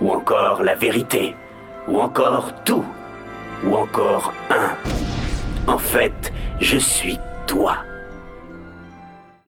ou 0.00 0.10
encore 0.10 0.62
la 0.62 0.74
vérité, 0.74 1.34
ou 1.88 2.00
encore 2.00 2.52
tout, 2.64 2.84
ou 3.66 3.74
encore 3.74 4.32
un. 4.50 4.76
En 5.66 5.78
fait, 5.78 6.32
je 6.60 6.76
suis 6.78 7.18
toi. 7.46 7.78